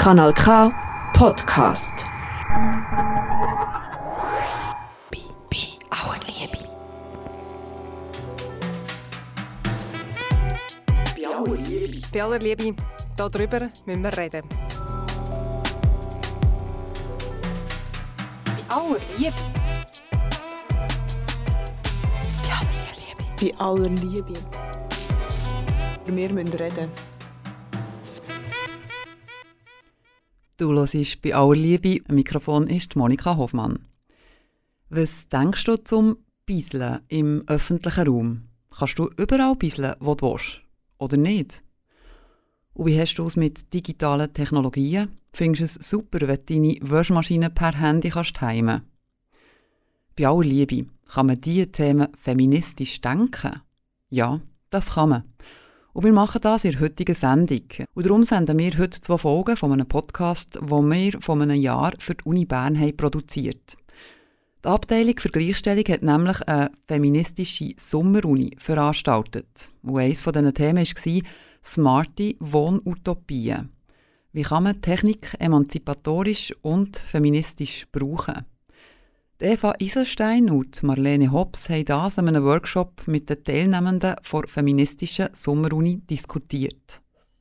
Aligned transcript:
Kanal 0.00 0.32
K 0.32 0.72
Podcast. 1.12 2.06
Bi, 5.12 5.20
bi, 5.52 5.76
Auenliebe. 5.92 6.56
Bei 12.12 12.22
aller 12.22 12.38
Liebe, 12.38 12.74
darüber 13.14 13.68
müssen 13.84 14.02
wir 14.02 14.16
reden. 14.16 14.48
Bei 18.46 18.74
aller 18.74 18.96
Liebe. 19.18 19.36
Bei 23.38 23.54
aller 23.58 23.88
Liebe. 23.90 24.34
Wir 26.06 26.32
müssen 26.32 26.52
reden. 26.54 27.09
Du 30.60 30.74
hörst 30.74 31.22
bei 31.22 31.34
aller 31.34 31.56
Liebe. 31.56 32.04
Am 32.06 32.16
Mikrofon 32.16 32.66
ist 32.66 32.94
Monika 32.94 33.34
Hoffmann. 33.34 33.86
Was 34.90 35.26
denkst 35.30 35.64
du 35.64 35.82
zum 35.82 36.18
Bisseln 36.44 37.00
im 37.08 37.44
öffentlichen 37.46 38.06
Raum? 38.06 38.42
Kannst 38.68 38.98
du 38.98 39.08
überall 39.16 39.56
bisseln, 39.56 39.94
wo 40.00 40.14
du 40.14 40.32
willst? 40.32 40.60
Oder 40.98 41.16
nicht? 41.16 41.62
Und 42.74 42.88
wie 42.88 43.00
hast 43.00 43.14
du 43.14 43.26
es 43.26 43.38
mit 43.38 43.72
digitalen 43.72 44.34
Technologien? 44.34 45.08
Findest 45.32 45.76
du 45.76 45.80
es 45.80 45.88
super, 45.88 46.20
wenn 46.28 46.36
du 46.36 46.42
deine 46.44 46.76
Waschmaschine 46.82 47.48
per 47.48 47.80
Handy 47.80 48.10
kannst 48.10 48.38
heimen 48.42 48.82
Bei 50.14 50.28
aller 50.28 50.44
Liebe 50.44 50.90
kann 51.08 51.28
man 51.28 51.40
diese 51.40 51.72
Themen 51.72 52.08
feministisch 52.18 53.00
denken? 53.00 53.62
Ja, 54.10 54.42
das 54.68 54.90
kann 54.90 55.08
man. 55.08 55.24
Und 55.92 56.04
wir 56.04 56.12
machen 56.12 56.40
das 56.40 56.64
in 56.64 56.72
der 56.72 56.80
heutigen 56.80 57.14
Sendung. 57.14 57.62
Und 57.94 58.06
darum 58.06 58.22
senden 58.22 58.58
wir 58.58 58.78
heute 58.78 59.00
zwei 59.00 59.18
Folgen 59.18 59.56
von 59.56 59.72
einem 59.72 59.88
Podcast, 59.88 60.54
den 60.54 60.90
wir 60.90 61.20
vor 61.20 61.40
einem 61.40 61.60
Jahr 61.60 61.92
für 61.98 62.14
die 62.14 62.24
Uni 62.24 62.44
Bern 62.44 62.78
haben 62.78 62.96
produziert 62.96 63.76
Die 64.64 64.68
Abteilung 64.68 65.18
für 65.18 65.30
Gleichstellung 65.30 65.84
hat 65.88 66.02
nämlich 66.02 66.46
eine 66.46 66.70
feministische 66.86 67.74
Sommeruni 67.76 68.52
veranstaltet. 68.58 69.72
Und 69.82 69.98
eines 69.98 70.22
von 70.22 70.32
diesen 70.32 70.54
Themen 70.54 70.86
war 70.86 71.22
smarte 71.64 72.34
Wohnutopien. 72.38 73.70
Wie 74.32 74.42
kann 74.42 74.62
man 74.62 74.80
Technik 74.80 75.34
emanzipatorisch 75.40 76.54
und 76.62 76.98
feministisch 76.98 77.86
brauchen? 77.90 78.46
Eva 79.42 79.72
Iselstein 79.80 80.50
und 80.50 80.82
Marlene 80.82 81.32
Hobbs 81.32 81.70
haben 81.70 81.86
das 81.86 82.18
an 82.18 82.28
einem 82.28 82.44
Workshop 82.44 83.08
mit 83.08 83.30
den 83.30 83.42
Teilnehmenden 83.42 84.00
der 84.00 84.46
feministischen 84.46 85.30
Sommeruni 85.32 86.02
diskutiert. 86.02 87.00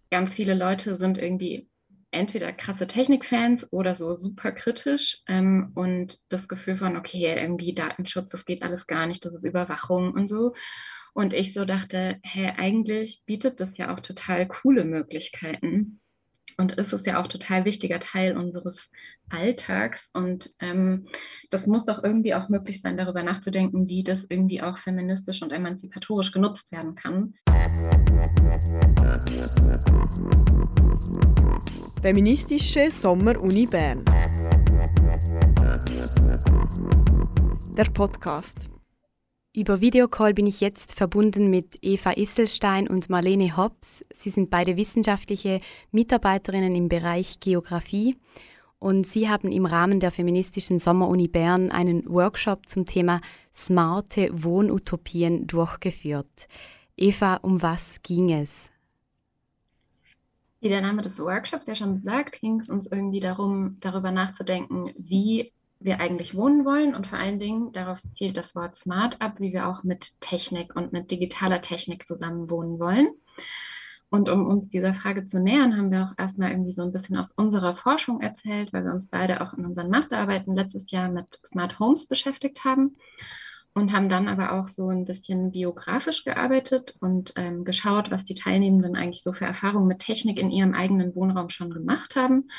Ganz 0.10 0.34
viele 0.34 0.54
Leute 0.54 0.96
sind 0.96 1.18
irgendwie 1.18 1.68
entweder 2.12 2.54
krasse 2.54 2.88
Technikfans 2.88 3.68
oder 3.74 3.96
so 3.96 4.16
super 4.16 4.54
kritisch 4.54 5.22
ähm, 5.28 5.74
und 5.76 6.20
das 6.30 6.48
Gefühl 6.48 6.78
von, 6.78 6.96
okay, 6.96 7.36
irgendwie 7.38 7.74
Datenschutz, 7.74 8.30
das 8.32 8.46
geht 8.46 8.64
alles 8.64 8.88
gar 8.88 9.06
nicht, 9.06 9.26
das 9.26 9.34
ist 9.34 9.44
Überwachung 9.44 10.14
und 10.14 10.30
so. 10.30 10.54
Und 11.14 11.34
ich 11.34 11.54
so 11.54 11.66
dachte, 11.66 12.18
hä, 12.24 12.54
eigentlich 12.56 13.24
bietet 13.26 13.60
das 13.60 13.76
ja 13.78 13.94
auch 13.94 14.00
total 14.00 14.48
coole 14.48 14.86
Möglichkeiten 14.86 15.99
und 16.58 16.74
ist 16.74 16.94
es 16.94 17.06
ja 17.06 17.22
auch 17.22 17.28
total 17.28 17.66
wichtiger 17.66 18.00
Teil 18.00 18.38
unseres 18.38 18.90
Alltags. 19.30 20.10
Und 20.14 20.52
ähm, 20.60 21.08
das 21.50 21.68
muss 21.68 21.86
doch 21.86 22.04
irgendwie 22.04 22.34
auch 22.34 22.50
möglich 22.50 22.82
sein, 22.82 22.98
darüber 22.98 23.24
nachzudenken, 23.24 23.88
wie 23.88 24.04
das 24.04 24.26
irgendwie 24.30 24.62
auch 24.62 24.78
feministisch 24.78 25.42
und 25.42 25.52
emanzipatorisch 25.52 26.32
genutzt 26.32 26.72
werden 26.72 26.96
kann. 26.96 27.34
Feministische 32.02 32.90
Sommer-Uni 32.90 33.66
Bern. 33.66 34.06
Der 37.78 37.86
Podcast. 37.86 38.70
Über 39.56 39.82
Videocall 39.82 40.36
bin 40.36 40.46
ich 40.46 40.62
jetzt 40.62 40.94
verbunden 40.94 41.50
mit 41.50 41.80
Eva 41.82 42.12
Isselstein 42.12 42.88
und 42.88 43.10
Marlene 43.10 43.58
Hobbs. 43.58 44.06
Sie 44.16 44.30
sind 44.30 44.52
beide 44.52 44.78
wissenschaftliche 44.78 45.58
Mitarbeiterinnen 45.92 46.76
im 46.76 46.88
Bereich 46.88 47.40
Geografie 47.40 48.16
und 48.78 49.08
sie 49.08 49.28
haben 49.28 49.52
im 49.52 49.66
Rahmen 49.66 50.00
der 50.00 50.12
feministischen 50.12 50.78
Sommeruni 50.78 51.28
Bern 51.28 51.72
einen 51.72 52.08
Workshop 52.08 52.70
zum 52.70 52.86
Thema 52.86 53.22
smarte 53.52 54.30
Wohnutopien 54.32 55.48
durchgeführt. 55.48 56.48
Eva, 56.96 57.38
um 57.38 57.64
was 57.64 58.04
ging 58.04 58.32
es? 58.32 58.70
Wie 60.62 60.70
der 60.70 60.82
Name 60.82 61.02
des 61.02 61.18
Workshops 61.18 61.66
ja 61.66 61.76
schon 61.76 62.02
sagt, 62.02 62.40
ging 62.40 62.60
es 62.60 62.70
uns 62.70 62.86
irgendwie 62.86 63.20
darum, 63.20 63.78
darüber 63.80 64.12
nachzudenken, 64.12 64.92
wie 64.96 65.52
wir 65.80 66.00
eigentlich 66.00 66.36
wohnen 66.36 66.66
wollen 66.66 66.94
und 66.94 67.08
vor 67.08 67.18
allen 67.18 67.40
Dingen 67.40 67.72
darauf 67.72 68.00
zielt 68.14 68.36
das 68.36 68.54
Wort 68.54 68.76
Smart 68.76 69.22
ab, 69.22 69.40
wie 69.40 69.54
wir 69.54 69.68
auch 69.68 69.84
mit 69.84 70.20
Technik 70.20 70.76
und 70.76 70.92
mit 70.92 71.10
digitaler 71.10 71.62
Technik 71.62 72.06
zusammen 72.06 72.50
wohnen 72.50 72.80
wollen. 72.80 73.08
Und 74.10 74.28
um 74.28 74.48
uns 74.48 74.70
dieser 74.70 74.94
Frage 74.96 75.26
zu 75.26 75.40
nähern, 75.40 75.78
haben 75.78 75.92
wir 75.92 76.04
auch 76.04 76.22
erstmal 76.22 76.52
irgendwie 76.52 76.74
so 76.74 76.82
ein 76.82 76.92
bisschen 76.92 77.16
aus 77.16 77.32
unserer 77.32 77.76
Forschung 77.76 78.22
erzählt, 78.22 78.74
weil 78.74 78.84
wir 78.84 78.92
uns 78.92 79.10
beide 79.10 79.42
auch 79.42 79.54
in 79.54 79.66
unseren 79.66 79.90
Masterarbeiten 79.90 80.56
letztes 80.56 80.90
Jahr 80.92 81.10
mit 81.10 81.40
Smart 81.46 81.80
Homes 81.80 82.08
beschäftigt 82.08 82.66
haben 82.66 82.98
und 83.74 83.94
haben 83.94 84.10
dann 84.10 84.28
aber 84.28 84.54
auch 84.54 84.68
so 84.68 84.90
ein 84.90 85.06
bisschen 85.06 85.52
biografisch 85.52 86.26
gearbeitet 86.26 86.98
und 87.00 87.34
ähm, 87.36 87.64
geschaut, 87.64 88.10
was 88.10 88.24
die 88.24 88.34
Teilnehmenden 88.34 88.96
eigentlich 88.96 89.22
so 89.22 89.32
für 89.32 89.46
Erfahrungen 89.46 89.88
mit 89.88 90.00
Technik 90.00 90.40
in 90.40 90.50
ihrem 90.50 90.74
eigenen 90.74 91.16
Wohnraum 91.16 91.50
schon 91.50 91.70
gemacht 91.70 92.16
haben 92.16 92.50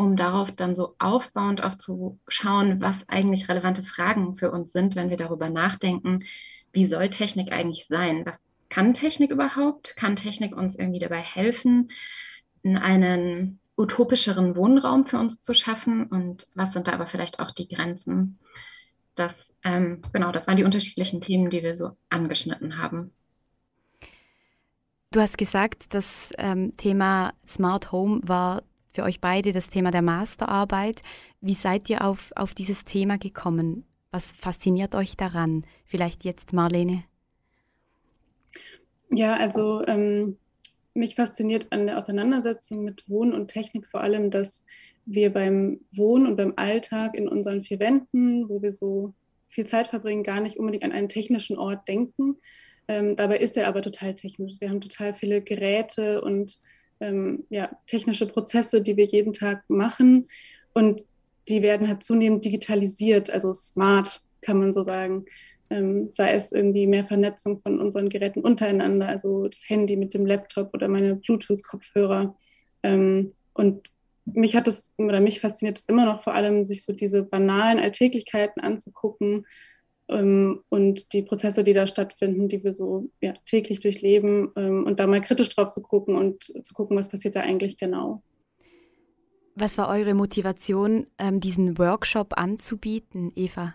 um 0.00 0.16
darauf 0.16 0.50
dann 0.50 0.74
so 0.74 0.94
aufbauend 0.98 1.62
auch 1.62 1.76
zu 1.76 2.18
schauen, 2.26 2.80
was 2.80 3.06
eigentlich 3.08 3.48
relevante 3.50 3.82
Fragen 3.82 4.38
für 4.38 4.50
uns 4.50 4.72
sind, 4.72 4.96
wenn 4.96 5.10
wir 5.10 5.18
darüber 5.18 5.50
nachdenken, 5.50 6.24
wie 6.72 6.86
soll 6.86 7.10
Technik 7.10 7.52
eigentlich 7.52 7.86
sein? 7.86 8.24
Was 8.24 8.42
kann 8.70 8.94
Technik 8.94 9.30
überhaupt? 9.30 9.94
Kann 9.96 10.16
Technik 10.16 10.56
uns 10.56 10.74
irgendwie 10.74 11.00
dabei 11.00 11.20
helfen, 11.20 11.90
einen 12.64 13.60
utopischeren 13.76 14.56
Wohnraum 14.56 15.06
für 15.06 15.18
uns 15.18 15.42
zu 15.42 15.52
schaffen? 15.52 16.06
Und 16.06 16.46
was 16.54 16.72
sind 16.72 16.88
da 16.88 16.92
aber 16.92 17.06
vielleicht 17.06 17.38
auch 17.38 17.50
die 17.50 17.68
Grenzen? 17.68 18.38
Das, 19.16 19.34
ähm, 19.64 20.00
genau, 20.14 20.32
das 20.32 20.46
waren 20.46 20.56
die 20.56 20.64
unterschiedlichen 20.64 21.20
Themen, 21.20 21.50
die 21.50 21.62
wir 21.62 21.76
so 21.76 21.90
angeschnitten 22.08 22.78
haben. 22.78 23.12
Du 25.12 25.20
hast 25.20 25.36
gesagt, 25.36 25.92
das 25.92 26.30
ähm, 26.38 26.74
Thema 26.78 27.34
Smart 27.46 27.92
Home 27.92 28.20
war 28.22 28.62
für 28.92 29.02
euch 29.02 29.20
beide 29.20 29.52
das 29.52 29.68
Thema 29.68 29.90
der 29.90 30.02
Masterarbeit. 30.02 31.00
Wie 31.40 31.54
seid 31.54 31.88
ihr 31.90 32.04
auf, 32.04 32.32
auf 32.36 32.54
dieses 32.54 32.84
Thema 32.84 33.18
gekommen? 33.18 33.84
Was 34.10 34.32
fasziniert 34.32 34.94
euch 34.94 35.16
daran? 35.16 35.64
Vielleicht 35.84 36.24
jetzt 36.24 36.52
Marlene. 36.52 37.04
Ja, 39.10 39.34
also 39.36 39.84
ähm, 39.86 40.36
mich 40.94 41.14
fasziniert 41.14 41.68
an 41.70 41.86
der 41.86 41.98
Auseinandersetzung 41.98 42.84
mit 42.84 43.08
Wohnen 43.08 43.32
und 43.32 43.48
Technik 43.48 43.86
vor 43.86 44.00
allem, 44.00 44.30
dass 44.30 44.64
wir 45.04 45.32
beim 45.32 45.80
Wohnen 45.92 46.26
und 46.26 46.36
beim 46.36 46.54
Alltag 46.56 47.16
in 47.16 47.28
unseren 47.28 47.62
vier 47.62 47.80
Wänden, 47.80 48.48
wo 48.48 48.62
wir 48.62 48.72
so 48.72 49.14
viel 49.48 49.66
Zeit 49.66 49.88
verbringen, 49.88 50.22
gar 50.22 50.40
nicht 50.40 50.58
unbedingt 50.58 50.84
an 50.84 50.92
einen 50.92 51.08
technischen 51.08 51.58
Ort 51.58 51.88
denken. 51.88 52.36
Ähm, 52.86 53.16
dabei 53.16 53.38
ist 53.38 53.56
er 53.56 53.68
aber 53.68 53.82
total 53.82 54.14
technisch. 54.14 54.54
Wir 54.60 54.70
haben 54.70 54.80
total 54.80 55.12
viele 55.12 55.42
Geräte 55.42 56.22
und 56.22 56.58
ähm, 57.00 57.44
ja, 57.50 57.70
technische 57.86 58.26
Prozesse, 58.26 58.82
die 58.82 58.96
wir 58.96 59.04
jeden 59.04 59.32
Tag 59.32 59.68
machen. 59.68 60.28
Und 60.72 61.02
die 61.48 61.62
werden 61.62 61.88
halt 61.88 62.02
zunehmend 62.02 62.44
digitalisiert, 62.44 63.30
also 63.30 63.52
smart, 63.52 64.22
kann 64.40 64.58
man 64.58 64.72
so 64.72 64.84
sagen. 64.84 65.24
Ähm, 65.70 66.10
sei 66.10 66.32
es 66.32 66.50
irgendwie 66.52 66.86
mehr 66.86 67.04
Vernetzung 67.04 67.60
von 67.60 67.80
unseren 67.80 68.08
Geräten 68.08 68.40
untereinander, 68.40 69.06
also 69.06 69.46
das 69.46 69.68
Handy 69.68 69.96
mit 69.96 70.14
dem 70.14 70.26
Laptop 70.26 70.74
oder 70.74 70.88
meine 70.88 71.16
Bluetooth-Kopfhörer. 71.16 72.36
Ähm, 72.82 73.32
und 73.54 73.88
mich 74.24 74.56
hat 74.56 74.68
es 74.68 74.92
oder 74.98 75.20
mich 75.20 75.40
fasziniert 75.40 75.78
es 75.78 75.84
immer 75.86 76.06
noch 76.06 76.22
vor 76.22 76.34
allem, 76.34 76.64
sich 76.64 76.84
so 76.84 76.92
diese 76.92 77.22
banalen 77.22 77.78
Alltäglichkeiten 77.78 78.62
anzugucken 78.62 79.46
und 80.10 81.12
die 81.12 81.22
Prozesse, 81.22 81.62
die 81.62 81.72
da 81.72 81.86
stattfinden, 81.86 82.48
die 82.48 82.64
wir 82.64 82.72
so 82.72 83.08
ja, 83.20 83.32
täglich 83.46 83.80
durchleben 83.80 84.50
ähm, 84.56 84.84
und 84.84 84.98
da 84.98 85.06
mal 85.06 85.20
kritisch 85.20 85.54
drauf 85.54 85.68
zu 85.68 85.82
gucken 85.82 86.16
und 86.16 86.44
zu 86.44 86.74
gucken, 86.74 86.96
was 86.96 87.08
passiert 87.08 87.36
da 87.36 87.40
eigentlich 87.40 87.76
genau. 87.76 88.22
Was 89.54 89.78
war 89.78 89.88
eure 89.88 90.14
Motivation, 90.14 91.06
ähm, 91.18 91.40
diesen 91.40 91.78
Workshop 91.78 92.36
anzubieten, 92.36 93.30
Eva? 93.36 93.74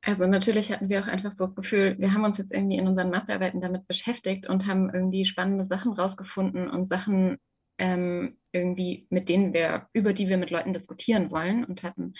Also 0.00 0.26
natürlich 0.26 0.70
hatten 0.70 0.88
wir 0.88 1.02
auch 1.02 1.06
einfach 1.06 1.32
so 1.32 1.46
das 1.46 1.54
Gefühl, 1.54 1.96
wir 1.98 2.12
haben 2.12 2.24
uns 2.24 2.38
jetzt 2.38 2.52
irgendwie 2.52 2.76
in 2.76 2.86
unseren 2.86 3.10
Masterarbeiten 3.10 3.60
damit 3.60 3.86
beschäftigt 3.86 4.48
und 4.48 4.66
haben 4.66 4.90
irgendwie 4.92 5.24
spannende 5.24 5.66
Sachen 5.66 5.92
rausgefunden 5.92 6.68
und 6.68 6.88
Sachen 6.88 7.38
ähm, 7.78 8.36
irgendwie, 8.52 9.06
mit 9.10 9.28
denen 9.28 9.52
wir, 9.52 9.88
über 9.92 10.12
die 10.12 10.28
wir 10.28 10.36
mit 10.36 10.50
Leuten 10.50 10.72
diskutieren 10.72 11.30
wollen 11.30 11.64
und 11.64 11.82
hatten 11.82 12.14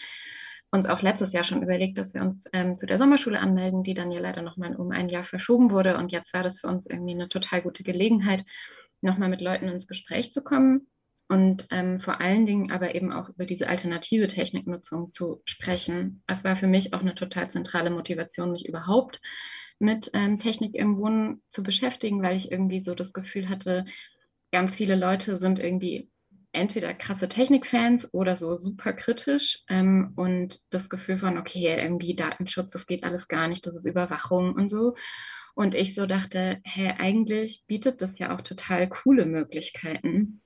uns 0.75 0.87
auch 0.87 1.03
letztes 1.03 1.33
Jahr 1.33 1.45
schon 1.45 1.63
überlegt, 1.63 1.97
dass 1.99 2.15
wir 2.15 2.21
uns 2.21 2.47
ähm, 2.53 2.77
zu 2.79 2.87
der 2.87 2.99
Sommerschule 2.99 3.39
anmelden, 3.39 3.85
die 3.85 3.95
dann 3.95 4.11
ja 4.11 4.21
leider 4.21 4.43
nochmal 4.43 4.75
um 4.77 4.91
ein 4.91 5.09
Jahr 5.09 5.25
verschoben 5.25 5.71
wurde. 5.71 5.97
Und 5.97 6.13
jetzt 6.13 6.35
war 6.35 6.43
das 6.43 6.61
für 6.61 6.67
uns 6.67 6.87
irgendwie 6.87 7.15
eine 7.15 7.29
total 7.29 7.63
gute 7.63 7.85
Gelegenheit, 7.85 8.45
nochmal 9.01 9.29
mit 9.29 9.41
Leuten 9.41 9.69
ins 9.69 9.87
Gespräch 9.87 10.33
zu 10.33 10.43
kommen. 10.43 10.89
und 11.29 11.67
ähm, 11.71 12.01
vor 12.01 12.21
allen 12.21 12.45
Dingen 12.45 12.71
aber 12.71 12.95
eben 12.95 13.11
auch 13.13 13.31
über 13.31 13.47
diese 13.47 13.69
alternative 13.69 14.29
Techniknutzung 14.29 15.09
zu 15.11 15.41
sprechen. 15.47 16.23
Das 16.27 16.45
war 16.45 16.57
für 16.57 16.67
mich 16.67 16.93
auch 16.93 17.01
eine 17.01 17.15
total 17.15 17.51
zentrale 17.51 17.91
Motivation, 17.91 18.53
mich 18.53 18.67
überhaupt 18.69 19.21
mit 19.79 20.11
ähm, 20.13 20.39
Technik 20.39 20.75
im 20.75 20.99
Wohnen 20.99 21.43
zu 21.51 21.63
beschäftigen, 21.63 22.23
weil 22.23 22.37
ich 22.37 22.53
irgendwie 22.53 22.81
so 22.83 22.95
das 22.95 23.13
Gefühl 23.13 23.49
hatte, 23.49 23.87
ganz 24.53 24.77
viele 24.77 24.97
Leute 24.97 25.39
sind 25.39 25.59
irgendwie 25.59 26.11
entweder 26.55 26.95
krasse 26.95 27.29
Technikfans 27.29 28.09
oder 28.13 28.37
so 28.37 28.57
super 28.57 28.93
kritisch 28.93 29.61
ähm, 29.69 30.13
und 30.17 30.61
das 30.71 30.89
Gefühl 30.89 31.19
von, 31.19 31.39
okay, 31.39 31.77
irgendwie 31.79 32.15
Datenschutz, 32.15 32.73
das 32.73 32.87
geht 32.87 33.05
alles 33.05 33.29
gar 33.29 33.49
nicht, 33.49 33.67
das 33.67 33.75
ist 33.75 33.87
Überwachung 33.87 34.55
und 34.55 34.69
so. 34.71 34.95
Und 35.55 35.75
ich 35.75 35.95
so 35.95 36.07
dachte, 36.07 36.61
hä, 36.65 36.95
eigentlich 36.99 37.65
bietet 37.67 38.01
das 38.01 38.19
ja 38.19 38.35
auch 38.35 38.41
total 38.41 38.89
coole 38.89 39.25
Möglichkeiten. 39.25 40.41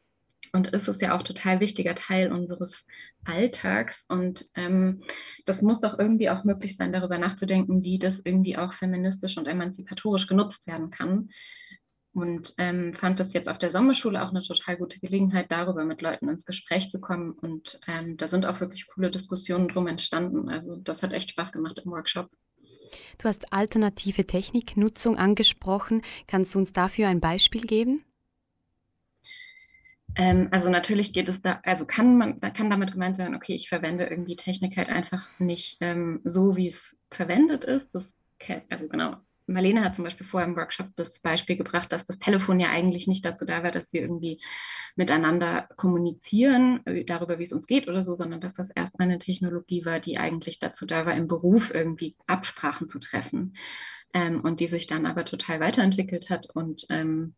Und 0.53 0.69
ist 0.69 0.89
es 0.89 1.01
ja 1.01 1.17
auch 1.17 1.23
total 1.23 1.61
wichtiger 1.61 1.95
Teil 1.95 2.33
unseres 2.33 2.87
Alltags. 3.25 4.05
Und 4.09 4.49
ähm, 4.55 5.03
das 5.45 5.63
muss 5.63 5.81
doch 5.81 5.99
irgendwie 5.99 6.31
auch 6.31 6.45
möglich 6.45 6.77
sein, 6.77 6.93
darüber 6.93 7.19
nachzudenken, 7.19 7.83
wie 7.83 7.99
das 7.99 8.21
irgendwie 8.25 8.57
auch 8.57 8.73
feministisch 8.73 9.37
und 9.37 9.47
emanzipatorisch 9.47 10.27
genutzt 10.27 10.67
werden 10.67 10.91
kann. 10.91 11.31
Und 12.13 12.55
ähm, 12.59 12.95
fand 12.95 13.21
das 13.21 13.33
jetzt 13.33 13.49
auf 13.49 13.59
der 13.59 13.71
Sommerschule 13.71 14.23
auch 14.23 14.31
eine 14.31 14.43
total 14.43 14.77
gute 14.77 14.99
Gelegenheit, 14.99 15.51
darüber 15.51 15.85
mit 15.85 16.03
Leuten 16.03 16.29
ins 16.29 16.45
Gespräch 16.45 16.91
zu 16.91 17.01
kommen. 17.01 17.33
Und 17.33 17.79
ähm, 17.87 18.17
da 18.17 18.29
sind 18.29 18.47
auch 18.47 18.61
wirklich 18.61 18.87
coole 18.87 19.11
Diskussionen 19.11 19.69
drum 19.69 19.87
entstanden. 19.87 20.49
Also 20.49 20.77
das 20.77 21.03
hat 21.03 21.13
echt 21.13 21.31
Spaß 21.31 21.53
gemacht 21.53 21.81
im 21.85 21.93
Workshop. 21.93 22.31
Du 23.19 23.29
hast 23.29 23.53
alternative 23.53 24.27
Techniknutzung 24.27 25.17
angesprochen. 25.17 26.03
Kannst 26.27 26.55
du 26.55 26.59
uns 26.59 26.73
dafür 26.73 27.09
ein 27.09 27.21
Beispiel 27.21 27.63
geben? 27.63 28.05
Ähm, 30.17 30.49
also 30.51 30.69
natürlich 30.69 31.13
geht 31.13 31.29
es 31.29 31.41
da, 31.41 31.61
also 31.63 31.85
kann 31.85 32.17
man, 32.17 32.41
kann 32.41 32.71
damit 32.71 32.93
gemeint 32.93 33.17
sein, 33.17 33.35
okay, 33.35 33.55
ich 33.55 33.69
verwende 33.69 34.07
irgendwie 34.07 34.37
Technik 34.37 34.77
halt 34.77 34.89
einfach 34.89 35.29
nicht 35.39 35.77
ähm, 35.81 36.21
so, 36.25 36.57
wie 36.57 36.69
es 36.71 36.97
verwendet 37.11 37.65
ist. 37.65 37.95
Das, 37.95 38.11
also 38.69 38.89
genau, 38.89 39.17
Marlene 39.49 39.85
hat 39.85 39.97
zum 39.97 40.05
Beispiel 40.05 40.27
vorher 40.27 40.49
im 40.49 40.57
Workshop 40.57 40.89
das 40.97 41.21
Beispiel 41.21 41.57
gebracht, 41.57 41.91
dass 41.93 42.07
das 42.07 42.19
Telefon 42.19 42.61
ja 42.61 42.69
eigentlich 42.69 43.07
nicht 43.07 43.25
dazu 43.25 43.45
da 43.45 43.63
war, 43.63 43.73
dass 43.73 43.93
wir 43.93 44.03
irgendwie 44.03 44.41
miteinander 44.95 45.69
kommunizieren 45.77 46.85
äh, 46.87 47.05
darüber, 47.05 47.39
wie 47.39 47.45
es 47.45 47.53
uns 47.53 47.67
geht 47.67 47.89
oder 47.89 48.03
so, 48.03 48.15
sondern 48.15 48.41
dass 48.41 48.55
das 48.55 48.71
erstmal 48.71 49.09
eine 49.09 49.19
Technologie 49.19 49.85
war, 49.85 50.01
die 50.01 50.19
eigentlich 50.19 50.59
dazu 50.59 50.87
da 50.87 51.07
war, 51.07 51.15
im 51.15 51.29
Beruf 51.29 51.73
irgendwie 51.73 52.17
Absprachen 52.27 52.89
zu 52.89 52.99
treffen 52.99 53.55
ähm, 54.15 54.41
und 54.41 54.61
die 54.61 54.69
sich 54.69 54.87
dann 54.87 55.07
aber 55.07 55.25
total 55.25 55.61
weiterentwickelt 55.61 56.31
hat 56.31 56.49
und 56.55 56.87
ähm, 56.91 57.35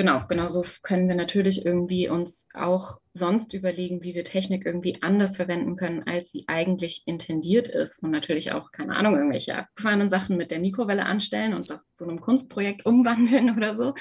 genau, 0.00 0.22
genauso 0.28 0.64
können 0.82 1.08
wir 1.08 1.14
natürlich 1.14 1.64
irgendwie 1.66 2.08
uns 2.08 2.48
auch 2.54 2.98
sonst 3.12 3.52
überlegen, 3.52 4.02
wie 4.02 4.14
wir 4.14 4.24
Technik 4.24 4.64
irgendwie 4.64 5.02
anders 5.02 5.36
verwenden 5.36 5.76
können, 5.76 6.04
als 6.06 6.30
sie 6.30 6.44
eigentlich 6.46 7.02
intendiert 7.06 7.68
ist. 7.68 8.02
Und 8.02 8.10
natürlich 8.10 8.52
auch, 8.52 8.72
keine 8.72 8.96
Ahnung, 8.96 9.16
irgendwelche 9.16 9.56
abgefahrenen 9.56 10.08
Sachen 10.08 10.38
mit 10.38 10.50
der 10.50 10.60
Mikrowelle 10.60 11.04
anstellen 11.04 11.52
und 11.52 11.68
das 11.68 11.92
zu 11.92 12.04
einem 12.04 12.20
Kunstprojekt 12.20 12.86
umwandeln 12.86 13.50
oder 13.56 13.76
so. 13.76 13.94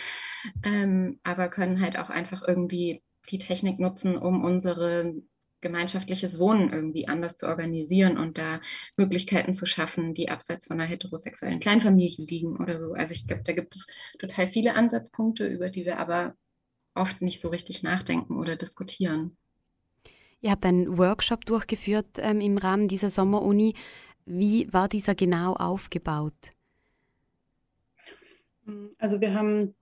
Ähm, 0.64 1.20
aber 1.24 1.50
können 1.50 1.82
halt 1.82 1.98
auch 1.98 2.10
einfach 2.10 2.48
irgendwie 2.48 3.04
die 3.30 3.40
Technik 3.40 3.80
nutzen, 3.80 4.18
um 4.18 4.44
unsere 4.44 5.14
gemeinschaftliches 5.62 6.40
Wohnen 6.40 6.72
irgendwie 6.72 7.08
anders 7.08 7.36
zu 7.36 7.48
organisieren 7.48 8.18
und 8.18 8.38
da 8.38 8.62
Möglichkeiten 8.98 9.54
zu 9.54 9.66
schaffen, 9.66 10.14
die 10.14 10.30
abseits 10.30 10.68
von 10.68 10.80
einer 10.80 10.90
heterosexuellen 10.90 11.60
Kleinfamilie 11.60 12.26
liegen 12.26 12.58
oder 12.58 12.80
so. 12.80 12.94
Also 12.94 13.12
ich 13.12 13.28
glaube, 13.28 13.44
da 13.44 13.54
gibt 13.54 13.76
es 13.76 13.86
total 14.20 14.48
viele 14.48 14.76
Ansatzpunkte, 14.76 15.46
über 15.46 15.70
die 15.70 15.86
wir 15.86 16.00
aber 16.00 16.36
oft 16.96 17.22
nicht 17.22 17.42
so 17.42 17.50
richtig 17.50 17.84
nachdenken 17.84 18.38
oder 18.38 18.56
diskutieren. 18.56 19.38
Ihr 20.42 20.52
habt 20.52 20.66
einen 20.66 20.98
Workshop 20.98 21.46
durchgeführt 21.46 22.18
ähm, 22.18 22.40
im 22.40 22.58
Rahmen 22.58 22.88
dieser 22.88 23.10
Sommeruni. 23.10 23.74
Wie 24.26 24.72
war 24.72 24.88
dieser 24.88 25.16
genau 25.16 25.54
aufgebaut? 25.54 26.54
Also 29.00 29.20
wir 29.20 29.34
haben 29.34 29.74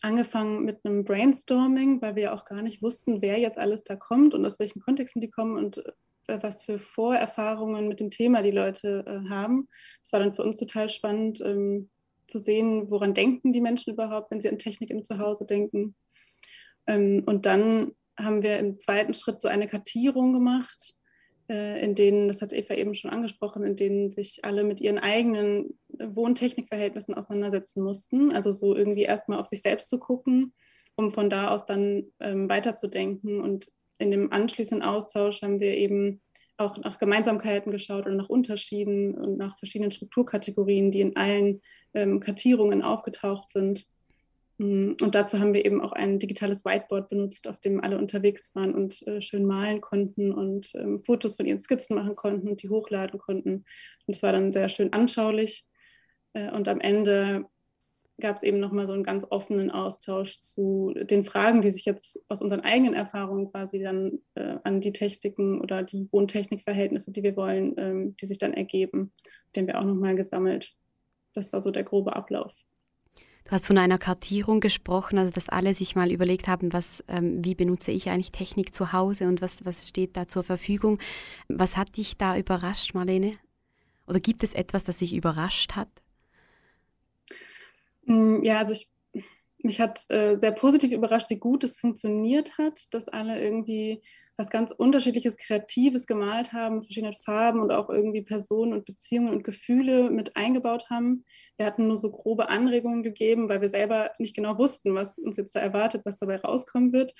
angefangen 0.00 0.64
mit 0.64 0.84
einem 0.84 1.04
Brainstorming, 1.04 2.00
weil 2.02 2.16
wir 2.16 2.34
auch 2.34 2.44
gar 2.44 2.62
nicht 2.62 2.82
wussten, 2.82 3.22
wer 3.22 3.38
jetzt 3.38 3.58
alles 3.58 3.84
da 3.84 3.96
kommt 3.96 4.34
und 4.34 4.44
aus 4.44 4.58
welchen 4.58 4.80
Kontexten 4.80 5.20
die 5.20 5.30
kommen 5.30 5.56
und 5.56 5.78
äh, 6.26 6.38
was 6.42 6.64
für 6.64 6.78
Vorerfahrungen 6.78 7.88
mit 7.88 8.00
dem 8.00 8.10
Thema 8.10 8.42
die 8.42 8.50
Leute 8.50 9.04
äh, 9.06 9.28
haben. 9.28 9.68
Es 10.02 10.12
war 10.12 10.20
dann 10.20 10.34
für 10.34 10.42
uns 10.42 10.58
total 10.58 10.88
spannend 10.88 11.40
ähm, 11.40 11.90
zu 12.26 12.38
sehen, 12.38 12.90
woran 12.90 13.14
denken 13.14 13.52
die 13.52 13.60
Menschen 13.60 13.92
überhaupt, 13.92 14.30
wenn 14.30 14.40
sie 14.40 14.48
an 14.48 14.58
Technik 14.58 14.90
im 14.90 15.04
Zuhause 15.04 15.44
denken. 15.44 15.94
Ähm, 16.86 17.22
und 17.26 17.46
dann 17.46 17.92
haben 18.18 18.42
wir 18.42 18.58
im 18.58 18.78
zweiten 18.78 19.14
Schritt 19.14 19.42
so 19.42 19.48
eine 19.48 19.66
Kartierung 19.66 20.32
gemacht 20.32 20.94
in 21.52 21.94
denen, 21.94 22.28
das 22.28 22.42
hat 22.42 22.52
Eva 22.52 22.74
eben 22.74 22.94
schon 22.94 23.10
angesprochen, 23.10 23.64
in 23.64 23.76
denen 23.76 24.10
sich 24.10 24.40
alle 24.44 24.64
mit 24.64 24.80
ihren 24.80 24.98
eigenen 24.98 25.78
Wohntechnikverhältnissen 25.88 27.14
auseinandersetzen 27.14 27.82
mussten. 27.82 28.32
Also 28.32 28.52
so 28.52 28.74
irgendwie 28.74 29.02
erstmal 29.02 29.38
auf 29.38 29.46
sich 29.46 29.62
selbst 29.62 29.88
zu 29.88 29.98
gucken, 29.98 30.54
um 30.96 31.10
von 31.10 31.30
da 31.30 31.50
aus 31.50 31.66
dann 31.66 32.04
ähm, 32.20 32.48
weiterzudenken. 32.48 33.40
Und 33.40 33.68
in 33.98 34.10
dem 34.10 34.32
anschließenden 34.32 34.86
Austausch 34.86 35.42
haben 35.42 35.60
wir 35.60 35.76
eben 35.76 36.20
auch 36.56 36.78
nach 36.78 36.98
Gemeinsamkeiten 36.98 37.72
geschaut 37.72 38.06
oder 38.06 38.14
nach 38.14 38.28
Unterschieden 38.28 39.14
und 39.16 39.36
nach 39.36 39.58
verschiedenen 39.58 39.90
Strukturkategorien, 39.90 40.90
die 40.90 41.00
in 41.00 41.16
allen 41.16 41.60
ähm, 41.94 42.20
Kartierungen 42.20 42.82
aufgetaucht 42.82 43.50
sind. 43.50 43.86
Mm, 44.62 44.94
und 45.02 45.14
dazu 45.16 45.40
haben 45.40 45.54
wir 45.54 45.64
eben 45.64 45.80
auch 45.80 45.90
ein 45.90 46.20
digitales 46.20 46.64
Whiteboard 46.64 47.08
benutzt, 47.08 47.48
auf 47.48 47.60
dem 47.60 47.80
alle 47.80 47.98
unterwegs 47.98 48.54
waren 48.54 48.74
und 48.74 49.04
äh, 49.08 49.20
schön 49.20 49.44
malen 49.44 49.80
konnten 49.80 50.32
und 50.32 50.70
ähm, 50.76 51.02
Fotos 51.02 51.34
von 51.34 51.46
ihren 51.46 51.58
Skizzen 51.58 51.96
machen 51.96 52.14
konnten 52.14 52.48
und 52.48 52.62
die 52.62 52.68
hochladen 52.68 53.18
konnten. 53.18 53.54
Und 53.54 53.64
das 54.06 54.22
war 54.22 54.30
dann 54.30 54.52
sehr 54.52 54.68
schön 54.68 54.92
anschaulich. 54.92 55.66
Äh, 56.34 56.52
und 56.52 56.68
am 56.68 56.78
Ende 56.78 57.46
gab 58.20 58.36
es 58.36 58.44
eben 58.44 58.60
nochmal 58.60 58.86
so 58.86 58.92
einen 58.92 59.02
ganz 59.02 59.26
offenen 59.28 59.72
Austausch 59.72 60.40
zu 60.40 60.94
den 60.94 61.24
Fragen, 61.24 61.60
die 61.60 61.70
sich 61.70 61.84
jetzt 61.84 62.20
aus 62.28 62.40
unseren 62.40 62.60
eigenen 62.60 62.94
Erfahrungen 62.94 63.50
quasi 63.50 63.80
dann 63.80 64.20
äh, 64.36 64.58
an 64.62 64.80
die 64.80 64.92
Techniken 64.92 65.60
oder 65.60 65.82
die 65.82 66.08
Wohntechnikverhältnisse, 66.12 67.10
die 67.10 67.24
wir 67.24 67.34
wollen, 67.34 67.74
ähm, 67.78 68.16
die 68.16 68.26
sich 68.26 68.38
dann 68.38 68.54
ergeben, 68.54 69.12
den 69.56 69.66
wir 69.66 69.80
auch 69.80 69.84
nochmal 69.84 70.14
gesammelt. 70.14 70.72
Das 71.34 71.52
war 71.52 71.60
so 71.60 71.72
der 71.72 71.82
grobe 71.82 72.14
Ablauf. 72.14 72.54
Du 73.44 73.50
hast 73.50 73.66
von 73.66 73.78
einer 73.78 73.98
Kartierung 73.98 74.60
gesprochen, 74.60 75.18
also 75.18 75.30
dass 75.30 75.48
alle 75.48 75.74
sich 75.74 75.96
mal 75.96 76.12
überlegt 76.12 76.46
haben, 76.48 76.72
was, 76.72 77.02
ähm, 77.08 77.44
wie 77.44 77.54
benutze 77.54 77.90
ich 77.90 78.08
eigentlich 78.08 78.32
Technik 78.32 78.74
zu 78.74 78.92
Hause 78.92 79.26
und 79.26 79.42
was, 79.42 79.64
was 79.64 79.88
steht 79.88 80.16
da 80.16 80.28
zur 80.28 80.44
Verfügung. 80.44 80.98
Was 81.48 81.76
hat 81.76 81.96
dich 81.96 82.16
da 82.16 82.36
überrascht, 82.36 82.94
Marlene? 82.94 83.32
Oder 84.06 84.20
gibt 84.20 84.44
es 84.44 84.54
etwas, 84.54 84.84
das 84.84 84.98
dich 84.98 85.14
überrascht 85.14 85.72
hat? 85.74 85.88
Mm, 88.06 88.42
ja, 88.42 88.58
also 88.58 88.72
ich, 88.72 88.90
mich 89.58 89.80
hat 89.80 90.08
äh, 90.10 90.36
sehr 90.36 90.52
positiv 90.52 90.92
überrascht, 90.92 91.30
wie 91.30 91.38
gut 91.38 91.64
es 91.64 91.78
funktioniert 91.78 92.58
hat, 92.58 92.92
dass 92.94 93.08
alle 93.08 93.42
irgendwie 93.42 94.02
was 94.36 94.50
ganz 94.50 94.72
unterschiedliches, 94.72 95.36
Kreatives 95.36 96.06
gemalt 96.06 96.52
haben, 96.52 96.82
verschiedene 96.82 97.12
Farben 97.12 97.60
und 97.60 97.70
auch 97.70 97.90
irgendwie 97.90 98.22
Personen 98.22 98.72
und 98.72 98.86
Beziehungen 98.86 99.28
und 99.30 99.44
Gefühle 99.44 100.10
mit 100.10 100.36
eingebaut 100.36 100.88
haben. 100.90 101.24
Wir 101.58 101.66
hatten 101.66 101.86
nur 101.86 101.96
so 101.96 102.10
grobe 102.10 102.48
Anregungen 102.48 103.02
gegeben, 103.02 103.48
weil 103.48 103.60
wir 103.60 103.68
selber 103.68 104.10
nicht 104.18 104.34
genau 104.34 104.58
wussten, 104.58 104.94
was 104.94 105.18
uns 105.18 105.36
jetzt 105.36 105.54
da 105.54 105.60
erwartet, 105.60 106.02
was 106.04 106.16
dabei 106.16 106.36
rauskommen 106.36 106.92
wird. 106.92 107.14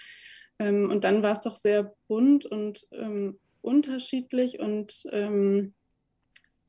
Ähm, 0.59 0.90
und 0.90 1.04
dann 1.04 1.23
war 1.23 1.33
es 1.33 1.40
doch 1.40 1.57
sehr 1.57 1.95
bunt 2.09 2.47
und 2.47 2.87
ähm, 2.92 3.38
unterschiedlich 3.61 4.59
und 4.59 5.04
ähm, 5.11 5.75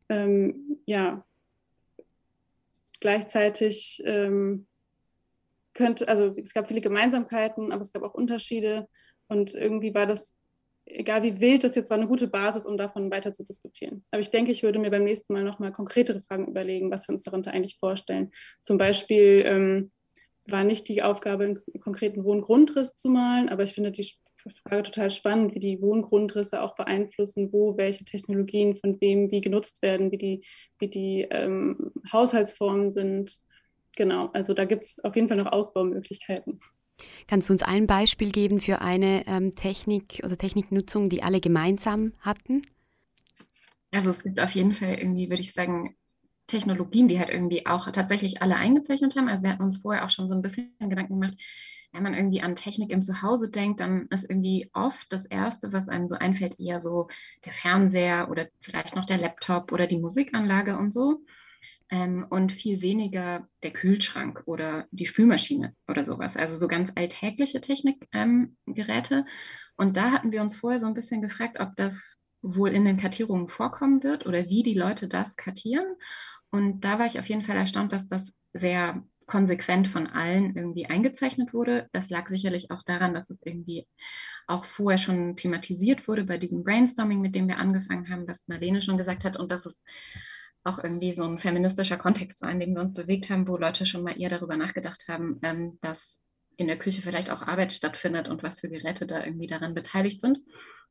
ähm 0.10 0.82
ja, 0.86 1.26
gleichzeitig 3.00 4.02
ähm, 4.06 4.68
könnte, 5.74 6.08
also 6.08 6.36
es 6.38 6.54
gab 6.54 6.68
viele 6.68 6.82
Gemeinsamkeiten, 6.82 7.72
aber 7.72 7.82
es 7.82 7.92
gab 7.92 8.04
auch 8.04 8.14
Unterschiede. 8.14 8.88
Und 9.34 9.56
irgendwie 9.56 9.94
war 9.94 10.06
das, 10.06 10.36
egal 10.86 11.24
wie 11.24 11.40
wild 11.40 11.64
das 11.64 11.76
jetzt 11.76 11.90
war, 11.90 11.98
eine 11.98 12.08
gute 12.08 12.28
Basis, 12.28 12.66
um 12.66 12.78
davon 12.78 13.12
weiter 13.12 13.34
zu 13.34 13.44
diskutieren. 13.44 14.06
Aber 14.12 14.22
ich 14.22 14.30
denke, 14.30 14.52
ich 14.52 14.64
würde 14.64 14.80
mir 14.80 14.92
beim 14.92 15.04
nächsten 15.04 15.34
Mal 15.34 15.44
nochmal 15.44 15.72
konkretere 15.72 16.22
Fragen 16.22 16.48
überlegen, 16.48 16.92
was 16.92 17.08
wir 17.08 17.14
uns 17.14 17.24
darunter 17.24 17.52
eigentlich 17.52 17.78
vorstellen. 17.80 18.32
Zum 18.62 18.78
Beispiel 18.78 19.44
ähm, 19.46 19.92
war 20.46 20.64
nicht 20.64 20.88
die 20.88 21.02
Aufgabe, 21.02 21.44
einen 21.46 21.60
konkreten 21.80 22.24
Wohngrundriss 22.24 22.96
zu 22.96 23.10
malen, 23.10 23.50
aber 23.50 23.64
ich 23.64 23.74
finde 23.74 23.92
die 23.92 24.14
Frage 24.68 24.84
total 24.84 25.10
spannend, 25.10 25.56
wie 25.56 25.60
die 25.60 25.82
Wohngrundrisse 25.82 26.62
auch 26.62 26.76
beeinflussen, 26.76 27.52
wo 27.54 27.78
welche 27.78 28.04
Technologien 28.04 28.76
von 28.76 29.00
wem 29.00 29.32
wie 29.32 29.42
genutzt 29.42 29.82
werden, 29.82 30.12
wie 30.12 30.18
die, 30.18 30.46
wie 30.80 30.90
die 30.90 31.28
ähm, 31.32 31.92
Haushaltsformen 32.12 32.92
sind. 32.92 33.40
Genau, 33.96 34.28
also 34.34 34.54
da 34.54 34.66
gibt 34.66 34.84
es 34.84 35.04
auf 35.04 35.16
jeden 35.16 35.30
Fall 35.30 35.38
noch 35.38 35.52
Ausbaumöglichkeiten. 35.52 36.60
Kannst 37.28 37.50
du 37.50 37.54
uns 37.54 37.64
ein 37.64 37.88
Beispiel 37.88 38.32
geben 38.32 38.60
für 38.60 38.82
eine 38.82 39.26
ähm, 39.28 39.56
Technik 39.56 40.22
oder 40.24 40.38
Techniknutzung, 40.38 41.10
die 41.10 41.24
alle 41.24 41.40
gemeinsam 41.40 42.14
hatten? 42.20 42.62
Also 43.92 44.10
es 44.10 44.24
gibt 44.24 44.40
auf 44.40 44.52
jeden 44.52 44.74
Fall 44.74 44.96
irgendwie, 44.96 45.30
würde 45.30 45.42
ich 45.42 45.54
sagen, 45.54 45.96
Technologien, 46.48 47.08
die 47.08 47.20
halt 47.20 47.30
irgendwie 47.30 47.66
auch 47.66 47.90
tatsächlich 47.92 48.42
alle 48.42 48.56
eingezeichnet 48.56 49.16
haben. 49.16 49.30
Also 49.30 49.44
wir 49.44 49.52
hatten 49.52 49.64
uns 49.64 49.78
vorher 49.78 50.06
auch 50.06 50.10
schon 50.10 50.28
so 50.28 50.34
ein 50.34 50.42
bisschen 50.42 50.74
Gedanken 50.80 51.20
gemacht, 51.20 51.38
wenn 51.94 52.04
man 52.04 52.16
irgendwie 52.16 52.42
an 52.42 52.56
Technik 52.56 52.92
im 52.92 53.04
Zuhause 53.04 53.50
denkt, 53.50 53.80
dann 53.80 54.08
ist 54.08 54.28
irgendwie 54.28 54.70
oft 54.74 55.12
das 55.14 55.26
Erste, 55.26 55.72
was 55.74 55.88
einem 55.88 56.08
so 56.08 56.16
einfällt, 56.16 56.60
eher 56.60 56.82
so 56.82 57.08
der 57.46 57.54
Fernseher 57.54 58.30
oder 58.32 58.48
vielleicht 58.62 58.96
noch 58.96 59.06
der 59.06 59.20
Laptop 59.20 59.72
oder 59.72 59.86
die 59.88 60.00
Musikanlage 60.00 60.78
und 60.78 60.92
so. 60.92 61.20
Ähm, 61.94 62.26
und 62.28 62.52
viel 62.52 62.82
weniger 62.82 63.48
der 63.62 63.70
Kühlschrank 63.70 64.42
oder 64.48 64.88
die 64.90 65.06
Spülmaschine 65.06 65.76
oder 65.88 66.04
sowas. 66.04 66.36
Also 66.36 66.58
so 66.58 66.68
ganz 66.68 66.92
alltägliche 66.96 67.62
Technikgeräte. 67.62 69.16
Ähm, 69.16 69.26
und 69.76 69.96
da 69.96 70.12
hatten 70.12 70.32
wir 70.32 70.42
uns 70.42 70.56
vorher 70.56 70.80
so 70.80 70.88
ein 70.88 70.96
bisschen 70.96 71.22
gefragt, 71.22 71.60
ob 71.60 71.76
das 71.76 71.94
wohl 72.42 72.70
in 72.72 72.84
den 72.84 72.98
Kartierungen 72.98 73.48
vorkommen 73.48 74.02
wird 74.02 74.26
oder 74.26 74.50
wie 74.50 74.64
die 74.64 74.74
Leute 74.74 75.08
das 75.08 75.36
kartieren. 75.36 75.86
Und 76.50 76.82
da 76.82 76.98
war 76.98 77.06
ich 77.06 77.20
auf 77.20 77.30
jeden 77.30 77.44
Fall 77.44 77.58
erstaunt, 77.58 77.94
dass 77.94 78.10
das 78.10 78.28
sehr 78.54 79.04
konsequent 79.28 79.88
von 79.88 80.08
allen 80.08 80.56
irgendwie 80.56 80.88
eingezeichnet 80.88 81.54
wurde. 81.54 81.90
Das 81.92 82.10
lag 82.10 82.28
sicherlich 82.28 82.72
auch 82.72 82.82
daran, 82.82 83.14
dass 83.14 83.30
es 83.30 83.40
irgendwie 83.44 83.88
auch 84.48 84.66
vorher 84.66 84.98
schon 84.98 85.36
thematisiert 85.36 86.08
wurde 86.08 86.24
bei 86.24 86.40
diesem 86.40 86.64
Brainstorming, 86.64 87.22
mit 87.22 87.36
dem 87.36 87.48
wir 87.48 87.60
angefangen 87.60 88.10
haben, 88.10 88.28
was 88.28 88.48
Marlene 88.48 88.82
schon 88.82 88.98
gesagt 88.98 89.24
hat, 89.24 89.38
und 89.38 89.52
dass 89.52 89.68
es 89.68 89.84
auch 90.64 90.82
irgendwie 90.84 91.14
so 91.14 91.24
ein 91.24 91.40
feministischer 91.40 91.98
Kontext 91.98 92.42
war, 92.42 92.52
in 92.52 92.60
dem 92.60 92.74
wir 92.74 92.82
uns 92.82 92.94
bewegt 92.94 93.30
haben, 93.30 93.48
wo 93.48 93.58
Leute 93.58 93.86
schon 93.86 94.04
mal 94.04 94.20
eher 94.20 94.30
darüber 94.30 94.56
nachgedacht 94.58 95.06
haben, 95.08 95.40
ähm, 95.42 95.78
dass 95.82 96.20
in 96.56 96.68
der 96.68 96.78
Küche 96.78 97.02
vielleicht 97.02 97.30
auch 97.30 97.42
Arbeit 97.42 97.74
stattfindet 97.74 98.28
und 98.28 98.44
was 98.44 98.60
für 98.60 98.70
Geräte 98.70 99.06
da 99.06 99.24
irgendwie 99.24 99.48
daran 99.48 99.74
beteiligt 99.74 100.22
sind. 100.22 100.40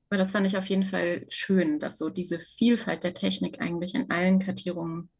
Aber 0.08 0.18
das 0.18 0.32
fand 0.32 0.46
ich 0.46 0.58
auf 0.58 0.66
jeden 0.66 0.84
Fall 0.84 1.24
schön, 1.30 1.80
dass 1.80 1.98
so 1.98 2.10
diese 2.10 2.40
Vielfalt 2.58 3.02
der 3.04 3.14
Technik 3.14 3.60
eigentlich 3.60 3.94
in 3.94 4.10
allen 4.10 4.40
Kartierungen 4.40 5.10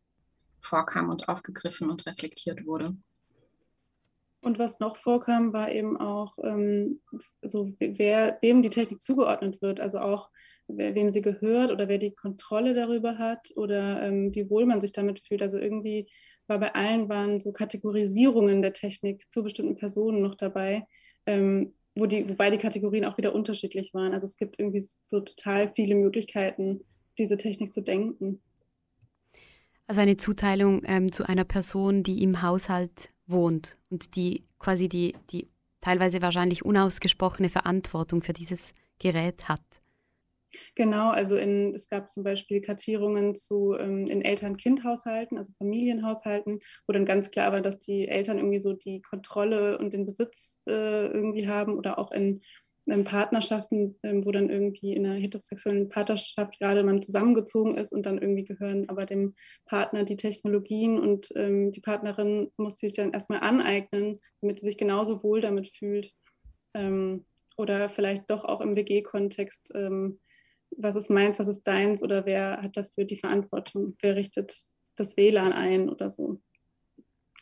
vorkam 0.61 1.09
und 1.09 1.28
aufgegriffen 1.28 1.90
und 1.90 2.04
reflektiert 2.06 2.66
wurde. 2.66 2.97
Und 4.43 4.59
was 4.59 4.81
noch 4.81 4.97
vorkam, 4.97 5.53
war 5.53 5.71
eben 5.71 5.97
auch, 5.97 6.37
ähm, 6.43 7.01
so 7.43 7.73
wer, 7.79 8.39
wem 8.43 8.61
die 8.61 8.71
Technik 8.71 9.01
zugeordnet 9.01 9.63
wird, 9.63 9.79
also 9.79 10.01
auch 10.01 10.31
wer, 10.67 10.97
wem 10.97 11.13
sie 11.13 11.23
gehört 11.23 11.71
oder 11.71 11.89
wer 11.89 11.99
die 11.99 12.15
Kontrolle 12.15 12.75
darüber 12.75 13.19
hat 13.19 13.53
oder 13.55 14.03
ähm, 14.03 14.35
wie 14.35 14.51
wohl 14.51 14.67
man 14.67 14.81
sich 14.81 14.91
damit 14.91 15.21
fühlt. 15.21 15.43
Also 15.43 15.59
irgendwie 15.59 16.11
war 16.49 16.59
bei 16.59 16.75
allen 16.75 17.09
waren 17.09 17.39
so 17.39 17.53
Kategorisierungen 17.53 18.63
der 18.63 18.73
Technik 18.73 19.25
zu 19.31 19.45
bestimmten 19.45 19.77
Personen 19.77 20.23
noch 20.23 20.35
dabei, 20.35 20.89
ähm, 21.27 21.75
wo 21.95 22.07
die, 22.07 22.29
wobei 22.29 22.51
die 22.51 22.59
Kategorien 22.59 23.05
auch 23.05 23.19
wieder 23.19 23.37
unterschiedlich 23.37 23.95
waren. 23.95 24.13
Also 24.13 24.27
es 24.27 24.37
gibt 24.37 24.59
irgendwie 24.59 24.85
so 25.07 25.21
total 25.21 25.71
viele 25.71 25.95
Möglichkeiten, 25.95 26.81
diese 27.17 27.37
Technik 27.37 27.73
zu 27.73 27.81
denken. 27.81 28.43
Also 29.87 30.01
eine 30.01 30.17
Zuteilung 30.17 30.83
ähm, 30.85 31.13
zu 31.13 31.29
einer 31.29 31.45
Person, 31.45 32.03
die 32.03 32.25
im 32.25 32.43
Haushalt 32.43 33.11
wohnt 33.33 33.79
und 33.91 34.15
die 34.17 34.45
quasi 34.59 34.89
die, 34.89 35.17
die 35.31 35.49
teilweise 35.81 36.23
wahrscheinlich 36.23 36.65
unausgesprochene 36.65 37.49
Verantwortung 37.49 38.23
für 38.23 38.33
dieses 38.33 38.73
Gerät 38.99 39.49
hat. 39.49 39.61
Genau, 40.75 41.11
also 41.11 41.37
in, 41.37 41.75
es 41.75 41.89
gab 41.89 42.11
zum 42.11 42.25
Beispiel 42.25 42.61
Kartierungen 42.61 43.35
zu 43.35 43.75
ähm, 43.79 44.05
in 44.07 44.23
Eltern-Kind-Haushalten, 44.23 45.39
also 45.39 45.53
Familienhaushalten, 45.59 46.61
wo 46.87 46.93
dann 46.93 47.07
ganz 47.07 47.31
klar 47.31 47.53
war, 47.53 47.62
dass 47.62 47.79
die 47.79 48.07
Eltern 48.09 48.39
irgendwie 48.39 48.59
so 48.59 48.75
die 48.75 49.01
Kontrolle 49.01 49.79
und 49.79 49.93
den 49.93 50.05
Besitz 50.05 50.61
äh, 50.69 51.07
irgendwie 51.07 51.49
haben 51.49 51.77
oder 51.77 51.99
auch 51.99 52.12
in 52.12 52.43
Partnerschaften, 53.05 53.97
ähm, 54.03 54.25
wo 54.25 54.33
dann 54.33 54.51
irgendwie 54.51 54.93
in 54.93 55.07
einer 55.07 55.15
heterosexuellen 55.15 55.89
Partnerschaft 55.89 56.59
gerade 56.59 56.83
man 56.83 57.01
zusammengezogen 57.01 57.77
ist 57.77 57.93
und 57.93 58.07
dann 58.07 58.19
irgendwie 58.19 58.45
gehören 58.45 58.89
aber 58.89 59.07
dem 59.07 59.35
Partner 59.67 60.05
die 60.05 60.17
Technologien 60.17 60.99
und 60.99 61.33
ähm, 61.37 61.71
die 61.73 61.81
Partnerin 61.81 62.51
muss 62.57 62.79
sich 62.79 62.95
dann 62.95 63.12
erstmal 63.12 63.41
aneignen, 63.41 64.21
damit 64.41 64.61
sie 64.61 64.67
sich 64.67 64.79
genauso 64.79 65.23
wohl 65.23 65.41
damit 65.41 65.69
fühlt. 65.69 66.12
Ähm, 66.75 67.25
oder 67.57 67.89
vielleicht 67.89 68.31
doch 68.31 68.45
auch 68.45 68.61
im 68.61 68.77
WG-Kontext, 68.77 69.73
ähm, 69.75 70.19
was 70.71 70.97
ist 70.97 71.11
meins, 71.11 71.39
was 71.39 71.49
ist 71.49 71.65
deins 71.65 72.03
oder 72.03 72.25
wer 72.27 72.62
hat 72.62 72.77
dafür 72.77 73.05
die 73.05 73.19
Verantwortung, 73.19 73.97
wer 74.01 74.17
richtet 74.17 74.65
das 74.97 75.17
WLAN 75.17 75.53
ein 75.53 75.89
oder 75.89 76.11
so. 76.11 76.41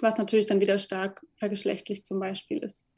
Was 0.01 0.19
natürlich 0.19 0.47
dann 0.47 0.61
wieder 0.61 0.79
stark 0.79 1.25
vergeschlechtlich 1.37 2.05
zum 2.05 2.19
Beispiel 2.21 2.59
ist. 2.59 2.90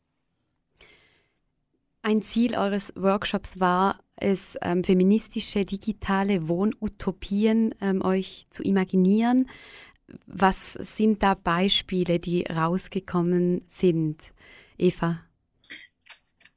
Ein 2.05 2.21
Ziel 2.21 2.57
eures 2.57 2.93
Workshops 2.97 3.61
war 3.61 4.01
es, 4.17 4.59
ähm, 4.61 4.83
feministische 4.83 5.65
digitale 5.65 6.49
Wohnutopien 6.49 7.75
ähm, 7.81 8.03
euch 8.03 8.47
zu 8.51 8.65
imaginieren. 8.65 9.49
Was 10.27 10.73
sind 10.73 11.23
da 11.23 11.35
Beispiele, 11.35 12.19
die 12.19 12.43
rausgekommen 12.43 13.63
sind? 13.69 14.35
Eva? 14.79 15.21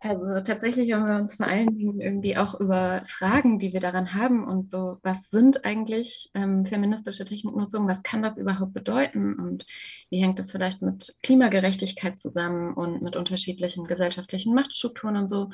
Also 0.07 0.39
tatsächlich 0.41 0.93
haben 0.93 1.07
wir 1.07 1.15
uns 1.15 1.33
vor 1.33 1.47
allen 1.47 1.75
Dingen 1.75 1.99
irgendwie 1.99 2.37
auch 2.37 2.59
über 2.59 3.03
Fragen, 3.07 3.57
die 3.57 3.73
wir 3.73 3.79
daran 3.79 4.13
haben 4.13 4.47
und 4.47 4.69
so, 4.69 4.99
was 5.01 5.17
sind 5.31 5.65
eigentlich 5.65 6.29
ähm, 6.35 6.67
feministische 6.67 7.25
Techniknutzung, 7.25 7.87
was 7.87 8.03
kann 8.03 8.21
das 8.21 8.37
überhaupt 8.37 8.75
bedeuten 8.75 9.33
und 9.33 9.65
wie 10.11 10.21
hängt 10.21 10.37
das 10.37 10.51
vielleicht 10.51 10.83
mit 10.83 11.15
Klimagerechtigkeit 11.23 12.21
zusammen 12.21 12.75
und 12.75 13.01
mit 13.01 13.15
unterschiedlichen 13.15 13.85
gesellschaftlichen 13.85 14.53
Machtstrukturen 14.53 15.17
und 15.17 15.27
so. 15.27 15.49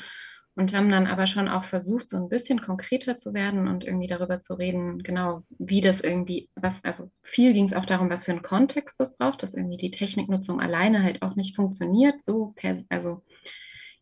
Und 0.55 0.75
haben 0.75 0.91
dann 0.91 1.07
aber 1.07 1.27
schon 1.27 1.47
auch 1.47 1.63
versucht, 1.63 2.09
so 2.09 2.17
ein 2.17 2.27
bisschen 2.27 2.61
konkreter 2.61 3.17
zu 3.17 3.33
werden 3.33 3.69
und 3.69 3.85
irgendwie 3.85 4.07
darüber 4.07 4.41
zu 4.41 4.55
reden, 4.55 5.01
genau, 5.01 5.43
wie 5.59 5.79
das 5.79 6.01
irgendwie, 6.01 6.49
was, 6.55 6.73
also 6.83 7.09
viel 7.23 7.53
ging 7.53 7.67
es 7.67 7.73
auch 7.73 7.85
darum, 7.85 8.09
was 8.09 8.25
für 8.25 8.31
einen 8.31 8.41
Kontext 8.41 8.99
das 8.99 9.15
braucht, 9.15 9.43
dass 9.43 9.53
irgendwie 9.53 9.77
die 9.77 9.91
Techniknutzung 9.91 10.59
alleine 10.59 11.03
halt 11.03 11.21
auch 11.21 11.37
nicht 11.37 11.55
funktioniert, 11.55 12.21
so 12.21 12.51
per, 12.57 12.83
also 12.89 13.21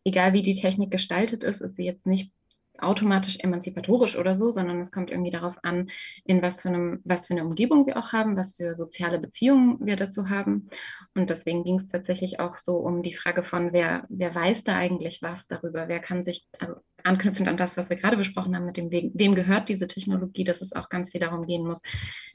egal 0.04 0.32
wie 0.32 0.42
die 0.42 0.54
Technik 0.54 0.90
gestaltet 0.90 1.44
ist, 1.44 1.60
ist 1.60 1.76
sie 1.76 1.84
jetzt 1.84 2.06
nicht 2.06 2.32
automatisch 2.82 3.38
emanzipatorisch 3.40 4.16
oder 4.16 4.36
so, 4.36 4.50
sondern 4.50 4.80
es 4.80 4.90
kommt 4.90 5.10
irgendwie 5.10 5.30
darauf 5.30 5.56
an, 5.62 5.90
in 6.24 6.42
was 6.42 6.60
für, 6.60 6.68
einem, 6.68 7.00
was 7.04 7.26
für 7.26 7.34
eine 7.34 7.44
Umgebung 7.44 7.86
wir 7.86 7.96
auch 7.96 8.12
haben, 8.12 8.36
was 8.36 8.56
für 8.56 8.74
soziale 8.74 9.18
Beziehungen 9.18 9.78
wir 9.80 9.96
dazu 9.96 10.28
haben. 10.28 10.68
Und 11.14 11.30
deswegen 11.30 11.64
ging 11.64 11.76
es 11.76 11.88
tatsächlich 11.88 12.40
auch 12.40 12.56
so 12.56 12.76
um 12.76 13.02
die 13.02 13.14
Frage 13.14 13.42
von, 13.42 13.72
wer, 13.72 14.06
wer 14.08 14.34
weiß 14.34 14.64
da 14.64 14.76
eigentlich 14.76 15.20
was 15.22 15.46
darüber, 15.46 15.88
wer 15.88 16.00
kann 16.00 16.24
sich, 16.24 16.46
also 16.58 16.74
anknüpfend 17.02 17.48
an 17.48 17.56
das, 17.56 17.76
was 17.76 17.90
wir 17.90 17.96
gerade 17.96 18.16
besprochen 18.16 18.54
haben, 18.54 18.66
mit 18.66 18.76
dem, 18.76 18.90
wem 18.90 19.34
gehört 19.34 19.68
diese 19.68 19.86
Technologie, 19.86 20.44
dass 20.44 20.60
es 20.60 20.72
auch 20.72 20.88
ganz 20.88 21.12
viel 21.12 21.20
darum 21.20 21.46
gehen 21.46 21.66
muss, 21.66 21.82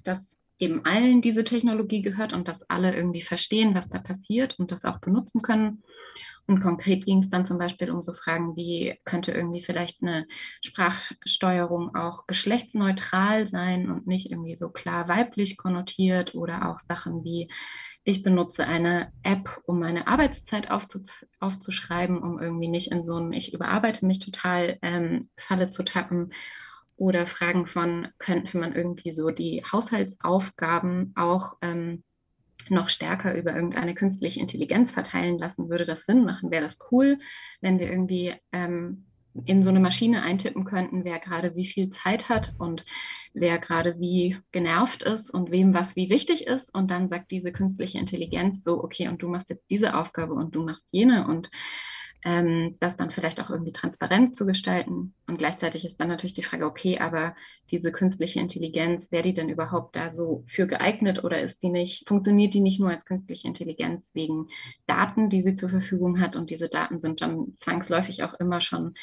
dass 0.03 0.38
eben 0.57 0.86
allen 0.86 1.22
diese 1.22 1.43
Technologie 1.43 2.01
gehört 2.01 2.34
und 2.34 2.48
dass 2.48 2.69
alle 2.69 2.95
irgendwie 2.95 3.22
verstehen, 3.22 3.75
was 3.75 3.89
da 3.89 4.00
passiert 4.00 4.57
und 4.57 4.72
das 4.72 4.86
auch 4.86 5.00
benutzen 5.00 5.41
können. 5.41 5.84
Und 6.48 6.62
konkret 6.62 7.06
ging 7.06 7.24
es 7.24 7.30
dann 7.30 7.46
zum 7.46 7.58
Beispiel 7.58 7.90
um 7.90 8.04
so 8.04 8.14
Fragen 8.14 8.56
wie, 8.56 9.00
könnte 9.04 9.32
irgendwie 9.32 9.64
vielleicht 9.64 10.04
eine 10.04 10.28
Sprachsteuerung 10.62 11.96
auch 11.96 12.28
geschlechtsneutral 12.28 13.48
sein 13.48 13.90
und 13.90 14.06
nicht 14.06 14.30
irgendwie 14.30 14.56
so 14.56 14.70
klar 14.70 15.08
weiblich 15.08 15.58
konnotiert 15.58 16.36
oder 16.36 16.70
auch 16.70 16.80
Sachen 16.80 17.24
wie, 17.24 17.50
ich 18.08 18.22
benutze 18.22 18.68
eine 18.68 19.12
App, 19.24 19.64
um 19.66 19.80
meine 19.80 20.06
Arbeitszeit 20.06 20.70
aufzuschreiben, 20.70 22.20
um 22.20 22.40
irgendwie 22.40 22.68
nicht 22.68 22.92
in 22.92 23.04
so 23.04 23.18
ein 23.18 23.34
Ich 23.34 23.52
überarbeite 23.52 24.06
mich 24.06 24.20
total 24.20 24.78
ähm, 24.84 25.30
Falle 25.38 25.72
zu 25.72 25.84
tappen. 25.84 26.32
Oder 26.98 27.25
Fragen 27.25 27.66
von, 27.66 28.08
könnte 28.20 28.58
man 28.58 28.74
irgendwie 28.74 29.12
so 29.12 29.32
die 29.32 29.64
Haushaltsaufgaben 29.70 31.14
auch 31.16 31.58
ähm, 31.62 32.04
noch 32.70 32.90
stärker 32.90 33.36
über 33.36 33.56
irgendeine 33.56 33.94
künstliche 33.94 34.40
Intelligenz 34.40 34.92
verteilen 34.92 35.38
lassen, 35.38 35.70
würde 35.70 35.86
das 35.86 36.06
Sinn 36.06 36.26
machen. 36.26 36.52
Wäre 36.52 36.64
das 36.64 36.78
cool, 36.92 37.20
wenn 37.62 37.80
wir 37.80 37.90
irgendwie 37.90 38.34
ähm, 38.52 39.06
in 39.46 39.64
so 39.64 39.70
eine 39.70 39.80
Maschine 39.80 40.22
eintippen 40.22 40.64
könnten, 40.64 41.04
wer 41.04 41.20
gerade 41.20 41.56
wie 41.56 41.66
viel 41.66 41.90
Zeit 41.90 42.30
hat 42.30 42.54
und 42.58 42.86
wer 43.34 43.60
gerade 43.60 44.00
wie 44.00 44.38
genervt 44.52 45.04
ist 45.04 45.30
und 45.30 45.52
wem 45.52 45.74
was 45.74 45.96
wie 45.96 46.10
wichtig 46.10 46.48
ist. 46.48 46.74
Und 46.74 46.90
dann 46.90 47.10
sagt 47.10 47.32
diese 47.32 47.52
künstliche 47.52 48.00
Intelligenz 48.00 48.64
so, 48.64 48.82
okay, 48.84 49.10
und 49.10 49.22
du 49.22 49.28
machst 49.28 49.50
jetzt 49.50 49.70
diese 49.70 49.96
Aufgabe 49.96 50.34
und 50.34 50.56
du 50.56 50.64
machst 50.64 50.86
jene. 50.92 51.28
Und 51.28 51.52
ähm, 52.25 52.75
das 52.79 52.98
dann 52.98 53.12
vielleicht 53.12 53.39
auch 53.39 53.51
irgendwie 53.51 53.72
transparent 53.72 54.36
zu 54.36 54.48
gestalten. 54.48 55.13
Und 55.27 55.38
gleichzeitig 55.38 55.86
ist 55.86 55.98
dann 56.00 56.08
natürlich 56.08 56.34
die 56.34 56.44
Frage, 56.44 56.65
okay, 56.65 56.98
aber 56.98 57.36
diese 57.70 57.91
künstliche 57.91 58.39
Intelligenz, 58.39 59.12
wäre 59.12 59.24
die 59.24 59.36
denn 59.36 59.48
überhaupt 59.48 59.96
da 59.96 60.12
so 60.12 60.44
für 60.48 60.65
geeignet 60.65 61.24
oder 61.24 61.39
ist 61.39 61.62
die 61.62 61.70
nicht, 61.70 62.08
funktioniert 62.08 62.55
die 62.55 62.62
nicht 62.62 62.79
nur 62.79 62.89
als 62.89 63.05
künstliche 63.05 63.48
Intelligenz 63.48 64.10
wegen 64.15 64.48
Daten, 64.88 65.29
die 65.29 65.44
sie 65.44 65.53
zur 65.53 65.70
Verfügung 65.70 66.20
hat 66.20 66.36
und 66.36 66.50
diese 66.50 66.67
Daten 66.67 67.00
sind 67.00 67.22
dann 67.22 67.53
zwangsläufig 67.58 68.24
auch 68.24 68.34
immer 68.34 68.60
schon 68.60 68.96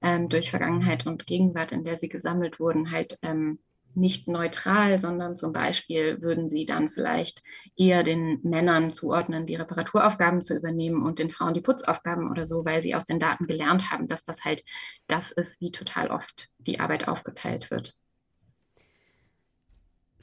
ähm, 0.00 0.30
durch 0.30 0.50
Vergangenheit 0.50 1.06
und 1.06 1.26
Gegenwart, 1.26 1.72
in 1.72 1.84
der 1.84 1.98
sie 1.98 2.08
gesammelt 2.08 2.58
wurden, 2.58 2.90
halt 2.90 3.18
ähm, 3.20 3.58
nicht 3.94 4.28
neutral, 4.28 4.98
sondern 4.98 5.36
zum 5.36 5.52
Beispiel 5.52 6.20
würden 6.22 6.48
sie 6.48 6.66
dann 6.66 6.90
vielleicht 6.90 7.42
eher 7.76 8.02
den 8.02 8.40
Männern 8.42 8.92
zuordnen, 8.92 9.46
die 9.46 9.56
Reparaturaufgaben 9.56 10.42
zu 10.42 10.56
übernehmen 10.56 11.02
und 11.02 11.18
den 11.18 11.30
Frauen 11.30 11.54
die 11.54 11.60
Putzaufgaben 11.60 12.30
oder 12.30 12.46
so, 12.46 12.64
weil 12.64 12.82
sie 12.82 12.94
aus 12.94 13.04
den 13.04 13.20
Daten 13.20 13.46
gelernt 13.46 13.90
haben, 13.90 14.08
dass 14.08 14.24
das 14.24 14.44
halt 14.44 14.62
das 15.06 15.30
ist, 15.32 15.60
wie 15.60 15.70
total 15.70 16.08
oft 16.08 16.48
die 16.58 16.80
Arbeit 16.80 17.08
aufgeteilt 17.08 17.70
wird. 17.70 17.94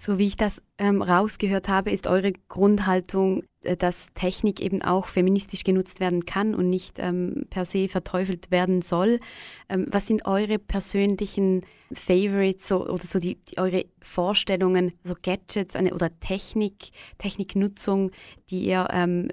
So 0.01 0.17
wie 0.17 0.27
ich 0.27 0.37
das 0.37 0.61
ähm, 0.77 1.01
rausgehört 1.01 1.67
habe, 1.67 1.91
ist 1.91 2.07
eure 2.07 2.31
Grundhaltung, 2.47 3.43
äh, 3.63 3.75
dass 3.75 4.05
Technik 4.13 4.61
eben 4.61 4.81
auch 4.81 5.07
feministisch 5.07 5.65
genutzt 5.65 5.99
werden 5.99 6.23
kann 6.23 6.55
und 6.55 6.69
nicht 6.69 6.99
ähm, 6.99 7.47
per 7.49 7.65
se 7.65 7.89
verteufelt 7.89 8.49
werden 8.49 8.81
soll. 8.81 9.19
Ähm, 9.67 9.87
was 9.89 10.07
sind 10.07 10.25
eure 10.25 10.57
persönlichen 10.57 11.65
Favorites 11.91 12.69
so, 12.69 12.87
oder 12.87 13.03
so 13.03 13.19
die, 13.19 13.35
die, 13.35 13.57
eure 13.57 13.87
Vorstellungen, 14.01 14.93
so 15.03 15.15
Gadgets 15.21 15.75
eine, 15.75 15.93
oder 15.93 16.17
Technik, 16.21 16.91
Techniknutzung, 17.17 18.11
die 18.49 18.61
ihr 18.67 18.87
ähm, 18.93 19.27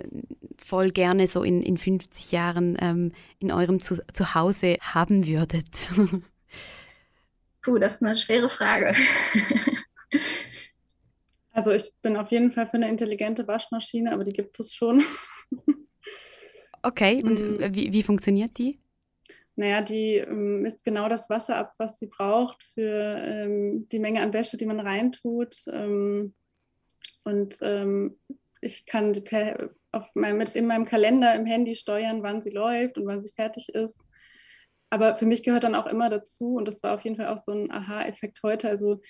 voll 0.58 0.90
gerne 0.90 1.28
so 1.28 1.44
in, 1.44 1.62
in 1.62 1.78
50 1.78 2.32
Jahren 2.32 2.76
ähm, 2.80 3.12
in 3.38 3.52
eurem 3.52 3.80
zu 3.80 4.02
Zuhause 4.12 4.78
haben 4.80 5.28
würdet? 5.28 5.68
Puh, 7.62 7.78
das 7.78 7.94
ist 7.94 8.02
eine 8.02 8.16
schwere 8.16 8.50
Frage. 8.50 8.96
Also 11.56 11.70
ich 11.70 11.90
bin 12.02 12.18
auf 12.18 12.30
jeden 12.30 12.52
Fall 12.52 12.66
für 12.66 12.74
eine 12.74 12.90
intelligente 12.90 13.48
Waschmaschine, 13.48 14.12
aber 14.12 14.24
die 14.24 14.34
gibt 14.34 14.60
es 14.60 14.74
schon. 14.74 15.02
Okay, 16.82 17.20
und 17.24 17.40
mm. 17.40 17.74
wie, 17.74 17.92
wie 17.92 18.02
funktioniert 18.04 18.58
die? 18.58 18.78
Naja, 19.56 19.80
die 19.80 20.18
ähm, 20.18 20.62
misst 20.62 20.84
genau 20.84 21.08
das 21.08 21.28
Wasser 21.28 21.56
ab, 21.56 21.72
was 21.78 21.98
sie 21.98 22.06
braucht 22.06 22.62
für 22.62 23.16
ähm, 23.18 23.88
die 23.88 23.98
Menge 23.98 24.20
an 24.20 24.32
Wäsche, 24.32 24.56
die 24.56 24.66
man 24.66 24.78
reintut. 24.78 25.56
Ähm, 25.72 26.32
und 27.24 27.58
ähm, 27.62 28.16
ich 28.60 28.86
kann 28.86 29.12
per, 29.24 29.70
auf 29.90 30.08
mein, 30.14 30.36
mit, 30.36 30.54
in 30.54 30.68
meinem 30.68 30.84
Kalender 30.84 31.34
im 31.34 31.44
Handy 31.46 31.74
steuern, 31.74 32.22
wann 32.22 32.40
sie 32.40 32.50
läuft 32.50 32.98
und 32.98 33.06
wann 33.06 33.24
sie 33.24 33.32
fertig 33.32 33.70
ist. 33.70 33.98
Aber 34.88 35.16
für 35.16 35.26
mich 35.26 35.42
gehört 35.42 35.64
dann 35.64 35.74
auch 35.74 35.88
immer 35.88 36.08
dazu, 36.08 36.54
und 36.54 36.68
das 36.68 36.84
war 36.84 36.94
auf 36.94 37.00
jeden 37.00 37.16
Fall 37.16 37.26
auch 37.26 37.42
so 37.42 37.50
ein 37.50 37.72
Aha-Effekt 37.72 38.44
heute, 38.44 38.68
also 38.68 39.00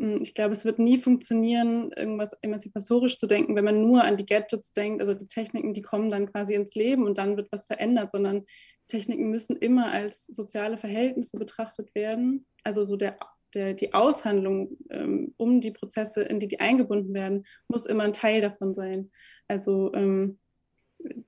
ich 0.00 0.34
glaube, 0.34 0.52
es 0.52 0.64
wird 0.64 0.78
nie 0.78 0.98
funktionieren, 0.98 1.92
irgendwas 1.92 2.30
emanzipatorisch 2.42 3.18
zu 3.18 3.26
denken, 3.26 3.54
wenn 3.54 3.64
man 3.64 3.80
nur 3.80 4.02
an 4.02 4.16
die 4.16 4.24
Gadgets 4.24 4.72
denkt, 4.72 5.02
also 5.02 5.14
die 5.14 5.26
Techniken, 5.26 5.74
die 5.74 5.82
kommen 5.82 6.08
dann 6.08 6.30
quasi 6.30 6.54
ins 6.54 6.74
Leben 6.74 7.04
und 7.04 7.18
dann 7.18 7.36
wird 7.36 7.48
was 7.52 7.66
verändert, 7.66 8.10
sondern 8.10 8.44
Techniken 8.88 9.30
müssen 9.30 9.56
immer 9.56 9.92
als 9.92 10.26
soziale 10.26 10.78
Verhältnisse 10.78 11.38
betrachtet 11.38 11.94
werden. 11.94 12.46
Also 12.64 12.84
so 12.84 12.96
der, 12.96 13.18
der, 13.54 13.74
die 13.74 13.92
Aushandlung 13.92 14.78
ähm, 14.90 15.34
um 15.36 15.60
die 15.60 15.70
Prozesse, 15.70 16.22
in 16.22 16.40
die 16.40 16.48
die 16.48 16.60
eingebunden 16.60 17.12
werden, 17.12 17.44
muss 17.68 17.84
immer 17.86 18.04
ein 18.04 18.12
Teil 18.12 18.40
davon 18.40 18.72
sein. 18.72 19.10
Also 19.48 19.92
ähm, 19.94 20.38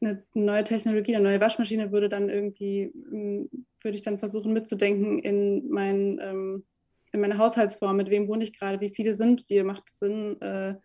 eine 0.00 0.24
neue 0.34 0.64
Technologie, 0.64 1.14
eine 1.14 1.24
neue 1.24 1.40
Waschmaschine 1.40 1.92
würde 1.92 2.08
dann 2.08 2.28
irgendwie, 2.28 2.92
ähm, 3.12 3.50
würde 3.82 3.96
ich 3.96 4.02
dann 4.02 4.18
versuchen 4.18 4.52
mitzudenken 4.52 5.18
in 5.18 5.68
meinen 5.68 6.18
ähm, 6.20 6.64
in 7.12 7.20
meiner 7.20 7.38
Haushaltsform, 7.38 7.96
mit 7.96 8.10
wem 8.10 8.28
wohne 8.28 8.44
ich 8.44 8.58
gerade, 8.58 8.80
wie 8.80 8.88
viele 8.90 9.14
sind 9.14 9.48
wir, 9.48 9.64
macht 9.64 9.84
es 9.86 9.98
Sinn, 9.98 10.40
äh, 10.40 10.76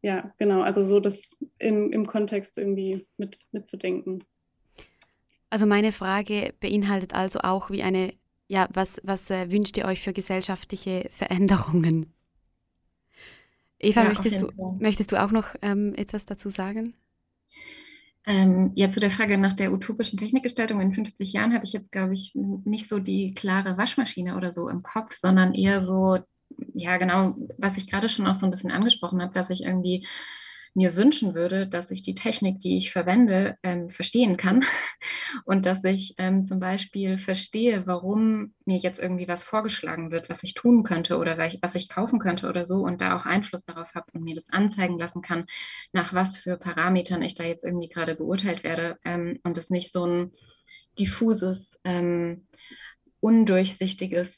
ja, 0.00 0.32
genau, 0.38 0.62
also 0.62 0.84
so 0.84 1.00
das 1.00 1.36
im, 1.58 1.90
im 1.92 2.06
Kontext 2.06 2.56
irgendwie 2.56 3.06
mit, 3.16 3.46
mitzudenken. 3.50 4.24
Also 5.50 5.66
meine 5.66 5.92
Frage 5.92 6.54
beinhaltet 6.60 7.14
also 7.14 7.40
auch 7.40 7.70
wie 7.70 7.82
eine, 7.82 8.12
ja, 8.46 8.68
was, 8.72 9.00
was 9.02 9.30
äh, 9.30 9.50
wünscht 9.50 9.76
ihr 9.76 9.86
euch 9.86 10.02
für 10.02 10.12
gesellschaftliche 10.12 11.08
Veränderungen? 11.10 12.12
Eva, 13.80 14.02
ja, 14.02 14.08
möchtest, 14.08 14.40
du, 14.40 14.50
möchtest 14.78 15.12
du 15.12 15.22
auch 15.22 15.30
noch 15.30 15.54
ähm, 15.62 15.94
etwas 15.96 16.24
dazu 16.26 16.50
sagen? 16.50 16.94
Ähm, 18.28 18.72
ja, 18.74 18.92
zu 18.92 19.00
der 19.00 19.10
Frage 19.10 19.38
nach 19.38 19.54
der 19.54 19.72
utopischen 19.72 20.18
Technikgestaltung. 20.18 20.82
In 20.82 20.92
50 20.92 21.32
Jahren 21.32 21.54
habe 21.54 21.64
ich 21.64 21.72
jetzt, 21.72 21.90
glaube 21.90 22.12
ich, 22.12 22.32
nicht 22.34 22.86
so 22.86 22.98
die 22.98 23.32
klare 23.32 23.78
Waschmaschine 23.78 24.36
oder 24.36 24.52
so 24.52 24.68
im 24.68 24.82
Kopf, 24.82 25.16
sondern 25.16 25.54
eher 25.54 25.82
so, 25.82 26.18
ja, 26.74 26.98
genau, 26.98 27.36
was 27.56 27.78
ich 27.78 27.90
gerade 27.90 28.10
schon 28.10 28.26
auch 28.26 28.36
so 28.36 28.44
ein 28.44 28.50
bisschen 28.50 28.70
angesprochen 28.70 29.22
habe, 29.22 29.32
dass 29.32 29.48
ich 29.48 29.62
irgendwie 29.62 30.06
mir 30.78 30.94
wünschen 30.94 31.34
würde, 31.34 31.66
dass 31.66 31.90
ich 31.90 32.02
die 32.02 32.14
Technik, 32.14 32.60
die 32.60 32.78
ich 32.78 32.92
verwende, 32.92 33.56
ähm, 33.62 33.90
verstehen 33.90 34.36
kann. 34.36 34.64
Und 35.44 35.66
dass 35.66 35.82
ich 35.84 36.14
ähm, 36.18 36.46
zum 36.46 36.60
Beispiel 36.60 37.18
verstehe, 37.18 37.86
warum 37.86 38.54
mir 38.64 38.78
jetzt 38.78 39.00
irgendwie 39.00 39.28
was 39.28 39.42
vorgeschlagen 39.44 40.10
wird, 40.10 40.30
was 40.30 40.42
ich 40.44 40.54
tun 40.54 40.84
könnte 40.84 41.18
oder 41.18 41.36
was 41.36 41.74
ich 41.74 41.88
kaufen 41.88 42.20
könnte 42.20 42.48
oder 42.48 42.64
so 42.64 42.82
und 42.82 43.00
da 43.00 43.16
auch 43.16 43.26
Einfluss 43.26 43.64
darauf 43.64 43.92
habe 43.94 44.06
und 44.12 44.22
mir 44.22 44.36
das 44.36 44.48
anzeigen 44.50 44.98
lassen 44.98 45.20
kann, 45.20 45.46
nach 45.92 46.14
was 46.14 46.36
für 46.36 46.56
Parametern 46.56 47.22
ich 47.22 47.34
da 47.34 47.44
jetzt 47.44 47.64
irgendwie 47.64 47.88
gerade 47.88 48.14
beurteilt 48.14 48.62
werde 48.62 48.98
ähm, 49.04 49.40
und 49.42 49.58
es 49.58 49.70
nicht 49.70 49.92
so 49.92 50.06
ein 50.06 50.32
diffuses, 50.98 51.80
ähm, 51.84 52.46
undurchsichtiges 53.20 54.37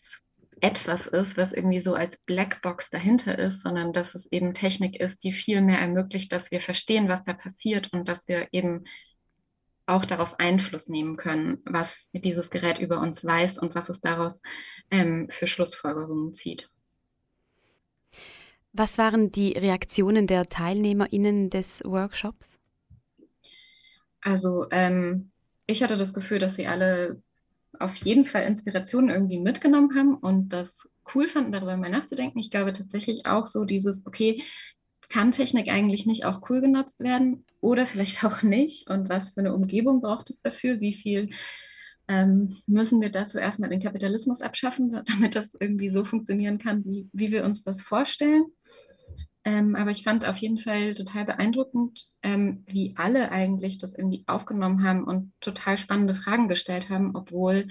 etwas 0.61 1.07
ist, 1.07 1.37
was 1.37 1.53
irgendwie 1.53 1.81
so 1.81 1.95
als 1.95 2.17
Blackbox 2.27 2.91
dahinter 2.91 3.39
ist, 3.39 3.63
sondern 3.63 3.93
dass 3.93 4.15
es 4.15 4.27
eben 4.31 4.55
Technik 4.55 5.01
ist, 5.01 5.23
die 5.25 5.33
viel 5.33 5.61
mehr 5.61 5.79
ermöglicht, 5.79 6.33
dass 6.33 6.51
wir 6.51 6.61
verstehen, 6.61 7.09
was 7.09 7.25
da 7.25 7.33
passiert 7.33 7.93
und 7.93 8.09
dass 8.09 8.27
wir 8.29 8.49
eben 8.53 8.85
auch 9.87 10.05
darauf 10.05 10.39
Einfluss 10.39 10.89
nehmen 10.89 11.17
können, 11.17 11.59
was 11.65 12.09
dieses 12.13 12.51
Gerät 12.51 12.79
über 12.79 13.01
uns 13.01 13.25
weiß 13.25 13.59
und 13.59 13.75
was 13.75 13.89
es 13.89 14.01
daraus 14.01 14.43
ähm, 14.91 15.29
für 15.31 15.47
Schlussfolgerungen 15.47 16.33
zieht. 16.33 16.71
Was 18.73 18.99
waren 18.99 19.33
die 19.33 19.53
Reaktionen 19.53 20.29
der 20.29 20.47
TeilnehmerInnen 20.47 21.51
des 21.51 21.83
Workshops? 21.85 22.49
Also 24.21 24.67
ähm, 24.71 25.33
ich 25.67 25.83
hatte 25.83 25.97
das 25.97 26.15
Gefühl, 26.15 26.39
dass 26.39 26.55
sie 26.55 26.69
alle 26.69 27.21
auf 27.79 27.95
jeden 27.97 28.27
Fall 28.27 28.45
Inspirationen 28.45 29.11
irgendwie 29.11 29.39
mitgenommen 29.39 29.97
haben 29.97 30.15
und 30.17 30.51
das 30.51 30.69
cool 31.15 31.29
fanden, 31.29 31.53
darüber 31.53 31.77
mal 31.77 31.91
nachzudenken. 31.91 32.39
Ich 32.39 32.51
glaube 32.51 32.73
tatsächlich 32.73 33.27
auch 33.27 33.47
so 33.47 33.65
dieses, 33.65 34.07
okay, 34.07 34.43
kann 35.09 35.33
Technik 35.33 35.69
eigentlich 35.69 36.07
nicht 36.07 36.25
auch 36.25 36.49
cool 36.49 36.61
genutzt 36.61 37.01
werden 37.01 37.45
oder 37.61 37.87
vielleicht 37.87 38.25
auch 38.25 38.43
nicht? 38.43 38.89
Und 38.89 39.09
was 39.09 39.31
für 39.31 39.41
eine 39.41 39.55
Umgebung 39.55 40.01
braucht 40.01 40.31
es 40.31 40.41
dafür? 40.41 40.81
Wie 40.81 40.95
viel 40.95 41.31
ähm, 42.09 42.59
müssen 42.67 43.01
wir 43.01 43.11
dazu 43.11 43.39
erstmal 43.39 43.71
den 43.71 43.83
Kapitalismus 43.83 44.41
abschaffen, 44.41 44.93
damit 45.07 45.35
das 45.37 45.51
irgendwie 45.59 45.91
so 45.91 46.05
funktionieren 46.05 46.59
kann, 46.59 46.85
wie, 46.85 47.09
wie 47.13 47.31
wir 47.31 47.45
uns 47.45 47.63
das 47.63 47.83
vorstellen? 47.83 48.45
Ähm, 49.51 49.75
aber 49.75 49.91
ich 49.91 50.05
fand 50.05 50.25
auf 50.25 50.37
jeden 50.37 50.59
Fall 50.61 50.95
total 50.95 51.25
beeindruckend, 51.25 52.07
ähm, 52.23 52.63
wie 52.69 52.95
alle 52.97 53.33
eigentlich 53.33 53.79
das 53.79 53.95
irgendwie 53.95 54.23
aufgenommen 54.29 54.85
haben 54.85 55.03
und 55.03 55.33
total 55.41 55.77
spannende 55.77 56.15
Fragen 56.15 56.47
gestellt 56.47 56.89
haben, 56.89 57.17
obwohl 57.17 57.67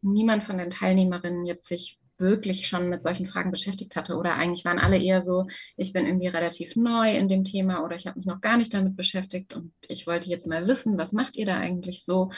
niemand 0.00 0.44
von 0.44 0.56
den 0.56 0.70
Teilnehmerinnen 0.70 1.44
jetzt 1.44 1.66
sich 1.66 1.98
wirklich 2.16 2.66
schon 2.66 2.88
mit 2.88 3.02
solchen 3.02 3.28
Fragen 3.28 3.50
beschäftigt 3.50 3.94
hatte. 3.94 4.16
Oder 4.16 4.36
eigentlich 4.36 4.64
waren 4.64 4.78
alle 4.78 4.96
eher 4.96 5.20
so, 5.20 5.46
ich 5.76 5.92
bin 5.92 6.06
irgendwie 6.06 6.28
relativ 6.28 6.74
neu 6.76 7.14
in 7.14 7.28
dem 7.28 7.44
Thema 7.44 7.84
oder 7.84 7.94
ich 7.96 8.06
habe 8.06 8.18
mich 8.18 8.26
noch 8.26 8.40
gar 8.40 8.56
nicht 8.56 8.72
damit 8.72 8.96
beschäftigt 8.96 9.52
und 9.54 9.74
ich 9.86 10.06
wollte 10.06 10.30
jetzt 10.30 10.46
mal 10.46 10.66
wissen, 10.66 10.96
was 10.96 11.12
macht 11.12 11.36
ihr 11.36 11.44
da 11.44 11.58
eigentlich 11.58 12.04
so? 12.06 12.30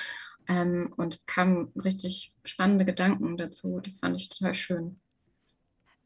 Ähm, 0.48 0.92
und 0.96 1.14
es 1.14 1.26
kamen 1.26 1.72
richtig 1.76 2.32
spannende 2.44 2.84
Gedanken 2.84 3.36
dazu. 3.36 3.78
Das 3.84 3.98
fand 3.98 4.16
ich 4.16 4.30
total 4.30 4.54
schön. 4.54 5.00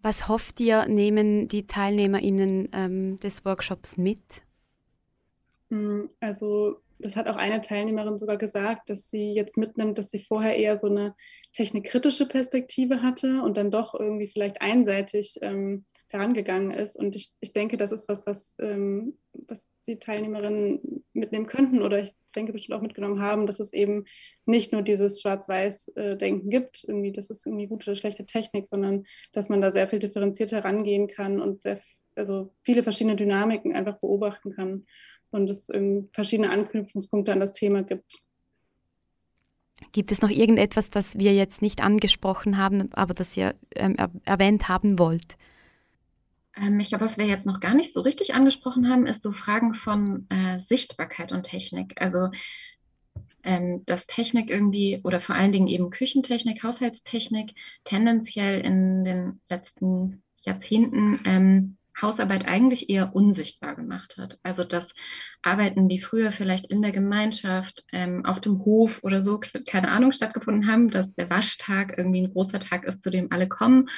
Was 0.05 0.29
hofft 0.29 0.61
ihr, 0.61 0.87
nehmen 0.87 1.49
die 1.49 1.67
TeilnehmerInnen 1.67 2.69
ähm, 2.75 3.17
des 3.21 3.47
Workshops 3.47 3.97
mit? 3.97 4.21
Hm, 5.71 6.11
also 6.21 6.77
das 6.99 7.17
hat 7.17 7.27
auch 7.27 7.37
eine 7.37 7.63
Teilnehmerin 7.63 8.19
sogar 8.19 8.37
gesagt, 8.37 8.91
dass 8.91 9.09
sie 9.09 9.33
jetzt 9.33 9.57
mitnimmt, 9.57 9.97
dass 9.97 10.11
sie 10.11 10.19
vorher 10.19 10.59
eher 10.59 10.77
so 10.77 10.89
eine 10.89 11.15
technikkritische 11.55 12.29
Perspektive 12.29 13.01
hatte 13.01 13.41
und 13.41 13.57
dann 13.57 13.71
doch 13.71 13.95
irgendwie 13.95 14.29
vielleicht 14.29 14.61
einseitig 14.61 15.39
ähm, 15.41 15.87
herangegangen 16.09 16.71
ist. 16.71 16.97
Und 16.97 17.17
ich, 17.17 17.33
ich 17.41 17.53
denke, 17.53 17.77
das 17.77 17.93
ist 17.93 18.09
was, 18.09 18.27
was, 18.27 18.55
ähm, 18.59 19.19
was 19.49 19.69
die 19.87 19.99
Teilnehmerinnen 19.99 21.05
mitnehmen 21.13 21.47
könnten 21.47 21.83
oder 21.83 22.01
ich 22.01 22.15
denke 22.35 22.53
bestimmt 22.53 22.77
auch 22.77 22.83
mitgenommen 22.83 23.21
haben, 23.21 23.47
dass 23.47 23.61
es 23.61 23.73
eben 23.73 24.05
nicht 24.47 24.73
nur 24.73 24.83
dieses 24.83 25.21
Schwarz-Weiß-Denken 25.21 26.51
gibt, 26.51 26.85
irgendwie, 26.85 27.13
das 27.13 27.31
ist 27.31 27.47
irgendwie 27.47 27.67
gute 27.67 27.91
oder 27.91 27.97
schlechte 27.97 28.27
Technik, 28.27 28.69
sondern 28.69 29.05
dass 29.33 29.49
man 29.49 29.61
da 29.61 29.71
sehr 29.71 29.89
viel 29.89 29.99
differenzierter 29.99 30.65
rangehen 30.65 31.07
kann 31.09 31.41
und 31.41 31.63
sehr, 31.63 31.81
also 32.17 32.53
viele 32.63 32.83
verschiedene 32.83 33.17
Dynamiken 33.17 33.75
einfach 33.75 33.99
beobachten 33.99 34.55
kann 34.55 34.87
und 35.31 35.51
es 35.51 35.69
verschiedene 36.13 36.51
Anknüpfungspunkte 36.51 37.33
an 37.33 37.41
das 37.41 37.53
Thema 37.53 37.83
gibt. 37.83 38.19
Gibt 39.93 40.13
es 40.13 40.23
noch 40.23 40.31
irgendetwas, 40.31 40.91
das 40.91 41.19
wir 41.19 41.35
jetzt 41.35 41.63
nicht 41.63 41.83
angesprochen 41.83 42.59
haben, 42.59 42.93
aber 42.93 43.15
das 43.15 43.37
ihr 43.37 43.55
ähm, 43.75 43.97
erwähnt 44.25 44.69
haben 44.69 44.99
wollt? 44.99 45.37
Ähm, 46.57 46.81
ich 46.81 46.89
glaube, 46.89 47.05
was 47.05 47.19
wir 47.19 47.27
jetzt 47.27 47.47
noch 47.47 47.61
gar 47.61 47.75
nicht 47.75 47.93
so 47.93 48.01
richtig 48.01 48.35
angesprochen 48.35 48.89
haben, 48.89 49.07
ist 49.07 49.23
so 49.23 49.33
Fragen 49.33 49.75
von 49.75 50.27
äh, 50.31 50.61
Sichtbarkeit 50.61 51.33
und 51.33 51.45
Technik. 51.45 52.01
Also 52.01 52.31
ähm, 53.45 53.85
dass 53.87 54.07
Technik 54.07 54.51
irgendwie 54.51 55.01
oder 55.05 55.21
vor 55.21 55.35
allen 55.35 55.53
Dingen 55.53 55.69
eben 55.69 55.91
Küchentechnik, 55.91 56.63
Haushaltstechnik 56.63 57.55
tendenziell 57.85 58.61
in 58.61 59.05
den 59.05 59.41
letzten 59.49 60.23
Jahrzehnten 60.43 61.21
ähm, 61.25 61.77
Hausarbeit 62.01 62.47
eigentlich 62.47 62.91
eher 62.91 63.15
unsichtbar 63.15 63.77
gemacht 63.77 64.17
hat. 64.19 64.39
Also 64.43 64.65
dass 64.65 64.93
Arbeiten, 65.43 65.89
die 65.89 66.01
früher 66.01 66.33
vielleicht 66.33 66.67
in 66.67 66.83
der 66.83 66.93
Gemeinschaft, 66.93 67.85
ähm, 67.93 68.25
auf 68.25 68.41
dem 68.41 68.65
Hof 68.65 68.99
oder 69.03 69.23
so, 69.23 69.39
keine 69.67 69.89
Ahnung, 69.89 70.13
stattgefunden 70.13 70.67
haben, 70.71 70.91
dass 70.91 71.13
der 71.15 71.31
Waschtag 71.31 71.97
irgendwie 71.97 72.23
ein 72.23 72.33
großer 72.33 72.61
Tag 72.61 72.85
ist, 72.85 73.03
zu 73.03 73.11
dem 73.11 73.31
alle 73.31 73.49
kommen. 73.49 73.89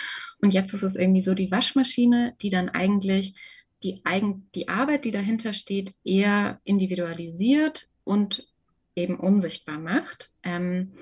Und 0.41 0.53
jetzt 0.53 0.75
ist 0.75 0.83
es 0.83 0.95
irgendwie 0.95 1.23
so 1.23 1.35
die 1.35 1.51
Waschmaschine, 1.51 2.35
die 2.43 2.51
dann 2.51 2.69
eigentlich 2.69 3.35
die, 3.83 4.03
Eigen 4.05 4.51
die 4.55 4.69
Arbeit, 4.69 5.05
die 5.05 5.11
dahinter 5.11 5.53
steht, 5.53 5.95
eher 6.05 6.61
individualisiert 6.65 7.89
und 8.05 8.47
eben 8.95 9.17
unsichtbar 9.17 9.79
macht. 9.79 10.31
Ähm, 10.43 10.93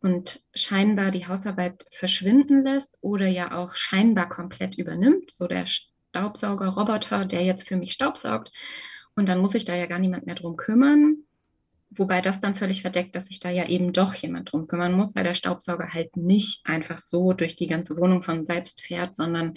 und 0.00 0.40
scheinbar 0.52 1.12
die 1.12 1.28
Hausarbeit 1.28 1.86
verschwinden 1.92 2.64
lässt 2.64 2.98
oder 3.00 3.28
ja 3.28 3.56
auch 3.56 3.76
scheinbar 3.76 4.28
komplett 4.28 4.76
übernimmt. 4.76 5.30
So 5.30 5.46
der 5.46 5.66
Staubsaugerroboter, 6.12 7.24
der 7.24 7.42
jetzt 7.42 7.66
für 7.66 7.76
mich 7.76 7.92
staubsaugt. 7.92 8.52
Und 9.16 9.28
dann 9.28 9.38
muss 9.38 9.52
sich 9.52 9.64
da 9.64 9.74
ja 9.74 9.86
gar 9.86 9.98
niemand 9.98 10.26
mehr 10.26 10.34
drum 10.34 10.56
kümmern. 10.56 11.16
Wobei 11.90 12.20
das 12.20 12.40
dann 12.40 12.54
völlig 12.54 12.82
verdeckt, 12.82 13.14
dass 13.14 13.26
sich 13.26 13.40
da 13.40 13.50
ja 13.50 13.66
eben 13.66 13.92
doch 13.92 14.14
jemand 14.14 14.52
drum 14.52 14.66
kümmern 14.66 14.92
muss, 14.92 15.14
weil 15.14 15.24
der 15.24 15.34
Staubsauger 15.34 15.88
halt 15.88 16.16
nicht 16.16 16.64
einfach 16.66 16.98
so 16.98 17.32
durch 17.32 17.56
die 17.56 17.66
ganze 17.66 17.96
Wohnung 17.96 18.22
von 18.22 18.46
selbst 18.46 18.82
fährt, 18.82 19.16
sondern 19.16 19.54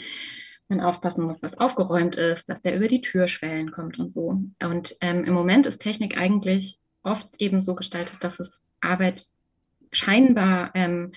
man 0.67 0.81
aufpassen 0.81 1.25
muss, 1.25 1.41
dass 1.41 1.57
aufgeräumt 1.57 2.15
ist, 2.15 2.49
dass 2.49 2.61
der 2.61 2.75
über 2.75 2.87
die 2.87 3.01
Türschwellen 3.01 3.71
kommt 3.71 3.99
und 3.99 4.11
so. 4.11 4.41
Und 4.61 4.97
ähm, 5.01 5.23
im 5.23 5.33
Moment 5.33 5.65
ist 5.65 5.81
Technik 5.81 6.17
eigentlich 6.17 6.79
oft 7.03 7.29
eben 7.37 7.61
so 7.61 7.75
gestaltet, 7.75 8.23
dass 8.23 8.39
es 8.39 8.63
Arbeit 8.81 9.27
scheinbar 9.91 10.71
ähm, 10.73 11.13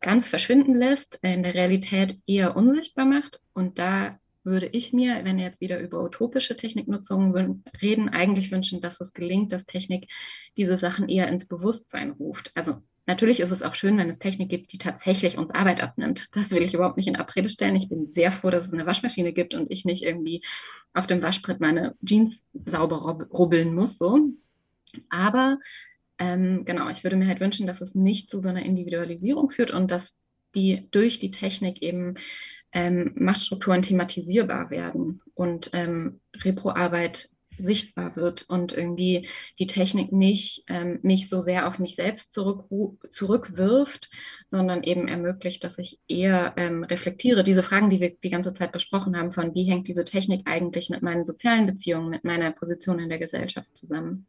ganz 0.00 0.28
verschwinden 0.28 0.74
lässt, 0.76 1.18
in 1.22 1.42
der 1.42 1.54
Realität 1.54 2.18
eher 2.26 2.56
unsichtbar 2.56 3.04
macht. 3.04 3.40
Und 3.52 3.78
da 3.78 4.18
würde 4.48 4.66
ich 4.66 4.92
mir, 4.92 5.24
wenn 5.24 5.36
wir 5.36 5.44
jetzt 5.44 5.60
wieder 5.60 5.78
über 5.80 6.02
utopische 6.02 6.56
Techniknutzungen 6.56 7.64
reden, 7.80 8.08
eigentlich 8.08 8.50
wünschen, 8.50 8.80
dass 8.80 9.00
es 9.00 9.12
gelingt, 9.12 9.52
dass 9.52 9.66
Technik 9.66 10.08
diese 10.56 10.78
Sachen 10.78 11.08
eher 11.08 11.28
ins 11.28 11.46
Bewusstsein 11.46 12.10
ruft. 12.10 12.50
Also 12.54 12.82
natürlich 13.06 13.40
ist 13.40 13.50
es 13.50 13.62
auch 13.62 13.74
schön, 13.74 13.96
wenn 13.98 14.10
es 14.10 14.18
Technik 14.18 14.48
gibt, 14.48 14.72
die 14.72 14.78
tatsächlich 14.78 15.38
uns 15.38 15.50
Arbeit 15.50 15.80
abnimmt. 15.80 16.26
Das 16.32 16.50
will 16.50 16.62
ich 16.62 16.74
überhaupt 16.74 16.96
nicht 16.96 17.08
in 17.08 17.16
Abrede 17.16 17.48
stellen. 17.48 17.76
Ich 17.76 17.88
bin 17.88 18.10
sehr 18.10 18.32
froh, 18.32 18.50
dass 18.50 18.66
es 18.66 18.72
eine 18.72 18.86
Waschmaschine 18.86 19.32
gibt 19.32 19.54
und 19.54 19.70
ich 19.70 19.84
nicht 19.84 20.02
irgendwie 20.02 20.42
auf 20.92 21.06
dem 21.06 21.22
Waschbrett 21.22 21.60
meine 21.60 21.94
Jeans 22.04 22.44
sauber 22.66 23.18
rubbeln 23.30 23.74
muss. 23.74 23.98
So. 23.98 24.30
Aber 25.08 25.58
ähm, 26.18 26.64
genau, 26.64 26.88
ich 26.88 27.04
würde 27.04 27.16
mir 27.16 27.28
halt 27.28 27.40
wünschen, 27.40 27.66
dass 27.66 27.80
es 27.80 27.94
nicht 27.94 28.28
zu 28.28 28.40
so 28.40 28.48
einer 28.48 28.62
Individualisierung 28.62 29.50
führt 29.50 29.70
und 29.70 29.90
dass 29.90 30.14
die 30.54 30.88
durch 30.90 31.18
die 31.18 31.30
Technik 31.30 31.82
eben 31.82 32.14
ähm, 32.78 33.10
Machtstrukturen 33.16 33.82
thematisierbar 33.82 34.70
werden 34.70 35.20
und 35.34 35.70
ähm, 35.72 36.20
Reproarbeit 36.44 37.28
sichtbar 37.58 38.14
wird 38.14 38.48
und 38.48 38.72
irgendwie 38.72 39.26
die 39.58 39.66
Technik 39.66 40.12
nicht 40.12 40.62
ähm, 40.68 41.00
mich 41.02 41.28
so 41.28 41.40
sehr 41.40 41.66
auf 41.66 41.80
mich 41.80 41.96
selbst 41.96 42.32
zurück, 42.32 42.68
zurückwirft, 43.10 44.08
sondern 44.46 44.84
eben 44.84 45.08
ermöglicht, 45.08 45.64
dass 45.64 45.76
ich 45.78 45.98
eher 46.06 46.52
ähm, 46.56 46.84
reflektiere. 46.84 47.42
Diese 47.42 47.64
Fragen, 47.64 47.90
die 47.90 47.98
wir 47.98 48.10
die 48.10 48.30
ganze 48.30 48.54
Zeit 48.54 48.70
besprochen 48.70 49.16
haben, 49.16 49.32
von 49.32 49.56
wie 49.56 49.64
hängt 49.64 49.88
diese 49.88 50.04
Technik 50.04 50.42
eigentlich 50.44 50.88
mit 50.88 51.02
meinen 51.02 51.24
sozialen 51.24 51.66
Beziehungen, 51.66 52.10
mit 52.10 52.22
meiner 52.22 52.52
Position 52.52 53.00
in 53.00 53.08
der 53.08 53.18
Gesellschaft 53.18 53.76
zusammen. 53.76 54.24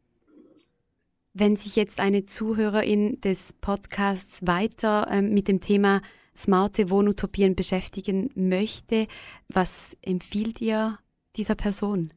Wenn 1.34 1.54
sich 1.54 1.76
jetzt 1.76 2.00
eine 2.00 2.26
Zuhörerin 2.26 3.20
des 3.20 3.52
Podcasts 3.60 4.44
weiter 4.44 5.06
ähm, 5.08 5.32
mit 5.32 5.46
dem 5.46 5.60
Thema 5.60 6.02
smarte 6.40 6.90
Wohnutopien 6.90 7.54
beschäftigen 7.54 8.30
möchte, 8.34 9.06
was 9.48 9.96
empfiehlt 10.02 10.60
ihr 10.60 10.98
dieser 11.36 11.54
Person? 11.54 12.12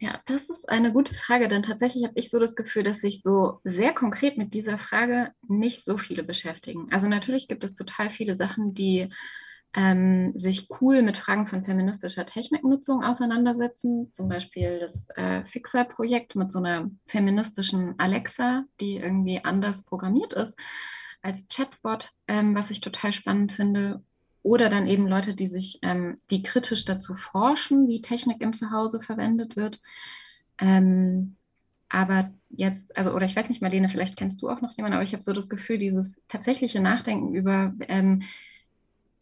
Ja, 0.00 0.20
das 0.26 0.42
ist 0.42 0.68
eine 0.68 0.92
gute 0.92 1.14
Frage, 1.14 1.48
denn 1.48 1.64
tatsächlich 1.64 2.04
habe 2.04 2.18
ich 2.18 2.30
so 2.30 2.38
das 2.38 2.54
Gefühl, 2.54 2.84
dass 2.84 3.00
sich 3.00 3.20
so 3.20 3.60
sehr 3.64 3.92
konkret 3.92 4.38
mit 4.38 4.54
dieser 4.54 4.78
Frage 4.78 5.32
nicht 5.48 5.84
so 5.84 5.98
viele 5.98 6.22
beschäftigen. 6.22 6.86
Also 6.92 7.08
natürlich 7.08 7.48
gibt 7.48 7.64
es 7.64 7.74
total 7.74 8.10
viele 8.10 8.36
Sachen, 8.36 8.74
die 8.74 9.08
ähm, 9.74 10.32
sich 10.36 10.68
cool 10.80 11.02
mit 11.02 11.18
Fragen 11.18 11.48
von 11.48 11.64
feministischer 11.64 12.26
Techniknutzung 12.26 13.02
auseinandersetzen. 13.02 14.12
Zum 14.12 14.28
Beispiel 14.28 14.78
das 14.78 15.08
äh, 15.16 15.44
Fixer-Projekt 15.46 16.36
mit 16.36 16.52
so 16.52 16.60
einer 16.60 16.90
feministischen 17.06 17.94
Alexa, 17.98 18.64
die 18.80 18.98
irgendwie 18.98 19.44
anders 19.44 19.82
programmiert 19.82 20.32
ist 20.32 20.54
als 21.22 21.46
Chatbot, 21.48 22.10
ähm, 22.26 22.54
was 22.54 22.70
ich 22.70 22.80
total 22.80 23.12
spannend 23.12 23.52
finde. 23.52 24.02
Oder 24.42 24.70
dann 24.70 24.86
eben 24.86 25.06
Leute, 25.08 25.34
die 25.34 25.48
sich, 25.48 25.78
ähm, 25.82 26.18
die 26.30 26.42
kritisch 26.42 26.84
dazu 26.84 27.14
forschen, 27.14 27.88
wie 27.88 28.00
Technik 28.00 28.40
im 28.40 28.54
Zuhause 28.54 29.00
verwendet 29.02 29.56
wird. 29.56 29.80
Ähm, 30.58 31.36
aber 31.88 32.30
jetzt, 32.50 32.96
also, 32.96 33.12
oder 33.12 33.26
ich 33.26 33.34
weiß 33.34 33.48
nicht, 33.48 33.62
Marlene, 33.62 33.88
vielleicht 33.88 34.16
kennst 34.16 34.42
du 34.42 34.48
auch 34.48 34.60
noch 34.60 34.76
jemanden, 34.76 34.94
aber 34.94 35.04
ich 35.04 35.12
habe 35.12 35.22
so 35.22 35.32
das 35.32 35.48
Gefühl, 35.48 35.78
dieses 35.78 36.20
tatsächliche 36.28 36.80
Nachdenken 36.80 37.34
über 37.34 37.72
ähm, 37.88 38.22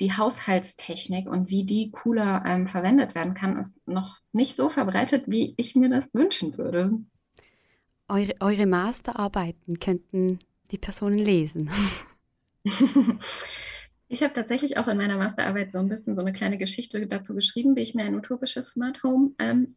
die 0.00 0.12
Haushaltstechnik 0.12 1.26
und 1.26 1.48
wie 1.48 1.64
die 1.64 1.90
cooler 1.90 2.42
ähm, 2.44 2.68
verwendet 2.68 3.14
werden 3.14 3.34
kann, 3.34 3.56
ist 3.58 3.70
noch 3.86 4.18
nicht 4.32 4.56
so 4.56 4.68
verbreitet, 4.68 5.24
wie 5.26 5.54
ich 5.56 5.74
mir 5.74 5.88
das 5.88 6.04
wünschen 6.12 6.58
würde. 6.58 6.92
Eure, 8.08 8.34
eure 8.40 8.66
Masterarbeiten 8.66 9.80
könnten 9.80 10.38
die 10.70 10.78
Personen 10.78 11.18
lesen? 11.18 11.70
Ich 14.08 14.22
habe 14.22 14.34
tatsächlich 14.34 14.76
auch 14.76 14.86
in 14.86 14.98
meiner 14.98 15.16
Masterarbeit 15.16 15.72
so 15.72 15.78
ein 15.78 15.88
bisschen 15.88 16.14
so 16.14 16.20
eine 16.20 16.32
kleine 16.32 16.58
Geschichte 16.58 17.06
dazu 17.06 17.34
geschrieben, 17.34 17.74
wie 17.74 17.80
ich 17.80 17.94
mir 17.94 18.04
ein 18.04 18.14
utopisches 18.14 18.70
Smart 18.70 19.02
Home 19.02 19.32
ähm, 19.40 19.74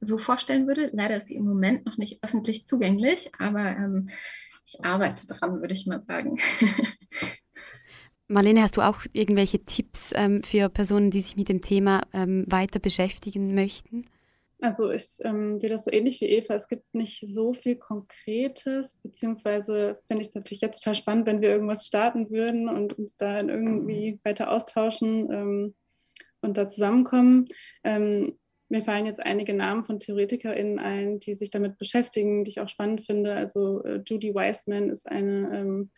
so 0.00 0.18
vorstellen 0.18 0.66
würde. 0.66 0.90
Leider 0.92 1.16
ist 1.16 1.28
sie 1.28 1.36
im 1.36 1.44
Moment 1.44 1.86
noch 1.86 1.96
nicht 1.96 2.22
öffentlich 2.22 2.66
zugänglich, 2.66 3.30
aber 3.38 3.70
ähm, 3.70 4.10
ich 4.66 4.84
arbeite 4.84 5.26
daran, 5.26 5.60
würde 5.60 5.72
ich 5.72 5.86
mal 5.86 6.02
sagen. 6.02 6.38
Marlene, 8.28 8.62
hast 8.62 8.76
du 8.76 8.82
auch 8.82 9.00
irgendwelche 9.12 9.64
Tipps 9.64 10.12
ähm, 10.14 10.42
für 10.42 10.68
Personen, 10.68 11.10
die 11.10 11.20
sich 11.20 11.36
mit 11.36 11.48
dem 11.48 11.62
Thema 11.62 12.02
ähm, 12.12 12.44
weiter 12.48 12.80
beschäftigen 12.80 13.54
möchten? 13.54 14.06
Also 14.62 14.92
ich 14.92 15.18
ähm, 15.24 15.58
sehe 15.58 15.70
das 15.70 15.84
so 15.84 15.90
ähnlich 15.90 16.20
wie 16.20 16.26
Eva. 16.26 16.54
Es 16.54 16.68
gibt 16.68 16.94
nicht 16.94 17.24
so 17.26 17.52
viel 17.52 17.74
Konkretes, 17.74 18.96
beziehungsweise 19.02 19.96
finde 20.06 20.22
ich 20.22 20.28
es 20.28 20.34
natürlich 20.36 20.60
jetzt 20.60 20.80
total 20.80 20.94
spannend, 20.94 21.26
wenn 21.26 21.40
wir 21.40 21.50
irgendwas 21.50 21.84
starten 21.84 22.30
würden 22.30 22.68
und 22.68 22.96
uns 22.96 23.16
da 23.16 23.40
irgendwie 23.40 24.20
weiter 24.22 24.52
austauschen 24.52 25.28
ähm, 25.32 25.74
und 26.42 26.56
da 26.56 26.68
zusammenkommen. 26.68 27.48
Ähm, 27.82 28.38
mir 28.68 28.84
fallen 28.84 29.04
jetzt 29.04 29.20
einige 29.20 29.52
Namen 29.52 29.82
von 29.82 29.98
TheoretikerInnen 29.98 30.78
ein, 30.78 31.18
die 31.18 31.34
sich 31.34 31.50
damit 31.50 31.76
beschäftigen, 31.76 32.44
die 32.44 32.52
ich 32.52 32.60
auch 32.60 32.68
spannend 32.68 33.04
finde. 33.04 33.34
Also 33.34 33.82
äh, 33.82 34.00
Judy 34.06 34.32
Weissman 34.32 34.90
ist 34.90 35.08
eine 35.08 35.50
ähm, 35.52 35.90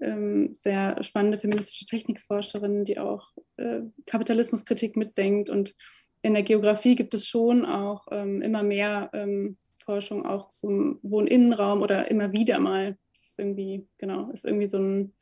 ähm, 0.00 0.54
sehr 0.54 1.02
spannende 1.04 1.36
feministische 1.36 1.84
Technikforscherin, 1.84 2.86
die 2.86 2.98
auch 2.98 3.32
äh, 3.58 3.82
Kapitalismuskritik 4.06 4.96
mitdenkt 4.96 5.50
und 5.50 5.74
in 6.22 6.34
der 6.34 6.42
Geografie 6.42 6.96
gibt 6.96 7.14
es 7.14 7.26
schon 7.26 7.64
auch 7.64 8.06
ähm, 8.10 8.42
immer 8.42 8.62
mehr 8.62 9.10
ähm, 9.12 9.56
Forschung 9.84 10.26
auch 10.26 10.48
zum 10.48 10.98
Wohninnenraum 11.02 11.82
oder 11.82 12.10
immer 12.10 12.32
wieder 12.32 12.58
mal. 12.58 12.98
Das 13.12 13.22
ist 13.22 13.38
irgendwie, 13.38 13.88
genau, 13.98 14.30
ist 14.30 14.44
irgendwie 14.44 14.66
so 14.66 14.78
ein 14.78 15.14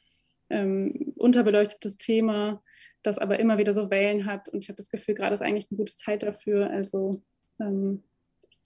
ähm, 0.51 1.13
unterbeleuchtetes 1.17 1.99
Thema, 1.99 2.63
das 3.03 3.19
aber 3.19 3.39
immer 3.39 3.59
wieder 3.59 3.75
so 3.75 3.91
Wellen 3.91 4.27
hat. 4.27 4.49
Und 4.49 4.65
ich 4.65 4.69
habe 4.69 4.77
das 4.77 4.91
Gefühl, 4.91 5.15
gerade 5.15 5.35
ist 5.35 5.43
eigentlich 5.43 5.69
eine 5.71 5.79
gute 5.79 5.95
Zeit 5.95 6.23
dafür. 6.23 6.71
Also 6.71 7.23
ähm, 7.61 8.03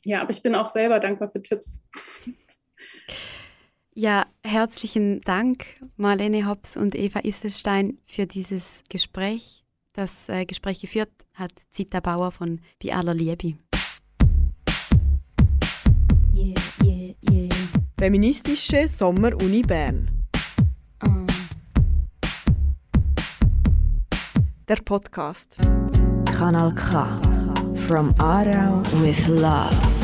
ja, 0.04 0.22
aber 0.22 0.30
ich 0.30 0.42
bin 0.42 0.54
auch 0.54 0.70
selber 0.70 1.00
dankbar 1.00 1.30
für 1.30 1.42
Tipps. 1.42 1.82
Ja, 3.92 4.26
herzlichen 4.44 5.20
Dank, 5.20 5.66
Marlene 5.96 6.48
Hobbs 6.48 6.76
und 6.76 6.94
Eva 6.94 7.20
Isselstein, 7.20 7.98
für 8.06 8.26
dieses 8.26 8.82
Gespräch. 8.88 9.64
Das 9.92 10.28
äh, 10.28 10.44
Gespräch 10.46 10.80
geführt 10.80 11.10
hat 11.34 11.50
Zita 11.72 11.98
Bauer 11.98 12.30
von 12.30 12.60
Bei 12.82 12.94
aller 12.94 13.12
Liebe. 13.12 13.56
Yeah, 16.32 16.54
yeah, 16.84 17.14
yeah. 17.28 17.48
Feministische 17.98 18.86
Sommer-Uni 18.86 19.62
Bern. 19.62 20.08
Uh. 21.04 21.26
Der 24.68 24.76
Podcast. 24.76 25.56
Kanal 26.36 26.72
K. 26.76 27.20
From 27.74 28.14
Aarau 28.20 28.82
with 29.02 29.26
Love. 29.26 29.99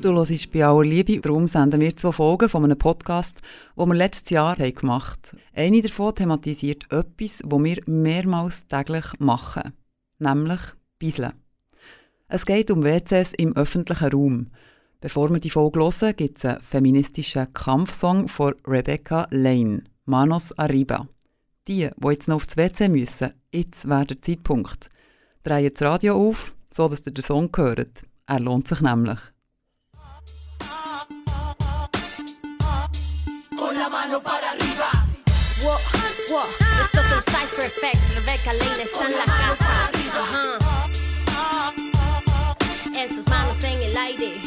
Du 0.00 0.12
hörst 0.12 0.52
bei 0.52 0.64
aller 0.64 0.84
Liebe. 0.84 1.20
Darum 1.20 1.48
senden 1.48 1.80
wir 1.80 1.96
zwei 1.96 2.12
Folgen 2.12 2.48
von 2.48 2.62
einem 2.62 2.78
Podcast, 2.78 3.42
den 3.76 3.88
wir 3.88 3.94
letztes 3.96 4.30
Jahr 4.30 4.54
gemacht 4.54 5.32
haben. 5.32 5.40
Eine 5.56 5.80
davon 5.80 6.14
thematisiert 6.14 6.84
etwas, 6.92 7.38
das 7.38 7.50
wir 7.50 7.82
mehrmals 7.86 8.68
täglich 8.68 9.06
machen. 9.18 9.72
Nämlich 10.20 10.60
Bisseln. 11.00 11.32
Es 12.28 12.46
geht 12.46 12.70
um 12.70 12.84
WCs 12.84 13.32
im 13.38 13.56
öffentlichen 13.56 14.12
Raum. 14.12 14.46
Bevor 15.00 15.30
wir 15.30 15.40
die 15.40 15.50
Folge 15.50 15.80
hören, 15.80 16.14
gibt 16.16 16.38
es 16.38 16.44
einen 16.44 16.60
feministischen 16.60 17.52
Kampfsong 17.52 18.28
von 18.28 18.54
Rebecca 18.66 19.26
Lane, 19.30 19.82
Manos 20.04 20.56
Arriba. 20.56 21.08
die, 21.66 21.90
die 21.96 22.08
jetzt 22.08 22.28
noch 22.28 22.36
aufs 22.36 22.56
WC 22.56 22.88
müssen, 22.88 23.32
jetzt 23.52 23.88
wäre 23.88 24.06
der 24.06 24.22
Zeitpunkt. 24.22 24.90
Dreht 25.42 25.74
das 25.74 25.82
Radio 25.82 26.16
auf, 26.16 26.54
so 26.72 26.86
dass 26.86 27.04
ihr 27.04 27.12
den 27.12 27.24
Song 27.24 27.50
hört. 27.56 28.02
Er 28.26 28.40
lohnt 28.40 28.68
sich 28.68 28.80
nämlich. 28.80 29.18
Wow, 34.10 34.22
wow, 36.30 36.46
esto 36.82 37.00
es 37.00 37.10
el 37.12 37.22
Cypher 37.24 37.66
Effect. 37.66 38.14
Rebecca 38.14 38.52
Lane 38.54 38.82
está 38.84 39.06
en 39.06 39.16
la 39.18 39.24
casa. 39.26 39.90
Ajá. 40.14 40.58
Esas 42.96 43.28
manos 43.28 43.62
en 43.64 43.82
el 43.82 43.96
aire. 43.96 44.40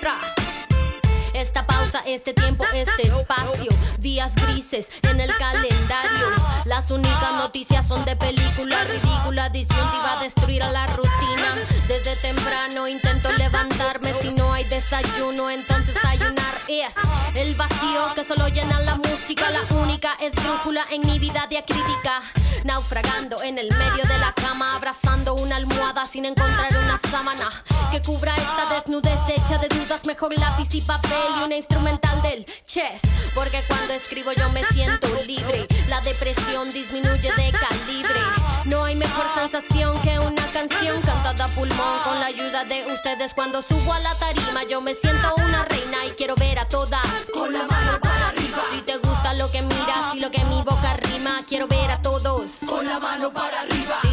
Bra. 0.00 0.37
Esta 1.48 1.66
pausa, 1.66 2.02
este 2.04 2.34
tiempo, 2.34 2.66
este 2.74 3.04
espacio. 3.04 3.70
Días 3.96 4.34
grises 4.34 4.90
en 5.00 5.18
el 5.18 5.34
calendario. 5.38 6.26
Las 6.66 6.90
únicas 6.90 7.32
noticias 7.36 7.88
son 7.88 8.04
de 8.04 8.16
película 8.16 8.84
ridícula. 8.84 9.48
Disyuntiva 9.48 10.18
destruir 10.20 10.62
a 10.62 10.70
la 10.70 10.86
rutina. 10.88 11.56
Desde 11.88 12.16
temprano 12.16 12.86
intento 12.86 13.32
levantarme. 13.32 14.12
Si 14.20 14.30
no 14.30 14.52
hay 14.52 14.64
desayuno, 14.64 15.48
entonces 15.48 15.96
ayunar 16.04 16.60
es 16.68 16.92
el 17.34 17.54
vacío 17.54 18.12
que 18.14 18.24
solo 18.24 18.48
llena 18.48 18.78
la 18.80 18.96
música. 18.96 19.48
La 19.48 19.62
única 19.74 20.12
esdrújula 20.20 20.84
en 20.90 21.00
mi 21.00 21.18
vida 21.18 21.46
diacrítica. 21.48 22.20
Naufragando 22.64 23.42
en 23.42 23.56
el 23.56 23.70
medio 23.70 24.04
de 24.04 24.18
la 24.18 24.34
cama, 24.34 24.74
abrazando 24.74 25.34
una 25.34 25.56
almohada 25.56 26.04
sin 26.04 26.26
encontrar 26.26 26.76
una 26.76 26.98
sábana 27.10 27.50
que 27.90 28.02
cubra 28.02 28.34
esta 28.36 28.66
desnudez 28.66 29.18
hecha 29.28 29.56
de 29.58 29.68
dudas. 29.68 30.04
Mejor 30.04 30.36
lápiz 30.38 30.74
y 30.74 30.80
papel 30.82 31.37
una 31.44 31.56
instrumental 31.56 32.20
del 32.22 32.46
chess. 32.66 33.00
Porque 33.34 33.62
cuando 33.68 33.94
escribo 33.94 34.32
yo 34.32 34.50
me 34.50 34.64
siento 34.66 35.08
libre. 35.22 35.66
La 35.88 36.00
depresión 36.00 36.70
disminuye 36.70 37.32
de 37.32 37.52
calibre. 37.52 38.20
No 38.64 38.84
hay 38.84 38.96
mejor 38.96 39.26
sensación 39.36 40.00
que 40.02 40.18
una 40.18 40.46
canción 40.52 41.00
cantada 41.02 41.46
a 41.46 41.48
pulmón 41.48 42.00
con 42.04 42.18
la 42.20 42.26
ayuda 42.26 42.64
de 42.64 42.84
ustedes. 42.92 43.34
Cuando 43.34 43.62
subo 43.62 43.92
a 43.92 44.00
la 44.00 44.14
tarima, 44.14 44.64
yo 44.64 44.80
me 44.80 44.94
siento 44.94 45.34
una 45.36 45.64
reina 45.64 46.04
y 46.06 46.10
quiero 46.10 46.34
ver 46.34 46.58
a 46.58 46.66
todas 46.66 47.06
con 47.32 47.52
la 47.52 47.66
mano 47.66 48.00
para 48.00 48.28
arriba. 48.28 48.64
Si 48.70 48.80
te 48.82 48.96
gusta 48.98 49.34
lo 49.34 49.50
que 49.50 49.62
miras 49.62 50.14
y 50.14 50.20
lo 50.20 50.30
que 50.30 50.44
mi 50.46 50.62
boca 50.62 50.94
rima, 50.94 51.36
quiero 51.48 51.66
ver 51.68 51.90
a 51.90 52.02
todos 52.02 52.50
con 52.66 52.86
la 52.86 52.98
mano 52.98 53.32
para 53.32 53.60
arriba. 53.62 54.07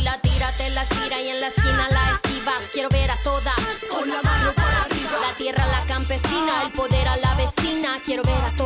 Campesina, 6.35 6.63
el 6.63 6.71
poder 6.71 7.07
a 7.07 7.17
la 7.17 7.35
vecina. 7.35 7.89
Quiero 8.03 8.23
ver 8.23 8.41
a 8.41 8.55
todos. 8.55 8.64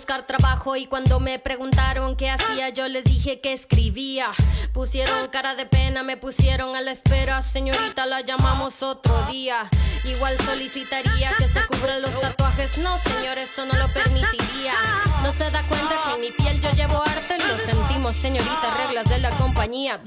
Buscar 0.00 0.26
trabajo 0.26 0.76
y 0.76 0.86
cuando 0.86 1.20
me 1.20 1.38
preguntaron 1.38 2.16
qué 2.16 2.30
hacía, 2.30 2.70
yo 2.70 2.88
les 2.88 3.04
dije 3.04 3.42
que 3.42 3.52
escribía. 3.52 4.28
Pusieron 4.72 5.28
cara 5.28 5.54
de 5.54 5.66
pena, 5.66 6.02
me 6.02 6.16
pusieron 6.16 6.74
a 6.74 6.80
la 6.80 6.92
espera. 6.92 7.42
Señorita, 7.42 8.06
la 8.06 8.22
llamamos 8.22 8.82
otro 8.82 9.26
día. 9.30 9.68
Igual 10.04 10.38
solicitaría 10.46 11.34
que 11.36 11.46
se 11.46 11.66
cubran 11.66 12.00
los 12.00 12.18
tatuajes. 12.18 12.78
No, 12.78 12.96
señor, 12.98 13.36
eso 13.36 13.66
no 13.66 13.74
lo 13.74 13.92
permitiría. 13.92 14.72
No 15.22 15.32
se 15.32 15.50
da 15.50 15.62
cuenta 15.64 15.96
que 16.02 16.14
en 16.14 16.20
mi 16.22 16.30
piel 16.30 16.62
yo 16.62 16.70
llevo 16.70 17.02
arte. 17.02 17.36
Lo 17.46 17.58
sentimos, 17.58 18.16
señorita, 18.16 18.70
reglas 18.78 19.04
de 19.10 19.18
la 19.18 19.36
compañía. 19.36 20.00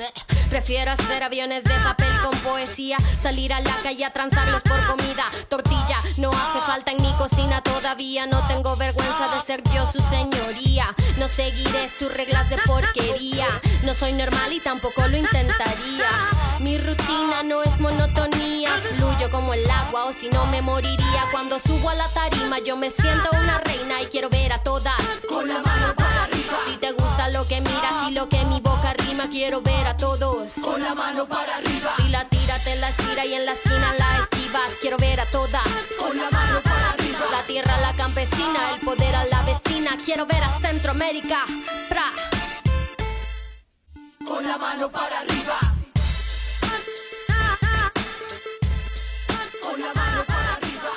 Prefiero 0.49 0.91
hacer 0.91 1.21
aviones 1.21 1.63
de 1.65 1.75
papel 1.75 2.12
con 2.23 2.36
poesía. 2.39 2.97
Salir 3.21 3.53
a 3.53 3.60
la 3.60 3.75
calle 3.84 4.06
a 4.06 4.12
transarlos 4.12 4.63
por 4.63 4.84
comida. 4.88 5.25
Tortilla, 5.49 5.97
no 6.17 6.32
hace 6.32 6.60
falta 6.65 6.91
en 6.91 7.01
mi 7.01 7.13
cocina 7.13 7.62
todavía. 7.62 8.25
No 8.25 8.47
tengo 8.47 8.75
vergüenza 8.75 9.27
de 9.27 9.41
ser 9.45 9.62
yo 9.73 9.83
su 9.91 10.00
señoría. 10.10 10.96
No 11.17 11.28
seguiré 11.28 11.89
sus 11.89 12.12
reglas 12.12 12.50
de 12.50 12.58
porquería. 12.60 13.48
No 13.84 13.93
soy 13.93 14.13
normal 14.13 14.54
y 14.54 14.60
tampoco 14.60 15.08
lo 15.08 15.17
intentaría. 15.17 16.30
Mi 16.60 16.78
rutina 16.78 17.43
no 17.43 17.62
es 17.63 17.80
monotonía. 17.80 18.69
Fluyo 18.96 19.30
como 19.32 19.54
el 19.54 19.69
agua 19.69 20.06
o 20.06 20.13
si 20.13 20.30
no 20.30 20.46
me 20.48 20.62
moriría. 20.62 21.28
Cuando 21.32 21.60
subo 21.60 21.89
a 21.89 21.96
la 21.96 22.08
tarima 22.10 22.60
yo 22.60 22.78
me 22.78 22.91
siento 22.91 23.30
una 23.32 23.60
reina 23.60 24.02
y 24.02 24.06
quiero 24.06 24.30
ver 24.30 24.54
a 24.54 24.60
todas 24.60 25.02
con 25.30 25.48
la 25.48 25.62
mano 25.62 25.93
para 25.96 26.24
arriba. 26.24 26.58
Si 26.65 26.78
te 26.78 26.91
gusta 26.91 27.30
lo 27.30 27.48
que 27.48 27.62
miras 27.62 28.08
y 28.08 28.12
lo 28.12 28.30
que 28.30 28.43
mi 28.46 28.60
boca 28.62 28.93
rima, 28.93 29.30
quiero 29.30 29.62
ver 29.62 29.88
a 29.88 29.98
todos 29.98 30.52
con 30.63 30.82
la 30.82 30.96
mano 30.96 31.28
para 31.28 31.58
arriba. 31.58 31.93
Si 31.98 32.08
la 32.10 32.28
tira, 32.30 32.60
te 32.63 32.76
la 32.78 32.89
estira 32.89 33.26
y 33.26 33.34
en 33.34 33.46
la 33.46 33.54
esquina 33.54 33.93
la 33.98 34.19
esquivas. 34.24 34.69
Quiero 34.82 34.98
ver 34.98 35.19
a 35.19 35.30
todas 35.30 35.67
con 36.00 36.17
la 36.17 36.30
mano 36.30 36.62
tierra, 37.54 37.78
la 37.82 37.96
campesina, 37.96 38.72
el 38.74 38.80
poder 38.80 39.16
a 39.16 39.26
la 39.26 39.44
vecina. 39.44 39.92
Quiero 40.04 40.26
ver 40.26 40.44
a 40.44 40.60
Centroamérica. 40.60 41.46
Pra. 41.88 42.12
Con 44.26 44.48
la 44.48 44.58
mano 44.58 44.89
para 44.89 45.20
arriba. 45.20 45.60
Con 49.62 49.80
la 49.80 49.94
mano 49.94 50.24
para 50.26 50.54
arriba. 50.58 50.94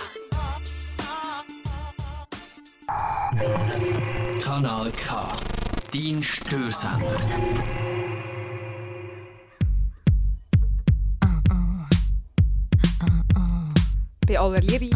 Kanal 4.42 4.90
K. 4.92 5.36
Dein 5.92 6.22
Störsender. 6.22 7.20
Bei 14.26 14.38
aller 14.38 14.64
Liebe. 14.64 14.90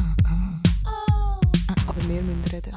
Wir 2.11 2.23
müssen 2.23 2.45
reden. 2.53 2.77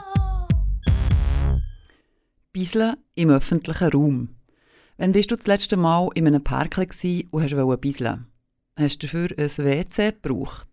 Bisseln 2.52 2.98
im 3.16 3.32
öffentlichen 3.32 3.90
Raum. 3.90 4.36
Wann 4.98 5.12
bist 5.12 5.32
du 5.32 5.36
das 5.36 5.48
letzte 5.48 5.76
Mal 5.76 6.10
in 6.14 6.28
einem 6.28 6.44
Park 6.44 6.78
und 6.78 7.42
hast 7.42 7.82
bisseln? 7.82 8.28
Hast 8.76 9.02
du 9.02 9.08
dafür 9.08 9.30
ein 9.36 9.58
WC 9.58 10.12
gebraucht? 10.12 10.70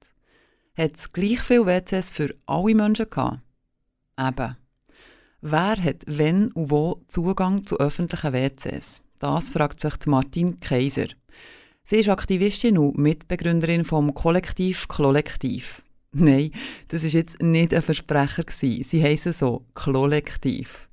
Hat 0.77 0.95
es 0.95 1.11
gleich 1.11 1.41
viele 1.41 1.65
WCs 1.65 2.11
für 2.11 2.35
alle 2.45 2.75
Menschen 2.75 3.09
gehabt? 3.09 3.41
Eben. 4.19 4.57
Wer 5.41 5.83
hat 5.83 6.05
wenn 6.07 6.53
und 6.53 6.71
wo 6.71 7.03
Zugang 7.09 7.65
zu 7.65 7.79
öffentlichen 7.81 8.35
WCs? 8.35 9.03
Das 9.19 9.49
fragt 9.49 9.81
sich 9.81 9.95
Martin 10.05 10.61
Kaiser. 10.61 11.07
Sie 11.85 11.97
ist 11.97 12.11
Aktivistin 12.11 12.77
und 12.77 12.99
Mitbegründerin 12.99 13.87
vom 13.87 14.13
Kollektiv 14.13 14.87
Kollektiv. 14.87 15.83
Nein, 16.13 16.51
das 16.89 17.05
ist 17.05 17.13
jetzt 17.13 17.41
nicht 17.41 17.73
ein 17.73 17.83
Versprecher 17.83 18.43
gewesen. 18.43 18.83
Sie 18.83 19.03
heißen 19.03 19.33
so 19.33 19.65
Kollektiv. 19.75 20.89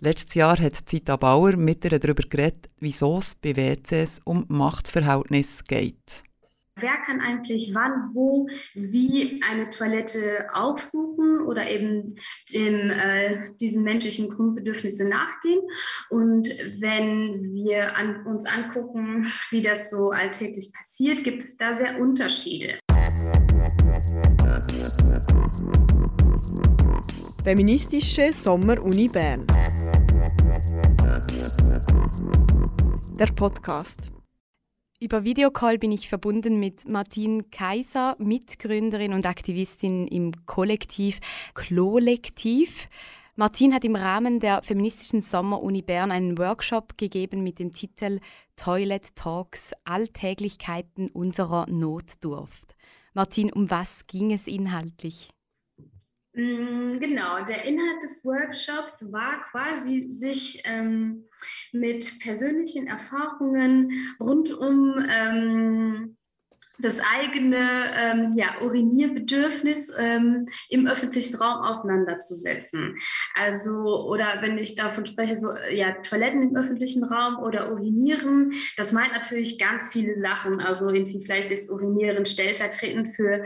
Letztes 0.00 0.34
Jahr 0.34 0.58
hat 0.58 0.74
Zita 0.86 1.16
Bauer 1.16 1.56
mit 1.56 1.84
ihr 1.84 1.98
darüber 1.98 2.24
geredet, 2.28 2.68
wieso 2.80 3.18
es 3.18 3.36
bei 3.36 3.54
WCs 3.54 4.20
um 4.24 4.46
Machtverhältnisse 4.48 5.62
geht. 5.64 6.24
Wer 6.76 6.96
kann 7.04 7.20
eigentlich 7.20 7.74
wann, 7.74 8.14
wo, 8.14 8.48
wie 8.74 9.40
eine 9.46 9.68
Toilette 9.68 10.48
aufsuchen 10.52 11.42
oder 11.42 11.68
eben 11.68 12.16
dem, 12.54 12.90
äh, 12.90 13.44
diesen 13.60 13.84
menschlichen 13.84 14.30
Grundbedürfnissen 14.30 15.08
nachgehen? 15.10 15.60
Und 16.08 16.48
wenn 16.80 17.52
wir 17.52 17.94
an, 17.96 18.24
uns 18.26 18.46
angucken, 18.46 19.26
wie 19.50 19.60
das 19.60 19.90
so 19.90 20.10
alltäglich 20.10 20.72
passiert, 20.72 21.22
gibt 21.22 21.42
es 21.42 21.56
da 21.56 21.74
sehr 21.74 22.00
Unterschiede. 22.00 22.78
Feministische 27.42 28.34
Sommer-Uni 28.34 29.08
Bern. 29.08 29.46
Der 33.18 33.26
Podcast. 33.34 34.12
Über 35.00 35.24
Videocall 35.24 35.78
bin 35.78 35.90
ich 35.90 36.10
verbunden 36.10 36.60
mit 36.60 36.86
Martine 36.86 37.44
Kaiser, 37.44 38.14
Mitgründerin 38.18 39.14
und 39.14 39.24
Aktivistin 39.24 40.06
im 40.06 40.32
Kollektiv 40.44 41.20
Klolektiv. 41.54 42.90
Martine 43.36 43.74
hat 43.74 43.86
im 43.86 43.96
Rahmen 43.96 44.38
der 44.38 44.62
feministischen 44.62 45.22
Sommer-Uni 45.22 45.80
Bern 45.80 46.12
einen 46.12 46.36
Workshop 46.36 46.98
gegeben 46.98 47.42
mit 47.42 47.58
dem 47.58 47.72
Titel 47.72 48.20
Toilet 48.56 49.16
Talks 49.16 49.72
Alltäglichkeiten 49.84 51.08
unserer 51.08 51.66
Notdurft. 51.70 52.76
Martine, 53.14 53.54
um 53.54 53.70
was 53.70 54.06
ging 54.06 54.30
es 54.30 54.46
inhaltlich? 54.46 55.30
Genau, 56.98 57.44
der 57.44 57.64
Inhalt 57.66 58.02
des 58.02 58.24
Workshops 58.24 59.12
war 59.12 59.42
quasi, 59.42 60.08
sich 60.10 60.62
ähm, 60.64 61.22
mit 61.72 62.18
persönlichen 62.20 62.86
Erfahrungen 62.86 63.90
rund 64.18 64.50
um 64.50 64.94
ähm, 65.06 66.16
das 66.78 66.98
eigene 67.00 67.58
ähm, 67.94 68.32
ja, 68.34 68.62
Urinierbedürfnis 68.62 69.92
ähm, 69.98 70.48
im 70.70 70.86
öffentlichen 70.86 71.36
Raum 71.36 71.62
auseinanderzusetzen. 71.62 72.96
Also, 73.34 74.06
oder 74.08 74.38
wenn 74.40 74.56
ich 74.56 74.76
davon 74.76 75.04
spreche, 75.04 75.36
so 75.36 75.48
ja, 75.70 75.92
Toiletten 75.92 76.42
im 76.42 76.56
öffentlichen 76.56 77.04
Raum 77.04 77.36
oder 77.42 77.70
Urinieren, 77.70 78.52
das 78.78 78.92
meint 78.92 79.12
natürlich 79.12 79.58
ganz 79.58 79.90
viele 79.92 80.16
Sachen. 80.16 80.60
Also 80.60 80.88
irgendwie 80.88 81.22
vielleicht 81.22 81.50
ist 81.50 81.70
Urinieren 81.70 82.24
stellvertretend 82.24 83.08
für 83.08 83.42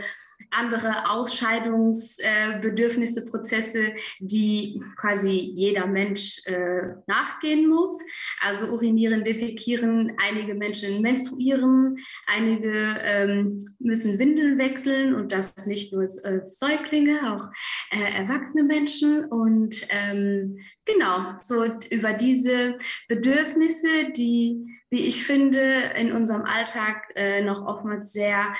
andere 0.51 1.09
Ausscheidungsbedürfnisse, 1.09 3.25
Prozesse, 3.25 3.93
die 4.19 4.81
quasi 4.97 5.29
jeder 5.29 5.87
Mensch 5.87 6.41
äh, 6.45 6.93
nachgehen 7.07 7.67
muss. 7.67 7.99
Also 8.41 8.67
urinieren, 8.67 9.23
defekieren, 9.23 10.13
einige 10.17 10.53
Menschen 10.55 11.01
menstruieren, 11.01 11.97
einige 12.27 12.99
ähm, 13.01 13.59
müssen 13.79 14.19
Windeln 14.19 14.57
wechseln 14.57 15.15
und 15.15 15.31
das 15.31 15.65
nicht 15.65 15.93
nur 15.93 16.03
äh, 16.03 16.41
Säuglinge, 16.47 17.33
auch 17.33 17.49
äh, 17.91 18.17
erwachsene 18.17 18.63
Menschen. 18.63 19.23
Und 19.25 19.87
ähm, 19.89 20.57
genau, 20.85 21.37
so 21.41 21.65
über 21.91 22.13
diese 22.13 22.77
Bedürfnisse, 23.07 24.11
die, 24.15 24.79
wie 24.89 25.05
ich 25.05 25.23
finde, 25.23 25.93
in 25.95 26.11
unserem 26.11 26.43
Alltag 26.43 27.03
noch 27.43 27.65
oftmals 27.65 28.11
sehr 28.11 28.53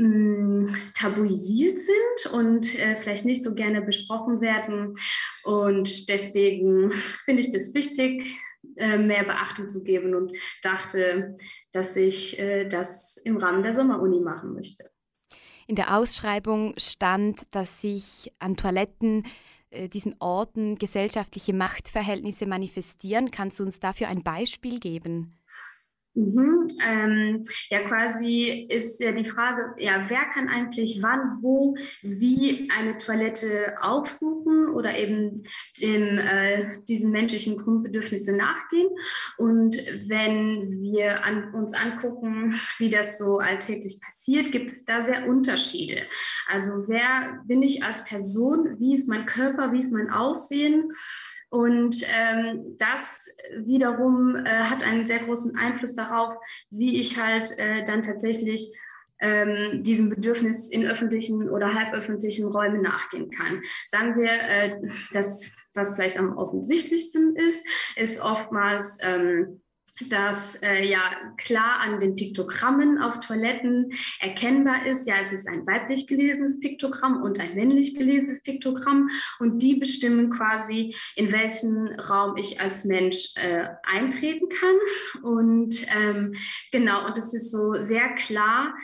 mm, 0.00 0.64
tabuisiert 0.94 1.78
sind 1.78 2.34
und 2.34 2.78
äh, 2.78 2.96
vielleicht 2.96 3.24
nicht 3.24 3.42
so 3.42 3.54
gerne 3.54 3.82
besprochen 3.82 4.40
werden. 4.40 4.94
Und 5.44 6.08
deswegen 6.08 6.90
finde 7.24 7.42
ich 7.42 7.52
das 7.52 7.74
wichtig, 7.74 8.36
äh, 8.76 8.98
mehr 8.98 9.24
Beachtung 9.24 9.68
zu 9.68 9.82
geben 9.82 10.14
und 10.14 10.36
dachte, 10.62 11.34
dass 11.72 11.96
ich 11.96 12.38
äh, 12.38 12.68
das 12.68 13.16
im 13.24 13.36
Rahmen 13.36 13.62
der 13.62 13.74
Sommeruni 13.74 14.20
machen 14.20 14.52
möchte. 14.52 14.90
In 15.66 15.76
der 15.76 15.96
Ausschreibung 15.96 16.74
stand, 16.78 17.42
dass 17.52 17.80
sich 17.80 18.32
an 18.38 18.56
Toiletten 18.56 19.24
äh, 19.70 19.88
diesen 19.88 20.16
Orten 20.18 20.76
gesellschaftliche 20.76 21.52
Machtverhältnisse 21.52 22.46
manifestieren. 22.46 23.30
Kannst 23.30 23.60
du 23.60 23.64
uns 23.64 23.78
dafür 23.78 24.08
ein 24.08 24.22
Beispiel 24.22 24.80
geben? 24.80 25.39
Mhm, 26.14 26.66
ähm, 26.84 27.42
ja, 27.68 27.80
quasi 27.86 28.66
ist 28.68 28.98
ja 29.00 29.12
die 29.12 29.24
Frage, 29.24 29.74
ja, 29.78 30.04
wer 30.08 30.24
kann 30.34 30.48
eigentlich 30.48 31.00
wann, 31.02 31.38
wo, 31.40 31.76
wie 32.02 32.68
eine 32.76 32.98
Toilette 32.98 33.76
aufsuchen 33.80 34.70
oder 34.70 34.98
eben 34.98 35.40
dem, 35.80 36.18
äh, 36.18 36.72
diesen 36.88 37.12
menschlichen 37.12 37.56
Grundbedürfnissen 37.56 38.36
nachgehen. 38.36 38.88
Und 39.38 39.76
wenn 40.08 40.82
wir 40.82 41.24
an, 41.24 41.54
uns 41.54 41.74
angucken, 41.74 42.58
wie 42.78 42.88
das 42.88 43.16
so 43.16 43.38
alltäglich 43.38 44.00
passiert, 44.04 44.50
gibt 44.50 44.70
es 44.70 44.84
da 44.84 45.02
sehr 45.02 45.28
Unterschiede. 45.28 46.02
Also 46.48 46.88
wer 46.88 47.40
bin 47.46 47.62
ich 47.62 47.84
als 47.84 48.04
Person, 48.04 48.76
wie 48.80 48.96
ist 48.96 49.08
mein 49.08 49.26
Körper, 49.26 49.72
wie 49.72 49.78
ist 49.78 49.92
mein 49.92 50.10
Aussehen? 50.10 50.90
Und 51.50 51.96
ähm, 52.16 52.76
das 52.78 53.28
wiederum 53.64 54.36
äh, 54.36 54.48
hat 54.48 54.84
einen 54.84 55.04
sehr 55.04 55.18
großen 55.18 55.56
Einfluss 55.56 55.94
darauf, 55.94 56.34
wie 56.70 57.00
ich 57.00 57.20
halt 57.20 57.50
äh, 57.58 57.84
dann 57.84 58.02
tatsächlich 58.02 58.72
ähm, 59.20 59.82
diesem 59.82 60.08
Bedürfnis 60.08 60.68
in 60.68 60.86
öffentlichen 60.86 61.50
oder 61.50 61.74
halböffentlichen 61.74 62.46
Räumen 62.46 62.82
nachgehen 62.82 63.30
kann. 63.30 63.60
Sagen 63.86 64.16
wir, 64.16 64.30
äh, 64.30 64.80
das, 65.12 65.56
was 65.74 65.94
vielleicht 65.94 66.18
am 66.18 66.36
offensichtlichsten 66.36 67.36
ist, 67.36 67.66
ist 67.96 68.20
oftmals 68.20 68.98
ähm, 69.02 69.60
dass 70.08 70.62
äh, 70.62 70.84
ja 70.84 71.00
klar 71.36 71.80
an 71.80 72.00
den 72.00 72.16
Piktogrammen 72.16 72.98
auf 72.98 73.20
Toiletten 73.20 73.90
erkennbar 74.20 74.86
ist, 74.86 75.06
ja, 75.06 75.16
es 75.20 75.32
ist 75.32 75.48
ein 75.48 75.66
weiblich 75.66 76.06
gelesenes 76.06 76.60
Piktogramm 76.60 77.22
und 77.22 77.40
ein 77.40 77.54
männlich 77.54 77.94
gelesenes 77.96 78.42
Piktogramm 78.42 79.08
und 79.38 79.60
die 79.60 79.76
bestimmen 79.76 80.30
quasi, 80.30 80.94
in 81.16 81.32
welchen 81.32 81.88
Raum 82.00 82.36
ich 82.36 82.60
als 82.60 82.84
Mensch 82.84 83.32
äh, 83.36 83.68
eintreten 83.82 84.48
kann. 84.48 85.22
Und 85.22 85.86
ähm, 85.94 86.34
genau, 86.72 87.06
und 87.06 87.18
es 87.18 87.34
ist 87.34 87.50
so 87.50 87.82
sehr 87.82 88.14
klar 88.14 88.76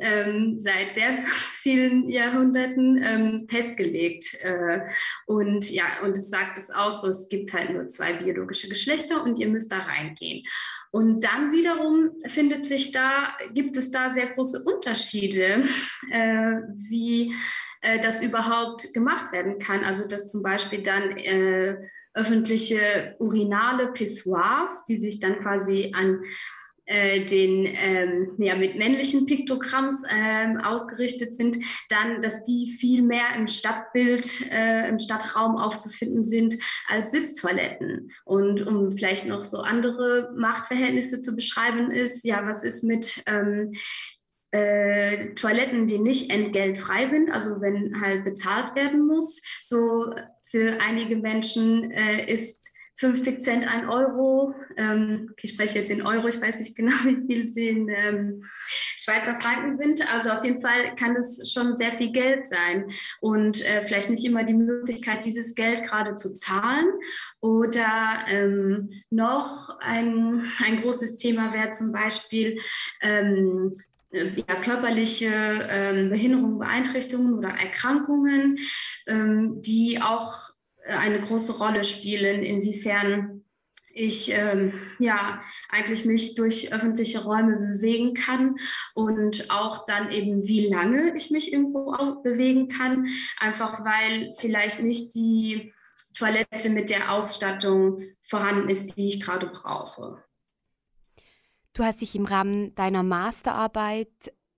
ähm, 0.00 0.58
seit 0.58 0.92
sehr 0.92 1.24
vielen 1.60 2.08
Jahrhunderten 2.08 3.00
ähm, 3.02 3.46
festgelegt. 3.48 4.36
Äh, 4.42 4.80
und 5.26 5.70
ja, 5.70 5.84
und 6.02 6.16
es 6.16 6.30
sagt 6.30 6.58
es 6.58 6.70
auch 6.70 6.92
so, 6.92 7.08
es 7.08 7.28
gibt 7.28 7.52
halt 7.52 7.70
nur 7.70 7.88
zwei 7.88 8.12
biologische 8.14 8.68
Geschlechter 8.68 9.22
und 9.22 9.38
ihr 9.38 9.48
müsst 9.48 9.72
da 9.72 9.78
reingehen. 9.78 10.44
Und 10.90 11.24
dann 11.24 11.52
wiederum 11.52 12.10
findet 12.26 12.66
sich 12.66 12.92
da, 12.92 13.34
gibt 13.54 13.76
es 13.76 13.90
da 13.90 14.10
sehr 14.10 14.26
große 14.26 14.62
Unterschiede, 14.64 15.64
äh, 16.10 16.56
wie 16.90 17.34
äh, 17.80 17.98
das 18.00 18.22
überhaupt 18.22 18.92
gemacht 18.92 19.32
werden 19.32 19.58
kann. 19.58 19.84
Also 19.84 20.06
dass 20.06 20.26
zum 20.26 20.42
Beispiel 20.42 20.82
dann 20.82 21.16
äh, 21.16 21.76
öffentliche 22.14 23.16
urinale 23.18 23.92
Pissoirs, 23.92 24.84
die 24.84 24.98
sich 24.98 25.18
dann 25.18 25.40
quasi 25.40 25.92
an 25.94 26.22
äh, 26.86 27.24
den 27.24 27.66
ähm, 27.66 28.34
ja, 28.38 28.56
mit 28.56 28.76
männlichen 28.76 29.26
Piktogramms 29.26 30.04
ähm, 30.10 30.58
ausgerichtet 30.58 31.36
sind, 31.36 31.58
dann, 31.88 32.20
dass 32.20 32.44
die 32.44 32.74
viel 32.78 33.02
mehr 33.02 33.36
im 33.36 33.46
Stadtbild, 33.46 34.50
äh, 34.50 34.88
im 34.88 34.98
Stadtraum 34.98 35.56
aufzufinden 35.56 36.24
sind 36.24 36.56
als 36.88 37.12
Sitztoiletten. 37.12 38.10
Und 38.24 38.66
um 38.66 38.90
vielleicht 38.92 39.26
noch 39.26 39.44
so 39.44 39.58
andere 39.58 40.32
Machtverhältnisse 40.36 41.20
zu 41.22 41.36
beschreiben, 41.36 41.90
ist, 41.90 42.24
ja, 42.24 42.46
was 42.46 42.64
ist 42.64 42.82
mit 42.82 43.22
ähm, 43.26 43.72
äh, 44.50 45.34
Toiletten, 45.34 45.86
die 45.86 45.98
nicht 45.98 46.30
entgeltfrei 46.30 47.06
sind, 47.06 47.30
also 47.30 47.60
wenn 47.60 48.00
halt 48.00 48.24
bezahlt 48.24 48.74
werden 48.74 49.06
muss. 49.06 49.40
So 49.60 50.12
für 50.46 50.80
einige 50.80 51.16
Menschen 51.16 51.90
äh, 51.90 52.30
ist 52.30 52.71
50 53.02 53.40
Cent, 53.40 53.66
ein 53.66 53.88
Euro. 53.88 54.54
Ähm, 54.76 55.34
ich 55.42 55.50
spreche 55.50 55.80
jetzt 55.80 55.90
in 55.90 56.02
Euro, 56.02 56.28
ich 56.28 56.40
weiß 56.40 56.60
nicht 56.60 56.76
genau, 56.76 56.92
wie 57.04 57.26
viel 57.26 57.48
sie 57.48 57.68
in 57.68 57.88
ähm, 57.88 58.40
Schweizer 58.96 59.34
Franken 59.40 59.76
sind. 59.76 60.08
Also 60.12 60.30
auf 60.30 60.44
jeden 60.44 60.60
Fall 60.60 60.94
kann 60.94 61.16
es 61.16 61.52
schon 61.52 61.76
sehr 61.76 61.90
viel 61.92 62.12
Geld 62.12 62.46
sein 62.46 62.86
und 63.20 63.60
äh, 63.66 63.82
vielleicht 63.82 64.08
nicht 64.08 64.24
immer 64.24 64.44
die 64.44 64.54
Möglichkeit, 64.54 65.24
dieses 65.24 65.56
Geld 65.56 65.82
gerade 65.82 66.14
zu 66.14 66.32
zahlen. 66.32 66.86
Oder 67.40 68.24
ähm, 68.28 68.90
noch 69.10 69.80
ein, 69.80 70.40
ein 70.64 70.80
großes 70.80 71.16
Thema 71.16 71.52
wäre 71.52 71.72
zum 71.72 71.90
Beispiel 71.90 72.56
ähm, 73.00 73.72
äh, 74.12 74.44
ja, 74.46 74.60
körperliche 74.62 75.26
ähm, 75.68 76.10
Behinderungen, 76.10 76.60
Beeinträchtigungen 76.60 77.34
oder 77.34 77.48
Erkrankungen, 77.48 78.58
ähm, 79.08 79.60
die 79.60 80.00
auch 80.00 80.51
eine 80.86 81.20
große 81.20 81.58
Rolle 81.58 81.84
spielen, 81.84 82.42
inwiefern 82.42 83.44
ich 83.94 84.32
ähm, 84.32 84.72
ja 84.98 85.42
eigentlich 85.68 86.04
mich 86.04 86.34
durch 86.34 86.72
öffentliche 86.72 87.24
Räume 87.24 87.56
bewegen 87.74 88.14
kann 88.14 88.56
und 88.94 89.50
auch 89.50 89.84
dann 89.84 90.10
eben 90.10 90.46
wie 90.46 90.66
lange 90.66 91.14
ich 91.16 91.30
mich 91.30 91.52
irgendwo 91.52 91.92
bewegen 92.22 92.68
kann, 92.68 93.06
einfach 93.38 93.84
weil 93.84 94.32
vielleicht 94.38 94.82
nicht 94.82 95.14
die 95.14 95.72
Toilette 96.14 96.70
mit 96.70 96.90
der 96.90 97.12
Ausstattung 97.12 98.00
vorhanden 98.20 98.68
ist, 98.68 98.96
die 98.96 99.06
ich 99.08 99.20
gerade 99.20 99.46
brauche. 99.46 100.22
Du 101.74 101.84
hast 101.84 102.02
dich 102.02 102.14
im 102.14 102.26
Rahmen 102.26 102.74
deiner 102.74 103.02
Masterarbeit 103.02 104.08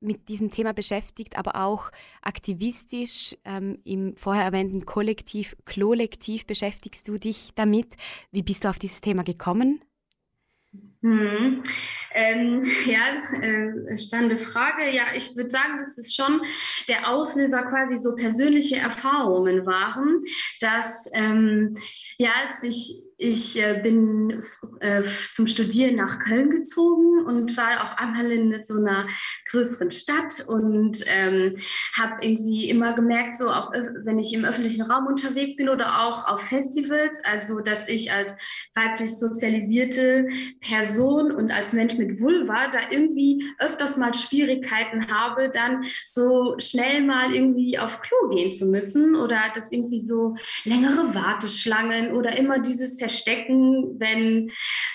mit 0.05 0.29
diesem 0.29 0.51
Thema 0.51 0.73
beschäftigt, 0.73 1.37
aber 1.37 1.57
auch 1.57 1.91
aktivistisch 2.23 3.37
ähm, 3.45 3.79
im 3.85 4.17
vorher 4.17 4.45
erwähnten 4.45 4.87
Kollektiv 4.87 5.57
Klolektiv 5.65 6.47
beschäftigst 6.47 7.09
du 7.09 7.17
dich 7.17 7.51
damit. 7.55 7.97
Wie 8.31 8.43
bist 8.43 8.65
du 8.65 8.69
auf 8.69 8.79
dieses 8.79 9.01
Thema 9.01 9.25
gekommen? 9.25 9.83
Hm. 11.03 11.63
Ähm, 12.15 12.63
ja, 12.87 13.23
äh, 13.41 13.99
spannende 13.99 14.39
Frage. 14.39 14.91
Ja, 14.91 15.05
ich 15.15 15.37
würde 15.37 15.51
sagen, 15.51 15.79
dass 15.79 15.99
es 15.99 16.15
schon 16.15 16.41
der 16.89 17.09
Auslöser 17.11 17.63
quasi 17.63 17.99
so 17.99 18.15
persönliche 18.15 18.77
Erfahrungen 18.77 19.67
waren, 19.67 20.19
dass 20.61 21.11
ähm, 21.13 21.77
ja, 22.19 22.31
als 22.49 22.63
ich 22.63 23.05
ich 23.17 23.63
äh, 23.63 23.81
bin 23.83 24.43
äh, 24.81 25.03
zum 25.33 25.47
Studieren 25.47 25.97
nach 25.97 26.19
Köln 26.19 26.51
gezogen 26.51 27.25
und 27.27 27.57
war 27.57 27.85
auf 27.85 27.99
einmal 27.99 28.31
in 28.31 28.63
so 28.65 28.75
einer 28.75 29.07
größeren 29.51 29.91
Stadt 29.91 30.45
und 30.49 31.05
ähm, 31.07 31.55
habe 31.97 32.25
irgendwie 32.25 32.69
immer 32.69 32.95
gemerkt, 32.95 33.37
so 33.37 33.49
auf, 33.49 33.71
wenn 33.73 34.19
ich 34.19 34.35
im 34.35 34.45
öffentlichen 34.45 34.83
Raum 34.83 35.07
unterwegs 35.07 35.57
bin 35.57 35.69
oder 35.69 36.03
auch 36.03 36.27
auf 36.27 36.41
Festivals, 36.41 37.21
also 37.25 37.61
dass 37.61 37.89
ich 37.89 38.13
als 38.13 38.35
weiblich 38.75 39.17
sozialisierte 39.17 40.27
Person 40.61 41.31
und 41.31 41.53
als 41.53 41.73
Mensch 41.73 41.95
mit 41.95 42.21
Vulva 42.21 42.69
da 42.69 42.79
irgendwie 42.91 43.45
öfters 43.59 43.97
mal 43.97 44.13
Schwierigkeiten 44.13 45.07
habe, 45.13 45.51
dann 45.51 45.85
so 46.05 46.57
schnell 46.59 47.03
mal 47.03 47.33
irgendwie 47.33 47.79
auf 47.79 48.01
Klo 48.01 48.29
gehen 48.31 48.51
zu 48.51 48.67
müssen 48.67 49.15
oder 49.15 49.39
dass 49.55 49.71
irgendwie 49.71 50.01
so 50.01 50.35
längere 50.65 51.15
Warteschlangen 51.15 52.04
oder 52.13 52.37
immer 52.37 52.59
dieses 52.59 52.99
verstecken, 52.99 53.99
wenn 53.99 54.51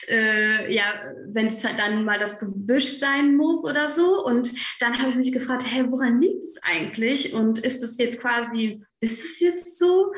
äh, 0.07 0.73
ja, 0.73 0.85
wenn 1.27 1.47
es 1.47 1.61
dann 1.61 2.03
mal 2.03 2.19
das 2.19 2.39
Gebüsch 2.39 2.87
sein 2.97 3.35
muss 3.35 3.63
oder 3.63 3.89
so. 3.89 4.23
Und 4.23 4.51
dann 4.79 4.97
habe 4.97 5.09
ich 5.09 5.15
mich 5.15 5.31
gefragt, 5.31 5.65
hey, 5.67 5.85
woran 5.89 6.21
liegt 6.21 6.43
es 6.43 6.57
eigentlich? 6.61 7.33
Und 7.33 7.59
ist 7.59 7.81
das 7.83 7.97
jetzt 7.97 8.19
quasi, 8.19 8.81
ist 8.99 9.23
es 9.23 9.39
jetzt 9.39 9.77
so? 9.77 10.11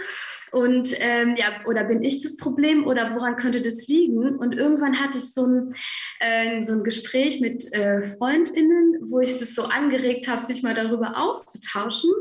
Und 0.51 0.95
ähm, 0.99 1.35
ja, 1.37 1.65
oder 1.65 1.85
bin 1.85 2.03
ich 2.03 2.21
das 2.21 2.35
Problem 2.35 2.85
oder 2.85 3.15
woran 3.15 3.37
könnte 3.37 3.61
das 3.61 3.87
liegen? 3.87 4.37
Und 4.37 4.53
irgendwann 4.53 4.99
hatte 4.99 5.17
ich 5.17 5.33
so 5.33 5.45
ein, 5.45 5.73
äh, 6.19 6.61
so 6.61 6.73
ein 6.73 6.83
Gespräch 6.83 7.39
mit 7.39 7.71
äh, 7.73 8.01
FreundInnen, 8.01 8.97
wo 9.09 9.19
ich 9.19 9.39
das 9.39 9.55
so 9.55 9.63
angeregt 9.63 10.27
habe, 10.27 10.45
sich 10.45 10.61
mal 10.61 10.73
darüber 10.73 11.17
auszutauschen. 11.17 12.11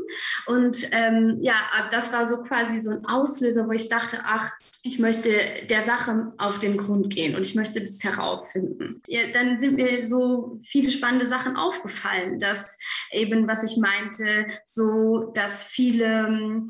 Und 0.45 0.87
ähm, 0.91 1.37
ja, 1.41 1.55
das 1.91 2.13
war 2.13 2.25
so 2.25 2.41
quasi 2.43 2.79
so 2.79 2.91
ein 2.91 3.05
Auslöser, 3.05 3.67
wo 3.67 3.71
ich 3.71 3.89
dachte, 3.89 4.19
ach, 4.23 4.51
ich 4.83 4.97
möchte 4.97 5.29
der 5.69 5.81
Sache 5.81 6.33
auf 6.37 6.57
den 6.57 6.75
Grund 6.77 7.13
gehen 7.13 7.35
und 7.35 7.45
ich 7.45 7.53
möchte 7.53 7.79
das 7.81 8.03
herausfinden. 8.03 9.01
Ja, 9.07 9.31
dann 9.31 9.59
sind 9.59 9.75
mir 9.75 10.03
so 10.03 10.59
viele 10.63 10.89
spannende 10.89 11.27
Sachen 11.27 11.55
aufgefallen, 11.55 12.39
dass 12.39 12.79
eben, 13.11 13.47
was 13.47 13.63
ich 13.63 13.77
meinte, 13.77 14.47
so, 14.65 15.31
dass 15.35 15.63
viele 15.63 16.65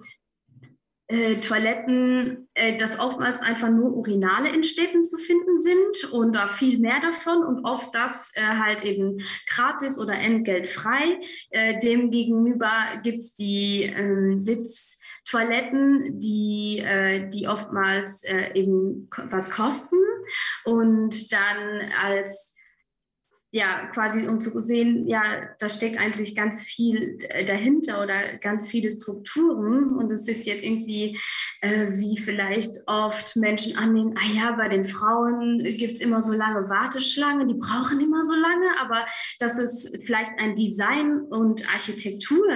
äh, 1.12 1.40
Toiletten, 1.40 2.48
äh, 2.54 2.78
dass 2.78 3.00
oftmals 3.00 3.42
einfach 3.42 3.70
nur 3.70 3.94
Urinale 3.94 4.50
in 4.50 4.64
Städten 4.64 5.04
zu 5.04 5.18
finden 5.18 5.62
sind 5.62 6.12
und 6.12 6.36
da 6.36 6.48
viel 6.48 6.80
mehr 6.80 7.00
davon 7.02 7.44
und 7.44 7.66
oft 7.66 7.94
das 7.94 8.32
äh, 8.36 8.42
halt 8.42 8.84
eben 8.86 9.18
gratis 9.48 10.00
oder 10.00 10.14
entgeltfrei. 10.14 11.20
Äh, 11.50 11.80
Demgegenüber 11.80 12.72
gibt 13.04 13.20
es 13.20 13.34
die 13.34 13.84
ähm, 13.84 14.40
Sitz- 14.40 15.00
Toiletten, 15.30 16.20
die, 16.20 16.80
äh, 16.80 17.30
die 17.30 17.48
oftmals 17.48 18.24
äh, 18.24 18.54
eben 18.54 19.08
was 19.30 19.50
kosten 19.50 19.98
und 20.66 21.32
dann 21.32 21.82
als 22.02 22.51
ja, 23.54 23.88
quasi 23.88 24.28
um 24.28 24.40
zu 24.40 24.58
sehen, 24.62 25.10
ja, 25.10 25.22
da 25.60 25.68
steckt 25.68 26.00
eigentlich 26.00 26.36
ganz 26.38 26.64
viel 26.64 27.18
äh, 27.30 27.44
dahinter 27.44 28.02
oder 28.02 28.38
ganz 28.38 28.70
viele 28.70 28.90
Strukturen. 28.90 29.98
Und 29.98 30.10
es 30.14 30.26
ist 30.30 30.46
jetzt 30.46 30.64
irgendwie, 30.64 31.20
äh, 31.60 31.88
wie 31.90 32.18
vielleicht 32.18 32.72
oft 32.88 33.36
Menschen 33.36 33.78
annehmen, 33.78 34.16
ah 34.18 34.34
ja, 34.34 34.52
bei 34.54 34.70
den 34.70 34.86
Frauen 34.86 35.62
gibt 35.64 35.96
es 35.96 36.00
immer 36.00 36.22
so 36.22 36.32
lange 36.32 36.70
Warteschlangen, 36.70 37.50
die 37.50 37.56
brauchen 37.56 38.00
immer 38.00 38.24
so 38.24 38.34
lange, 38.34 38.68
aber 38.80 39.06
dass 39.40 39.58
es 39.58 39.92
vielleicht 40.06 40.32
ein 40.40 40.56
Design 40.56 41.20
und 41.20 41.70
Architektur 41.74 42.48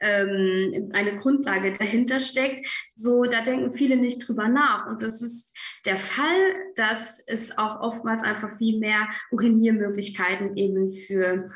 ähm, 0.00 0.90
eine 0.94 1.16
Grundlage 1.16 1.72
dahinter 1.72 2.18
steckt, 2.18 2.66
so, 2.96 3.24
da 3.24 3.42
denken 3.42 3.74
viele 3.74 3.96
nicht 3.96 4.26
drüber 4.26 4.48
nach. 4.48 4.86
Und 4.86 5.02
das 5.02 5.20
ist 5.20 5.54
der 5.84 5.98
Fall, 5.98 6.54
dass 6.76 7.22
es 7.26 7.58
auch 7.58 7.80
oftmals 7.80 8.22
einfach 8.22 8.56
viel 8.56 8.78
mehr 8.78 9.08
Uriniermöglichkeiten 9.30 10.29
eben 10.56 10.90
für 10.90 11.48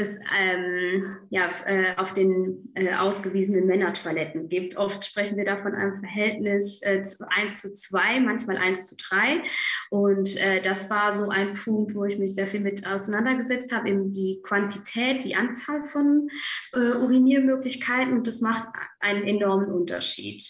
das 0.00 0.18
ähm, 0.38 1.04
ja, 1.28 1.50
äh, 1.66 1.96
auf 1.96 2.14
den 2.14 2.72
äh, 2.74 2.94
ausgewiesenen 2.94 3.66
Männertoiletten 3.66 4.48
gibt. 4.48 4.76
Oft 4.76 5.04
sprechen 5.04 5.36
wir 5.36 5.44
da 5.44 5.58
von 5.58 5.74
einem 5.74 5.94
Verhältnis 5.94 6.80
äh, 6.82 7.02
1 7.36 7.60
zu 7.60 7.74
2, 7.74 8.20
manchmal 8.20 8.56
1 8.56 8.86
zu 8.86 8.96
3. 8.96 9.42
Und 9.90 10.36
äh, 10.38 10.62
das 10.62 10.88
war 10.90 11.12
so 11.12 11.28
ein 11.28 11.52
Punkt, 11.52 11.94
wo 11.94 12.04
ich 12.04 12.18
mich 12.18 12.34
sehr 12.34 12.46
viel 12.46 12.60
mit 12.60 12.86
auseinandergesetzt 12.86 13.72
habe, 13.72 13.90
eben 13.90 14.12
die 14.12 14.40
Quantität, 14.42 15.22
die 15.22 15.36
Anzahl 15.36 15.84
von 15.84 16.28
äh, 16.72 16.96
Uriniermöglichkeiten. 16.96 18.14
Und 18.14 18.26
das 18.26 18.40
macht 18.40 18.68
einen 19.00 19.24
enormen 19.24 19.70
Unterschied. 19.70 20.42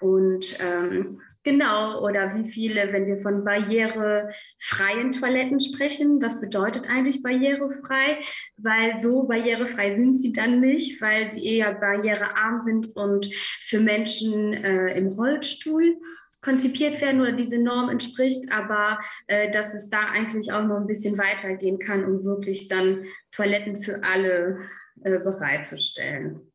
Und 0.00 0.58
ähm, 0.60 1.20
genau, 1.46 2.02
oder 2.02 2.34
wie 2.34 2.44
viele, 2.44 2.92
wenn 2.92 3.06
wir 3.06 3.18
von 3.18 3.44
barrierefreien 3.44 5.12
Toiletten 5.12 5.60
sprechen, 5.60 6.20
was 6.20 6.40
bedeutet 6.40 6.90
eigentlich 6.90 7.22
barrierefrei? 7.22 8.18
Weil 8.56 8.98
so 8.98 9.28
barrierefrei 9.28 9.94
sind 9.94 10.18
sie 10.18 10.32
dann 10.32 10.60
nicht, 10.60 11.00
weil 11.00 11.30
sie 11.30 11.46
eher 11.46 11.72
barrierearm 11.74 12.58
sind 12.58 12.96
und 12.96 13.32
für 13.60 13.78
Menschen 13.78 14.54
äh, 14.54 14.98
im 14.98 15.06
Rollstuhl 15.06 16.00
konzipiert 16.42 17.00
werden 17.00 17.20
oder 17.20 17.32
diese 17.32 17.58
Norm 17.58 17.90
entspricht, 17.90 18.50
aber 18.50 18.98
äh, 19.28 19.48
dass 19.50 19.72
es 19.72 19.88
da 19.88 20.00
eigentlich 20.00 20.52
auch 20.52 20.64
noch 20.64 20.76
ein 20.76 20.88
bisschen 20.88 21.16
weitergehen 21.16 21.78
kann, 21.78 22.04
um 22.04 22.24
wirklich 22.24 22.66
dann 22.66 23.04
Toiletten 23.30 23.76
für 23.76 24.02
alle 24.02 24.58
äh, 25.04 25.18
bereitzustellen. 25.18 26.52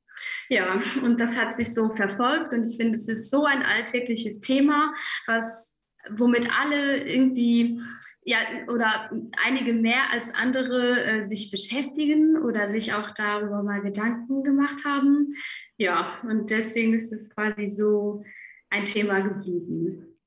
Ja, 0.52 0.82
und 1.02 1.22
das 1.22 1.38
hat 1.38 1.54
sich 1.54 1.74
so 1.74 1.94
verfolgt 1.94 2.54
und 2.54 2.68
ich 2.68 2.76
finde, 2.76 2.98
es 2.98 3.08
ist 3.08 3.32
so 3.32 3.46
ein 3.46 3.64
alltägliches 3.64 4.42
Thema, 4.42 4.94
was 5.26 5.82
womit 6.10 6.50
alle 6.60 7.08
irgendwie 7.08 7.80
ja 8.26 8.38
oder 8.68 9.10
einige 9.46 9.72
mehr 9.72 10.12
als 10.12 10.34
andere 10.34 11.06
äh, 11.06 11.24
sich 11.24 11.52
beschäftigen 11.52 12.36
oder 12.36 12.68
sich 12.68 12.94
auch 12.94 13.12
darüber 13.12 13.64
mal 13.64 13.82
Gedanken 13.82 14.44
gemacht 14.44 14.84
haben. 14.84 15.30
Ja, 15.78 16.20
und 16.24 16.50
deswegen 16.50 16.96
ist 16.96 17.14
es 17.14 17.30
quasi 17.30 17.70
so 17.70 18.22
ein 18.70 18.84
Thema 18.84 19.22
geblieben. 19.22 20.18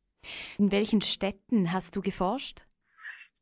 In 0.57 0.72
welchen 0.72 1.03
Städten 1.03 1.70
hast 1.70 1.97
du 1.97 2.01
geforscht? 2.01 2.64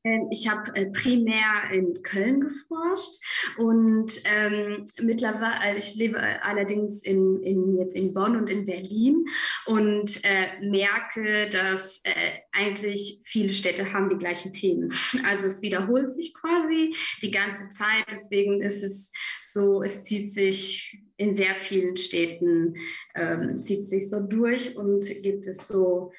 Ähm, 0.04 0.28
ich 0.30 0.48
habe 0.48 0.74
äh, 0.74 0.90
primär 0.90 1.70
in 1.72 2.02
Köln 2.02 2.40
geforscht 2.40 3.22
und 3.56 4.12
ähm, 4.24 4.84
mittlerweile, 5.00 5.60
also 5.60 5.78
ich 5.78 5.94
lebe 5.94 6.18
allerdings 6.42 7.02
in, 7.02 7.40
in, 7.42 7.78
jetzt 7.78 7.96
in 7.96 8.12
Bonn 8.12 8.36
und 8.36 8.50
in 8.50 8.64
Berlin 8.64 9.24
und 9.66 10.20
äh, 10.24 10.66
merke, 10.68 11.48
dass 11.48 12.00
äh, 12.04 12.32
eigentlich 12.50 13.20
viele 13.24 13.50
Städte 13.50 13.92
haben 13.92 14.08
die 14.08 14.18
gleichen 14.18 14.52
Themen. 14.52 14.92
Also 15.24 15.46
es 15.46 15.62
wiederholt 15.62 16.10
sich 16.10 16.34
quasi 16.34 16.94
die 17.22 17.30
ganze 17.30 17.70
Zeit. 17.70 18.04
Deswegen 18.10 18.60
ist 18.60 18.82
es 18.82 19.12
so, 19.40 19.82
es 19.82 20.02
zieht 20.02 20.32
sich 20.32 21.00
in 21.16 21.34
sehr 21.34 21.54
vielen 21.54 21.96
Städten, 21.96 22.74
ähm, 23.14 23.56
zieht 23.58 23.84
sich 23.84 24.08
so 24.08 24.20
durch 24.20 24.76
und 24.76 25.04
gibt 25.22 25.46
es 25.46 25.68
so 25.68 26.10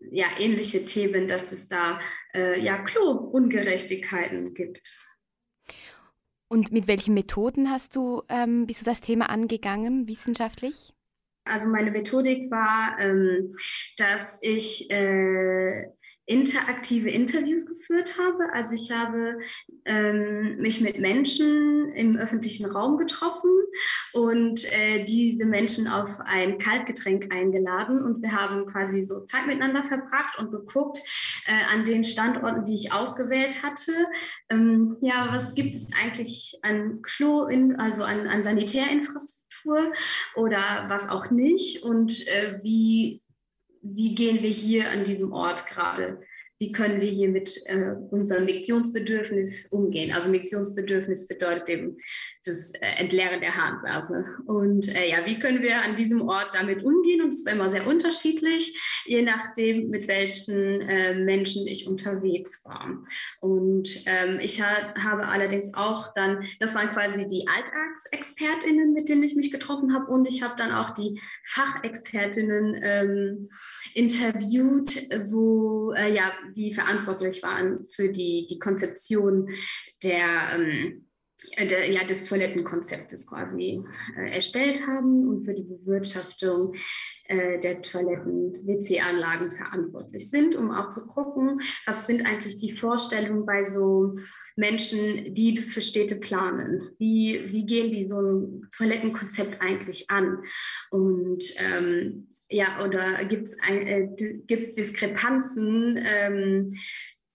ja, 0.00 0.26
ähnliche 0.38 0.84
Themen, 0.84 1.28
dass 1.28 1.52
es 1.52 1.68
da 1.68 2.00
äh, 2.34 2.60
ja 2.60 2.78
Klo-Ungerechtigkeiten 2.78 4.54
gibt. 4.54 4.96
Und 6.48 6.72
mit 6.72 6.86
welchen 6.86 7.14
Methoden 7.14 7.70
hast 7.70 7.94
du, 7.94 8.22
ähm, 8.28 8.66
bist 8.66 8.80
du 8.80 8.84
das 8.84 9.00
Thema 9.00 9.28
angegangen, 9.28 10.08
wissenschaftlich? 10.08 10.94
Also 11.48 11.68
meine 11.68 11.90
Methodik 11.90 12.50
war, 12.50 12.98
ähm, 12.98 13.52
dass 13.96 14.40
ich 14.42 14.90
äh, 14.90 15.86
interaktive 16.28 17.08
Interviews 17.08 17.66
geführt 17.66 18.18
habe. 18.18 18.52
Also 18.52 18.74
ich 18.74 18.92
habe 18.92 19.40
ähm, 19.86 20.58
mich 20.58 20.80
mit 20.82 21.00
Menschen 21.00 21.90
im 21.92 22.16
öffentlichen 22.16 22.66
Raum 22.66 22.98
getroffen 22.98 23.50
und 24.12 24.70
äh, 24.72 25.04
diese 25.04 25.46
Menschen 25.46 25.88
auf 25.88 26.20
ein 26.20 26.58
Kaltgetränk 26.58 27.32
eingeladen 27.32 28.02
und 28.02 28.20
wir 28.22 28.32
haben 28.32 28.66
quasi 28.66 29.04
so 29.04 29.24
Zeit 29.24 29.46
miteinander 29.46 29.82
verbracht 29.82 30.38
und 30.38 30.52
geguckt 30.52 30.98
äh, 31.46 31.74
an 31.74 31.84
den 31.84 32.04
Standorten, 32.04 32.64
die 32.64 32.74
ich 32.74 32.92
ausgewählt 32.92 33.62
hatte. 33.62 33.92
Ähm, 34.50 34.96
ja, 35.00 35.28
was 35.32 35.54
gibt 35.54 35.74
es 35.74 35.88
eigentlich 35.98 36.58
an 36.62 37.00
Klo, 37.00 37.46
in, 37.46 37.76
also 37.76 38.04
an, 38.04 38.26
an 38.26 38.42
Sanitärinfrastruktur 38.42 39.37
oder 40.34 40.86
was 40.88 41.08
auch 41.08 41.30
nicht 41.30 41.82
und 41.82 42.26
äh, 42.28 42.60
wie 42.62 43.22
wie 43.80 44.14
gehen 44.14 44.42
wir 44.42 44.50
hier 44.50 44.90
an 44.90 45.04
diesem 45.04 45.32
Ort 45.32 45.66
gerade 45.66 46.20
wie 46.58 46.72
können 46.72 47.00
wir 47.00 47.08
hier 47.08 47.28
mit 47.28 47.56
äh, 47.66 47.92
unserem 48.10 48.44
Miktionsbedürfnis 48.44 49.66
umgehen. 49.66 50.12
Also 50.12 50.28
Miktionsbedürfnis 50.28 51.28
bedeutet 51.28 51.68
eben 51.68 51.96
das 52.48 52.72
äh, 52.80 52.86
Entleeren 52.96 53.40
der 53.40 53.54
Harnblase. 53.54 54.24
Und 54.46 54.88
äh, 54.94 55.08
ja, 55.10 55.24
wie 55.26 55.38
können 55.38 55.62
wir 55.62 55.82
an 55.82 55.96
diesem 55.96 56.22
Ort 56.22 56.54
damit 56.54 56.82
umgehen? 56.82 57.22
Und 57.22 57.32
es 57.32 57.44
war 57.44 57.52
immer 57.52 57.68
sehr 57.68 57.86
unterschiedlich, 57.86 58.78
je 59.06 59.22
nachdem, 59.22 59.90
mit 59.90 60.08
welchen 60.08 60.80
äh, 60.80 61.14
Menschen 61.14 61.66
ich 61.66 61.86
unterwegs 61.86 62.64
war. 62.64 63.02
Und 63.40 63.88
ähm, 64.06 64.38
ich 64.40 64.62
ha 64.62 64.94
habe 64.96 65.26
allerdings 65.26 65.74
auch 65.74 66.12
dann, 66.14 66.44
das 66.60 66.74
waren 66.74 66.88
quasi 66.88 67.26
die 67.28 67.46
Alltagsexpertinnen, 67.46 68.92
mit 68.92 69.08
denen 69.08 69.22
ich 69.22 69.36
mich 69.36 69.50
getroffen 69.50 69.94
habe. 69.94 70.06
Und 70.10 70.26
ich 70.26 70.42
habe 70.42 70.54
dann 70.56 70.72
auch 70.72 70.90
die 70.90 71.20
Fachexpertinnen 71.44 72.80
ähm, 72.82 73.48
interviewt, 73.94 74.90
wo 75.30 75.92
äh, 75.92 76.12
ja 76.14 76.32
die 76.56 76.72
verantwortlich 76.72 77.42
waren 77.42 77.86
für 77.86 78.08
die, 78.08 78.46
die 78.50 78.58
Konzeption 78.58 79.48
der, 80.02 80.54
ähm, 80.54 81.07
der, 81.58 81.90
ja, 81.90 82.04
des 82.04 82.24
Toilettenkonzeptes 82.24 83.26
quasi 83.26 83.82
äh, 84.16 84.34
erstellt 84.34 84.86
haben 84.86 85.28
und 85.28 85.44
für 85.44 85.54
die 85.54 85.62
Bewirtschaftung 85.62 86.74
äh, 87.24 87.58
der 87.60 87.80
Toiletten-WC-Anlagen 87.80 89.50
verantwortlich 89.50 90.30
sind, 90.30 90.56
um 90.56 90.70
auch 90.70 90.90
zu 90.90 91.06
gucken, 91.06 91.60
was 91.86 92.06
sind 92.06 92.26
eigentlich 92.26 92.58
die 92.58 92.72
Vorstellungen 92.72 93.46
bei 93.46 93.64
so 93.64 94.14
Menschen, 94.56 95.34
die 95.34 95.54
das 95.54 95.70
für 95.70 95.80
Städte 95.80 96.16
planen. 96.16 96.82
Wie, 96.98 97.40
wie 97.46 97.66
gehen 97.66 97.90
die 97.90 98.04
so 98.04 98.20
ein 98.20 98.68
Toilettenkonzept 98.76 99.60
eigentlich 99.60 100.10
an? 100.10 100.42
Und 100.90 101.44
ähm, 101.58 102.28
ja, 102.50 102.84
oder 102.84 103.24
gibt 103.26 103.48
es 103.48 103.56
äh, 103.68 104.08
Diskrepanzen? 104.46 105.98
Ähm, 106.02 106.68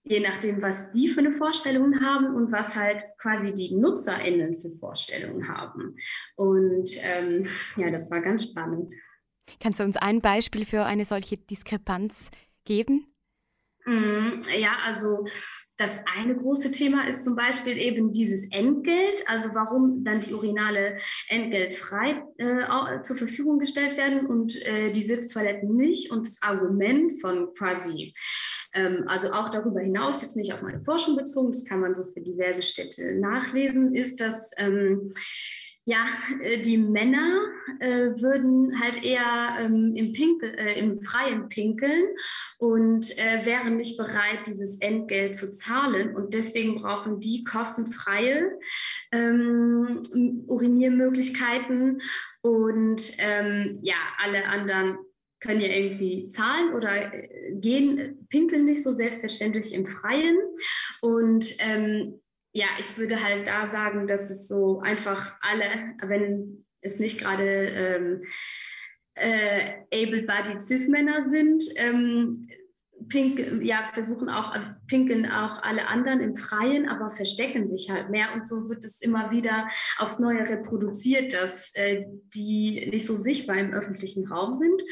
je 0.04 0.20
nachdem, 0.20 0.62
was 0.62 0.92
die 0.92 1.08
für 1.08 1.20
eine 1.20 1.32
Vorstellung 1.32 2.00
haben 2.00 2.34
und 2.34 2.52
was 2.52 2.76
halt 2.76 3.02
quasi 3.18 3.54
die 3.54 3.74
NutzerInnen 3.74 4.54
für 4.54 4.70
Vorstellungen 4.70 5.48
haben. 5.48 5.88
Und 6.36 6.90
ähm, 7.02 7.46
ja, 7.76 7.90
das 7.90 8.10
war 8.10 8.20
ganz 8.20 8.44
spannend. 8.44 8.92
Kannst 9.60 9.80
du 9.80 9.84
uns 9.84 9.96
ein 9.96 10.20
Beispiel 10.20 10.64
für 10.64 10.84
eine 10.84 11.04
solche 11.04 11.36
Diskrepanz 11.36 12.30
geben? 12.64 13.14
Mm, 13.86 14.40
ja, 14.58 14.76
also 14.84 15.24
das 15.76 16.04
eine 16.16 16.36
große 16.36 16.70
Thema 16.70 17.08
ist 17.08 17.24
zum 17.24 17.34
Beispiel 17.34 17.76
eben 17.76 18.12
dieses 18.12 18.50
Entgelt, 18.52 19.26
also 19.26 19.48
warum 19.54 20.04
dann 20.04 20.20
die 20.20 20.32
Urinale 20.32 20.98
entgeltfrei 21.28 22.22
äh, 22.38 23.02
zur 23.02 23.16
Verfügung 23.16 23.58
gestellt 23.58 23.96
werden 23.96 24.26
und 24.26 24.54
äh, 24.66 24.92
die 24.92 25.02
Sitztoiletten 25.02 25.74
nicht. 25.74 26.12
Und 26.12 26.26
das 26.26 26.40
Argument 26.42 27.20
von 27.20 27.52
quasi, 27.54 28.12
also 29.06 29.32
auch 29.32 29.48
darüber 29.50 29.80
hinaus, 29.80 30.22
jetzt 30.22 30.36
nicht 30.36 30.52
auf 30.52 30.62
meine 30.62 30.82
Forschung 30.82 31.16
bezogen, 31.16 31.52
das 31.52 31.64
kann 31.64 31.80
man 31.80 31.94
so 31.94 32.04
für 32.04 32.20
diverse 32.20 32.62
Städte 32.62 33.18
nachlesen, 33.18 33.94
ist, 33.94 34.20
dass 34.20 34.50
ähm, 34.56 35.10
ja, 35.86 36.06
äh, 36.40 36.62
die 36.62 36.78
Männer 36.78 37.42
äh, 37.80 38.10
würden 38.16 38.80
halt 38.80 39.04
eher 39.04 39.56
ähm, 39.58 39.92
im, 39.94 40.12
Pinkel, 40.12 40.54
äh, 40.58 40.78
im 40.78 41.02
Freien 41.02 41.48
pinkeln 41.48 42.04
und 42.58 43.18
äh, 43.18 43.44
wären 43.44 43.76
nicht 43.76 43.98
bereit, 43.98 44.46
dieses 44.46 44.80
Entgelt 44.80 45.36
zu 45.36 45.52
zahlen. 45.52 46.16
Und 46.16 46.32
deswegen 46.32 46.76
brauchen 46.76 47.20
die 47.20 47.44
kostenfreie 47.44 48.58
ähm, 49.12 50.00
Uriniermöglichkeiten. 50.46 52.00
Und 52.40 53.12
ähm, 53.18 53.78
ja, 53.82 53.96
alle 54.22 54.46
anderen 54.46 54.98
können 55.44 55.60
ja 55.60 55.68
irgendwie 55.68 56.28
zahlen 56.28 56.74
oder 56.74 57.14
äh, 57.14 57.52
gehen, 57.54 58.26
pinkeln 58.30 58.64
nicht 58.64 58.82
so 58.82 58.92
selbstverständlich 58.92 59.74
im 59.74 59.86
Freien. 59.86 60.38
Und 61.00 61.54
ähm, 61.58 62.20
ja, 62.52 62.66
ich 62.78 62.96
würde 62.96 63.22
halt 63.22 63.46
da 63.46 63.66
sagen, 63.66 64.06
dass 64.06 64.30
es 64.30 64.48
so 64.48 64.80
einfach 64.80 65.36
alle, 65.40 65.96
wenn 66.02 66.64
es 66.80 66.98
nicht 66.98 67.20
gerade 67.20 67.44
ähm, 67.44 68.20
äh, 69.14 69.82
able-bodied 69.92 70.62
Cis-Männer 70.62 71.22
sind, 71.22 71.64
ähm, 71.76 72.48
pink, 73.08 73.62
ja, 73.62 73.84
versuchen 73.92 74.28
auch, 74.28 74.56
pinkeln 74.86 75.26
auch 75.26 75.62
alle 75.62 75.86
anderen 75.88 76.20
im 76.20 76.36
Freien, 76.36 76.88
aber 76.88 77.10
verstecken 77.10 77.68
sich 77.68 77.90
halt 77.90 78.10
mehr. 78.10 78.32
Und 78.34 78.46
so 78.46 78.68
wird 78.68 78.84
es 78.84 79.00
immer 79.00 79.30
wieder 79.30 79.68
aufs 79.98 80.18
Neue 80.18 80.48
reproduziert, 80.48 81.32
dass 81.32 81.74
äh, 81.74 82.04
die 82.34 82.88
nicht 82.90 83.06
so 83.06 83.14
sichtbar 83.14 83.58
im 83.58 83.72
öffentlichen 83.72 84.26
Raum 84.26 84.52
sind 84.52 84.82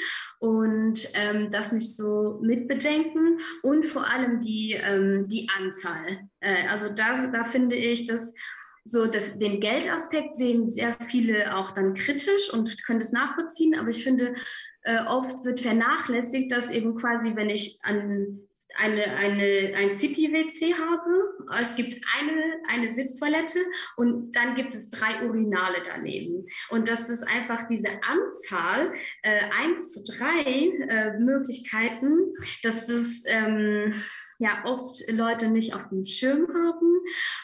und 0.42 1.08
ähm, 1.14 1.52
das 1.52 1.70
nicht 1.70 1.96
so 1.96 2.40
mitbedenken 2.42 3.38
und 3.62 3.86
vor 3.86 4.08
allem 4.08 4.40
die, 4.40 4.72
ähm, 4.72 5.28
die 5.28 5.48
Anzahl. 5.56 6.28
Äh, 6.40 6.66
also 6.68 6.88
da, 6.88 7.28
da 7.28 7.44
finde 7.44 7.76
ich, 7.76 8.06
dass 8.06 8.34
so 8.84 9.06
das, 9.06 9.38
den 9.38 9.60
Geldaspekt 9.60 10.36
sehen 10.36 10.68
sehr 10.68 10.96
viele 11.06 11.56
auch 11.56 11.70
dann 11.70 11.94
kritisch 11.94 12.52
und 12.52 12.84
können 12.84 12.98
das 12.98 13.12
nachvollziehen, 13.12 13.76
aber 13.78 13.90
ich 13.90 14.02
finde, 14.02 14.34
äh, 14.82 15.04
oft 15.06 15.44
wird 15.44 15.60
vernachlässigt, 15.60 16.50
dass 16.50 16.70
eben 16.70 16.96
quasi, 16.96 17.36
wenn 17.36 17.48
ich 17.48 17.78
an 17.84 18.40
eine, 18.76 19.04
eine, 19.16 19.74
ein 19.76 19.90
City-WC 19.90 20.74
habe. 20.74 21.60
Es 21.60 21.74
gibt 21.74 22.02
eine, 22.18 22.62
eine 22.68 22.92
Sitztoilette 22.92 23.58
und 23.96 24.34
dann 24.34 24.54
gibt 24.54 24.74
es 24.74 24.90
drei 24.90 25.26
Urinale 25.26 25.82
daneben. 25.84 26.46
Und 26.70 26.88
dass 26.88 27.08
das 27.08 27.22
einfach 27.22 27.66
diese 27.66 27.88
Anzahl, 28.02 28.92
äh, 29.22 29.40
1 29.62 29.92
zu 29.92 30.04
3 30.04 30.42
äh, 30.42 31.18
Möglichkeiten, 31.18 32.32
dass 32.62 32.86
das 32.86 33.24
ähm, 33.26 33.94
ja 34.38 34.64
oft 34.64 35.10
Leute 35.10 35.48
nicht 35.48 35.74
auf 35.74 35.88
dem 35.88 36.04
Schirm 36.04 36.48
haben 36.48 37.00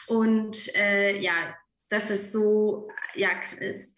und 0.07 0.75
äh, 0.75 1.19
ja, 1.19 1.55
dass 1.89 2.09
es 2.09 2.31
so 2.31 2.87
ja, 3.15 3.29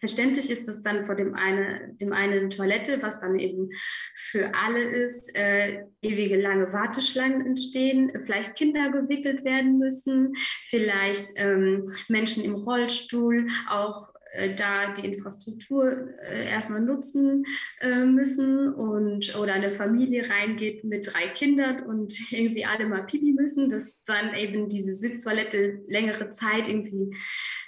verständlich 0.00 0.50
ist, 0.50 0.66
dass 0.66 0.82
dann 0.82 1.04
vor 1.04 1.14
dem, 1.14 1.34
eine, 1.34 1.94
dem 2.00 2.12
einen 2.12 2.50
Toilette, 2.50 3.02
was 3.02 3.20
dann 3.20 3.38
eben 3.38 3.70
für 4.14 4.54
alle 4.54 4.82
ist, 4.82 5.36
äh, 5.36 5.84
ewige 6.00 6.40
lange 6.40 6.72
Warteschlangen 6.72 7.46
entstehen, 7.46 8.10
vielleicht 8.24 8.56
Kinder 8.56 8.90
gewickelt 8.90 9.44
werden 9.44 9.78
müssen, 9.78 10.32
vielleicht 10.64 11.26
ähm, 11.36 11.92
Menschen 12.08 12.44
im 12.44 12.54
Rollstuhl 12.54 13.46
auch 13.68 14.12
da 14.56 14.94
die 14.94 15.06
Infrastruktur 15.06 16.08
äh, 16.20 16.48
erstmal 16.48 16.80
nutzen 16.80 17.44
äh, 17.80 18.04
müssen 18.04 18.72
und 18.72 19.36
oder 19.36 19.52
eine 19.54 19.70
Familie 19.70 20.28
reingeht 20.28 20.84
mit 20.84 21.12
drei 21.12 21.28
Kindern 21.28 21.82
und 21.82 22.12
irgendwie 22.32 22.64
alle 22.64 22.86
mal 22.86 23.06
pipi 23.06 23.32
müssen, 23.32 23.68
dass 23.68 24.02
dann 24.04 24.34
eben 24.34 24.68
diese 24.68 24.94
Sitztoilette 24.94 25.82
längere 25.86 26.30
Zeit 26.30 26.68
irgendwie 26.68 27.14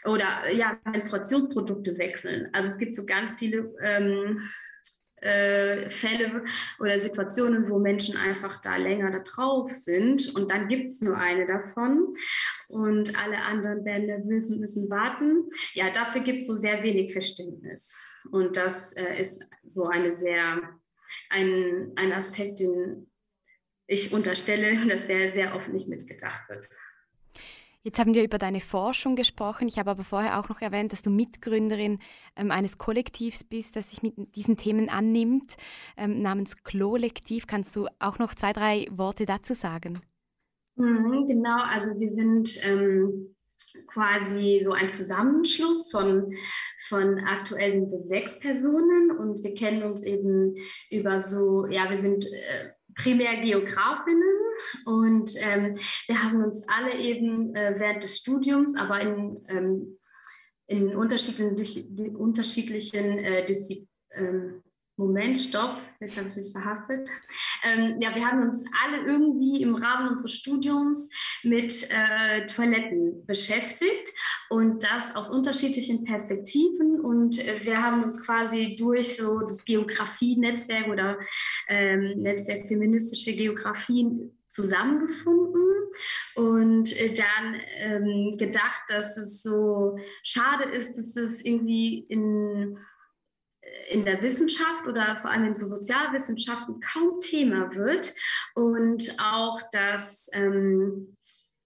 oder 0.05 0.51
ja 0.53 0.79
Menstruationsprodukte 0.85 1.99
wechseln. 1.99 2.49
Also 2.53 2.69
es 2.69 2.79
gibt 2.79 2.95
so 2.95 3.05
ganz 3.05 3.35
viele 3.35 3.75
ähm, 3.83 4.41
äh, 5.25 5.89
Fälle 5.89 6.45
oder 6.79 6.99
Situationen, 6.99 7.69
wo 7.71 7.79
Menschen 7.79 8.17
einfach 8.17 8.61
da 8.61 8.77
länger 8.77 9.11
da 9.11 9.21
drauf 9.21 9.73
sind 9.73 10.35
und 10.35 10.51
dann 10.51 10.69
gibt 10.69 10.91
es 10.91 11.01
nur 11.01 11.17
eine 11.17 11.47
davon 11.47 12.13
und 12.69 13.19
alle 13.19 13.39
anderen 13.39 13.85
werden 13.85 14.07
nervös 14.07 14.49
und 14.49 14.61
müssen 14.61 14.91
warten. 14.91 15.49
Ja, 15.73 15.91
dafür 15.91 16.21
gibt 16.21 16.41
es 16.41 16.47
so 16.47 16.57
sehr 16.57 16.83
wenig 16.83 17.13
Verständnis 17.13 17.99
und 18.31 18.57
das 18.57 18.93
äh, 18.93 19.19
ist 19.19 19.49
so 19.65 19.87
eine 19.87 20.13
sehr, 20.13 20.61
ein, 21.31 21.93
ein 21.97 22.13
Aspekt, 22.13 22.61
den 22.61 23.11
ich 23.87 24.13
unterstelle, 24.13 24.77
dass 24.89 25.07
der 25.07 25.31
sehr 25.31 25.55
oft 25.55 25.69
nicht 25.73 25.89
mitgedacht 25.89 26.49
wird. 26.49 26.69
Jetzt 27.87 27.99
haben 27.99 28.15
wir 28.15 28.25
über 28.25 28.39
deine 28.39 28.63
Forschung 28.63 29.15
gesprochen. 29.15 29.69
Ich 29.69 29.79
habe 29.79 29.91
aber 29.91 30.05
vorher 30.05 30.41
auch 30.41 30.49
noch 30.49 30.63
erwähnt, 30.63 30.95
dass 30.95 31.03
du 31.03 31.11
Mitgründerin 31.11 31.99
ähm, 32.35 32.51
eines 32.51 32.79
Kollektivs 32.79 33.45
bist, 33.45 33.77
das 33.77 33.91
sich 33.91 34.03
mit 34.03 34.15
diesen 34.35 34.57
Themen 34.57 34.89
annimmt, 34.89 35.59
ähm, 35.99 36.23
namens 36.23 36.63
Klolektiv. 36.65 37.47
Kannst 37.47 37.77
du 37.77 37.87
auch 37.99 38.19
noch 38.19 38.35
zwei, 38.35 38.55
drei 38.55 38.87
Worte 38.91 39.27
dazu 39.27 39.53
sagen? 39.53 40.01
Mhm, 40.77 41.27
genau, 41.27 41.63
also 41.63 41.91
wir 42.01 42.09
sind 42.09 42.59
ähm, 42.67 43.37
quasi 43.87 44.63
so 44.65 44.73
ein 44.73 44.89
Zusammenschluss 44.89 45.91
von, 45.91 46.33
von 46.89 47.19
aktuell 47.19 47.71
sind 47.71 47.91
wir 47.91 48.01
sechs 48.01 48.39
Personen 48.39 49.11
und 49.11 49.45
wir 49.45 49.53
kennen 49.53 49.83
uns 49.83 50.03
eben 50.05 50.55
über 50.91 51.19
so, 51.19 51.67
ja, 51.67 51.91
wir 51.91 51.99
sind 51.99 52.25
äh, 52.25 52.71
primär 52.95 53.43
Geografinnen 53.43 54.44
und 54.85 55.31
ähm, 55.39 55.77
wir 56.07 56.23
haben 56.23 56.45
uns 56.45 56.67
alle 56.69 56.99
eben 56.99 57.55
äh, 57.55 57.75
während 57.79 58.03
des 58.03 58.19
Studiums, 58.19 58.77
aber 58.77 59.01
in, 59.01 59.45
ähm, 59.49 59.99
in 60.67 60.95
unterschiedlichen, 60.97 62.17
unterschiedlichen 62.17 63.19
äh, 63.19 63.45
Disziplinen, 63.45 63.89
ähm, 64.17 64.63
Moment, 64.97 65.41
stopp, 65.41 65.79
jetzt 65.99 66.17
habe 66.17 66.29
ich 66.29 66.37
mich 66.37 66.53
verhaspelt. 66.53 67.09
Ähm, 67.65 67.99
ja, 68.01 68.15
wir 68.15 68.25
haben 68.25 68.43
uns 68.43 68.65
alle 68.85 69.05
irgendwie 69.05 69.61
im 69.61 69.75
Rahmen 69.75 70.09
unseres 70.09 70.35
Studiums 70.35 71.11
mit 71.43 71.89
äh, 71.91 72.47
Toiletten 72.47 73.27
beschäftigt 73.27 74.13
und 74.51 74.85
das 74.85 75.17
aus 75.17 75.31
unterschiedlichen 75.31 76.05
Perspektiven. 76.05 77.01
Und 77.01 77.39
wir 77.65 77.83
haben 77.83 78.05
uns 78.05 78.25
quasi 78.25 78.77
durch 78.79 79.17
so 79.17 79.41
das 79.41 79.65
Geografie-Netzwerk 79.65 80.87
oder 80.87 81.19
ähm, 81.67 82.21
Netzwerk 82.21 82.69
feministische 82.69 83.33
Geografien 83.33 84.39
zusammengefunden 84.55 85.91
und 86.35 86.97
äh, 87.01 87.13
dann 87.15 87.61
ähm, 87.77 88.37
gedacht, 88.39 88.83
dass 88.89 89.17
es 89.17 89.43
so 89.43 89.99
schade 90.23 90.65
ist, 90.65 90.97
dass 90.97 91.17
es 91.17 91.45
irgendwie 91.45 92.01
in 92.09 92.79
in 93.89 94.05
der 94.05 94.21
Wissenschaft 94.21 94.87
oder 94.87 95.17
vor 95.17 95.31
allem 95.31 95.47
in 95.47 95.55
so 95.55 95.65
Sozialwissenschaften 95.65 96.81
kaum 96.81 97.19
Thema 97.21 97.75
wird 97.75 98.13
und 98.55 99.17
auch, 99.19 99.59
dass 99.73 100.29
ähm, 100.35 101.17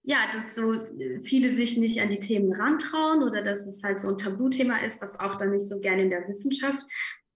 ja, 0.01 0.29
dass 0.31 0.55
so 0.55 0.73
viele 1.21 1.51
sich 1.53 1.77
nicht 1.77 2.01
an 2.01 2.09
die 2.09 2.19
Themen 2.19 2.53
rantrauen 2.53 3.21
oder 3.21 3.43
dass 3.43 3.67
es 3.67 3.83
halt 3.83 3.99
so 3.99 4.09
ein 4.09 4.17
Tabuthema 4.17 4.77
ist, 4.77 5.01
was 5.01 5.19
auch 5.19 5.35
dann 5.35 5.51
nicht 5.51 5.67
so 5.67 5.79
gerne 5.79 6.03
in 6.03 6.09
der 6.09 6.27
Wissenschaft 6.27 6.81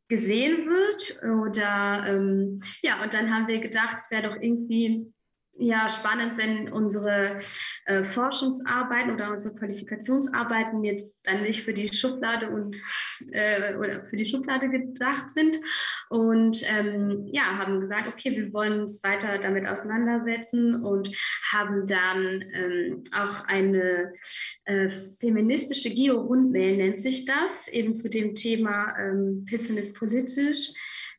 gesehen 0.08 0.70
wird. 0.70 1.22
Oder 1.24 2.04
ähm, 2.08 2.60
ja, 2.82 3.04
und 3.04 3.14
dann 3.14 3.34
haben 3.34 3.48
wir 3.48 3.60
gedacht, 3.60 3.98
es 3.98 4.10
wäre 4.12 4.30
doch 4.30 4.42
irgendwie 4.42 5.14
ja 5.56 5.90
spannend, 5.90 6.38
wenn 6.38 6.72
unsere 6.72 7.38
äh, 7.86 8.04
Forschungsarbeiten 8.04 9.14
oder 9.14 9.32
unsere 9.32 9.56
Qualifikationsarbeiten 9.56 10.84
jetzt 10.84 11.16
dann 11.24 11.44
nicht 11.44 11.64
für 11.64 11.74
die 11.74 11.94
Schublade 11.94 12.50
und 12.50 12.76
äh, 13.32 13.76
oder 13.76 14.04
für 14.04 14.16
die 14.16 14.26
Schublade 14.26 14.70
gedacht 14.70 15.32
sind. 15.32 15.58
Und 16.10 16.64
ähm, 16.70 17.28
ja 17.32 17.58
haben 17.58 17.80
gesagt, 17.80 18.08
okay, 18.08 18.36
wir 18.36 18.54
wollen 18.54 18.82
uns 18.82 19.04
weiter 19.04 19.38
damit 19.38 19.68
auseinandersetzen 19.68 20.84
und 20.84 21.10
haben 21.52 21.86
dann 21.88 22.44
ähm, 22.54 23.04
auch 23.16 23.48
eine 23.48 24.14
äh, 24.66 24.90
feministische 24.90 25.90
Geo-Rundmail 25.90 26.78
nennt 26.78 27.02
sich 27.02 27.26
das 27.26 27.68
eben 27.68 27.96
zu 27.96 28.10
dem 28.10 28.36
Thema 28.36 28.96
ähm, 28.98 29.46
Pissen 29.46 29.78
ist 29.78 29.94
politisch 29.94 30.72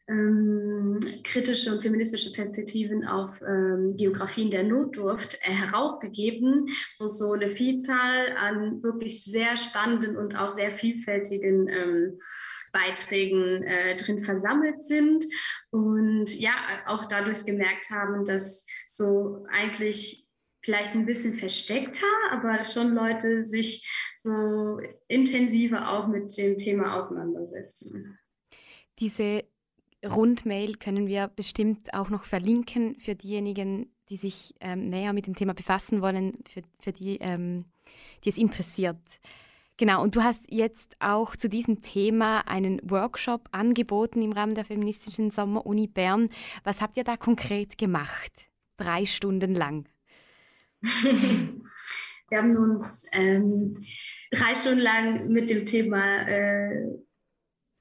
ähm, 0.07 1.01
kritische 1.23 1.73
und 1.73 1.81
feministische 1.81 2.33
Perspektiven 2.33 3.07
auf 3.07 3.41
ähm, 3.43 3.97
Geografien 3.97 4.51
der 4.51 4.65
Notdurft 4.65 5.35
äh, 5.43 5.51
herausgegeben, 5.51 6.67
wo 6.99 7.07
so 7.07 7.33
eine 7.33 7.49
Vielzahl 7.49 8.37
an 8.37 8.83
wirklich 8.83 9.25
sehr 9.25 9.57
spannenden 9.57 10.17
und 10.17 10.37
auch 10.37 10.51
sehr 10.51 10.73
vielfältigen 10.73 11.69
ähm, 11.69 12.19
Beiträgen 12.73 13.63
äh, 13.63 13.97
drin 13.97 14.19
versammelt 14.19 14.83
sind 14.83 15.25
und 15.71 16.35
ja, 16.39 16.53
auch 16.87 17.07
dadurch 17.07 17.45
gemerkt 17.45 17.91
haben, 17.91 18.25
dass 18.25 18.67
so 18.87 19.47
eigentlich 19.49 20.29
vielleicht 20.63 20.95
ein 20.95 21.07
bisschen 21.07 21.35
versteckter, 21.35 22.07
aber 22.31 22.63
schon 22.65 22.95
Leute 22.95 23.45
sich 23.45 23.89
so 24.19 24.81
intensiver 25.09 25.93
auch 25.93 26.09
mit 26.09 26.37
dem 26.37 26.59
Thema 26.59 26.97
auseinandersetzen. 26.97 28.19
Diese 28.99 29.45
Rundmail 30.05 30.75
können 30.75 31.07
wir 31.07 31.29
bestimmt 31.29 31.95
auch 31.95 32.11
noch 32.11 32.25
verlinken 32.25 32.97
für 32.99 33.15
diejenigen, 33.15 33.91
die 34.09 34.17
sich 34.17 34.55
ähm, 34.61 34.89
näher 34.89 35.13
mit 35.13 35.27
dem 35.27 35.35
Thema 35.35 35.55
befassen 35.55 36.03
wollen, 36.03 36.39
für, 36.49 36.63
für 36.81 36.93
die, 36.93 37.19
ähm, 37.21 37.65
die 38.25 38.29
es 38.31 38.39
interessiert. 38.39 38.99
Genau, 39.77 40.03
und 40.03 40.15
du 40.15 40.23
hast 40.23 40.43
jetzt 40.49 40.95
auch 41.01 41.35
zu 41.35 41.49
diesem 41.49 41.83
Thema 41.83 42.47
einen 42.47 42.81
Workshop 42.89 43.49
angeboten 43.51 44.23
im 44.23 44.31
Rahmen 44.33 44.55
der 44.55 44.65
feministischen 44.65 45.31
Sommeruni 45.33 45.89
Bern. 45.89 46.31
Was 46.63 46.81
habt 46.81 46.97
ihr 46.97 47.03
da 47.03 47.17
konkret 47.17 47.77
gemacht? 47.77 48.33
Drei 48.77 49.05
Stunden 49.05 49.55
lang. 49.55 49.89
Wir 50.83 52.39
haben 52.39 52.57
uns 52.57 53.07
ähm, 53.13 53.75
drei 54.31 54.55
Stunden 54.55 54.81
lang 54.81 55.29
mit 55.29 55.51
dem 55.51 55.67
Thema 55.67 56.27
äh, 56.27 56.87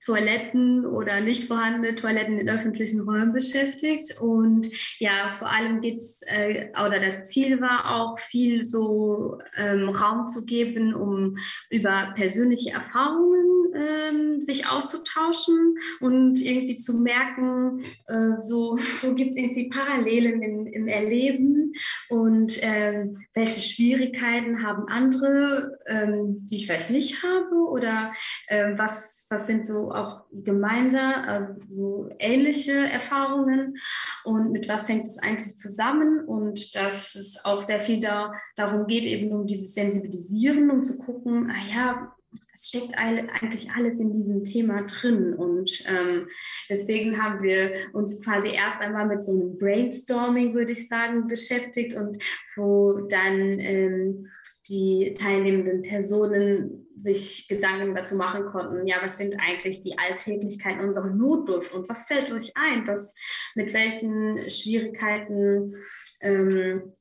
Toiletten 0.06 0.86
oder 0.86 1.22
nicht 1.22 1.46
vorhandene 1.46 1.96
Toiletten 1.96 2.38
in 2.38 2.50
öffentlichen 2.50 3.02
Räumen 3.02 3.34
beschäftigt. 3.34 4.20
Und 4.20 4.68
ja, 5.00 5.34
vor 5.38 5.50
allem 5.50 5.82
geht 5.82 5.98
es, 5.98 6.22
äh, 6.26 6.70
oder 6.86 7.00
das 7.00 7.24
Ziel 7.24 7.62
war 7.62 7.96
auch, 7.96 8.20
viel 8.20 8.64
so 8.64 9.40
ähm, 9.56 9.90
Raum 9.90 10.28
zu 10.28 10.46
geben, 10.46 10.94
um 10.94 11.38
über 11.70 12.14
persönliche 12.16 12.72
Erfahrungen 12.72 13.63
ähm, 13.76 14.42
sich 14.42 14.68
auszutauschen 14.68 15.78
und 16.00 16.42
irgendwie 16.42 16.78
zu 16.78 17.00
merken, 17.00 17.84
äh, 18.08 18.42
so, 18.42 18.78
wo 19.02 19.14
gibt 19.14 19.32
es 19.32 19.38
irgendwie 19.38 19.70
Parallelen 19.70 20.42
im, 20.42 20.68
im 20.68 20.88
Erleben 20.88 21.74
und 22.10 22.60
ähm, 22.62 23.18
welche 23.34 23.62
Schwierigkeiten 23.62 24.64
haben 24.64 24.88
andere, 24.88 25.80
ähm, 25.88 26.38
die 26.46 26.56
ich 26.56 26.68
vielleicht 26.68 26.90
nicht 26.90 27.24
habe 27.24 27.56
oder 27.70 28.14
äh, 28.48 28.74
was, 28.78 29.26
was 29.30 29.48
sind 29.48 29.66
so 29.66 29.92
auch 29.92 30.26
gemeinsam, 30.32 31.14
also 31.26 31.54
so 31.70 32.10
ähnliche 32.20 32.74
Erfahrungen 32.74 33.76
und 34.24 34.52
mit 34.52 34.68
was 34.68 34.88
hängt 34.88 35.08
es 35.08 35.18
eigentlich 35.18 35.58
zusammen? 35.58 36.26
Und 36.26 36.76
dass 36.76 37.16
es 37.16 37.44
auch 37.44 37.62
sehr 37.62 37.80
viel 37.80 38.00
da, 38.00 38.34
darum 38.56 38.88
geht, 38.88 39.06
eben 39.06 39.32
um 39.32 39.46
dieses 39.46 39.74
Sensibilisieren, 39.74 40.70
um 40.70 40.84
zu 40.84 40.98
gucken, 40.98 41.52
ah 41.52 41.74
ja, 41.74 42.13
es 42.54 42.68
steckt 42.68 42.98
eigentlich 42.98 43.72
alles 43.72 44.00
in 44.00 44.14
diesem 44.14 44.44
Thema 44.44 44.84
drin. 44.84 45.34
Und 45.34 45.84
ähm, 45.88 46.28
deswegen 46.70 47.22
haben 47.22 47.44
wir 47.44 47.74
uns 47.94 48.22
quasi 48.22 48.50
erst 48.50 48.82
einmal 48.82 49.08
mit 49.08 49.24
so 49.24 49.32
einem 49.32 49.58
Brainstorming, 49.58 50.54
würde 50.54 50.72
ich 50.72 50.88
sagen, 50.88 51.28
beschäftigt 51.28 51.94
und 51.94 52.18
wo 52.56 53.08
dann 53.08 53.60
ähm, 53.60 54.28
die 54.70 55.14
teilnehmenden 55.18 55.82
Personen 55.82 56.88
sich 56.96 57.48
Gedanken 57.48 57.96
dazu 57.96 58.16
machen 58.16 58.46
konnten, 58.46 58.88
ja, 58.88 58.98
was 59.02 59.18
sind 59.18 59.36
eigentlich 59.40 59.82
die 59.82 59.98
Alltäglichkeiten 59.98 60.86
unserer 60.86 61.10
Notdurft 61.10 61.74
und 61.74 61.90
was 61.90 62.06
fällt 62.06 62.32
euch 62.32 62.54
ein, 62.56 62.88
was, 62.88 63.16
mit 63.56 63.74
welchen 63.74 64.38
Schwierigkeiten 64.50 65.74
ähm, 66.22 66.94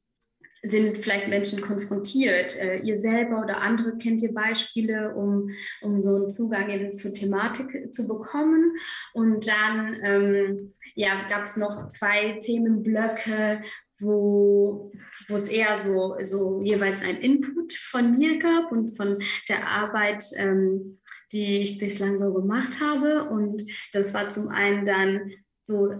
sind 0.62 0.98
vielleicht 0.98 1.28
Menschen 1.28 1.60
konfrontiert. 1.60 2.56
Äh, 2.56 2.78
ihr 2.78 2.96
selber 2.96 3.40
oder 3.42 3.60
andere 3.60 3.98
kennt 3.98 4.22
ihr 4.22 4.32
Beispiele, 4.32 5.14
um, 5.14 5.48
um 5.80 5.98
so 5.98 6.14
einen 6.16 6.30
Zugang 6.30 6.70
eben 6.70 6.92
zur 6.92 7.12
Thematik 7.12 7.92
zu 7.92 8.06
bekommen. 8.06 8.76
Und 9.12 9.48
dann 9.48 9.96
ähm, 10.02 10.72
ja, 10.94 11.28
gab 11.28 11.42
es 11.42 11.56
noch 11.56 11.88
zwei 11.88 12.38
Themenblöcke, 12.40 13.62
wo, 13.98 14.92
wo 15.28 15.36
es 15.36 15.48
eher 15.48 15.76
so, 15.76 16.16
so 16.22 16.60
jeweils 16.60 17.02
ein 17.02 17.16
Input 17.16 17.72
von 17.72 18.12
mir 18.12 18.38
gab 18.38 18.70
und 18.70 18.96
von 18.96 19.18
der 19.48 19.66
Arbeit, 19.66 20.24
ähm, 20.36 21.00
die 21.32 21.58
ich 21.58 21.78
bislang 21.78 22.18
so 22.18 22.32
gemacht 22.32 22.80
habe. 22.80 23.28
Und 23.28 23.62
das 23.92 24.14
war 24.14 24.28
zum 24.28 24.48
einen 24.48 24.84
dann 24.84 25.30
so 25.64 25.90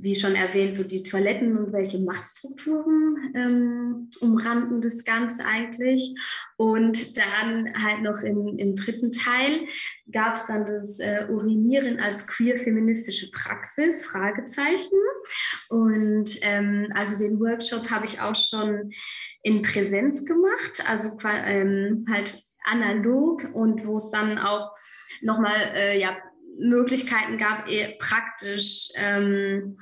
wie 0.00 0.14
schon 0.14 0.34
erwähnt, 0.34 0.74
so 0.74 0.84
die 0.84 1.02
Toiletten 1.02 1.56
und 1.56 1.72
welche 1.72 1.98
Machtstrukturen 2.00 3.32
ähm, 3.34 4.10
umranden 4.20 4.80
das 4.80 5.04
Ganze 5.04 5.44
eigentlich. 5.44 6.14
Und 6.56 7.16
dann 7.16 7.72
halt 7.82 8.02
noch 8.02 8.22
im, 8.22 8.56
im 8.58 8.74
dritten 8.74 9.12
Teil 9.12 9.66
gab 10.10 10.36
es 10.36 10.46
dann 10.46 10.66
das 10.66 10.98
äh, 11.00 11.26
Urinieren 11.28 11.98
als 12.00 12.26
queer-feministische 12.26 13.30
Praxis, 13.30 14.04
Fragezeichen. 14.04 14.98
Und 15.68 16.38
ähm, 16.42 16.88
also 16.94 17.18
den 17.18 17.40
Workshop 17.40 17.90
habe 17.90 18.06
ich 18.06 18.20
auch 18.20 18.34
schon 18.34 18.90
in 19.42 19.62
Präsenz 19.62 20.24
gemacht, 20.24 20.82
also 20.86 21.16
ähm, 21.24 22.04
halt 22.10 22.38
analog 22.66 23.48
und 23.54 23.86
wo 23.86 23.96
es 23.96 24.10
dann 24.10 24.38
auch 24.38 24.72
nochmal 25.22 25.56
äh, 25.74 26.00
ja, 26.00 26.16
Möglichkeiten 26.58 27.38
gab, 27.38 27.66
praktisch 27.98 28.88
ähm, 28.96 29.76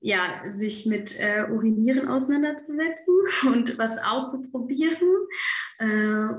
ja, 0.00 0.44
sich 0.48 0.86
mit 0.86 1.18
äh, 1.18 1.46
Urinieren 1.50 2.08
auseinanderzusetzen 2.08 3.14
und 3.46 3.78
was 3.78 3.98
auszuprobieren. 3.98 5.26
Äh, 5.78 5.86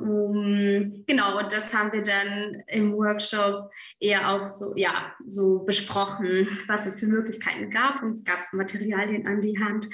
um, 0.01 1.03
genau, 1.05 1.39
und 1.39 1.51
das 1.51 1.73
haben 1.73 1.91
wir 1.91 2.01
dann 2.01 2.63
im 2.67 2.93
Workshop 2.93 3.69
eher 3.99 4.29
auch 4.29 4.43
so, 4.43 4.73
ja, 4.75 5.13
so 5.25 5.59
besprochen, 5.59 6.47
was 6.67 6.85
es 6.85 6.99
für 6.99 7.07
Möglichkeiten 7.07 7.69
gab. 7.69 8.01
Und 8.01 8.11
es 8.11 8.23
gab 8.23 8.51
Materialien 8.53 9.27
an 9.27 9.41
die 9.41 9.59
Hand, 9.59 9.87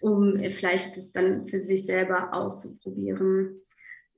um 0.00 0.36
vielleicht 0.50 0.96
das 0.96 1.12
dann 1.12 1.46
für 1.46 1.58
sich 1.58 1.84
selber 1.84 2.32
auszuprobieren. 2.32 3.60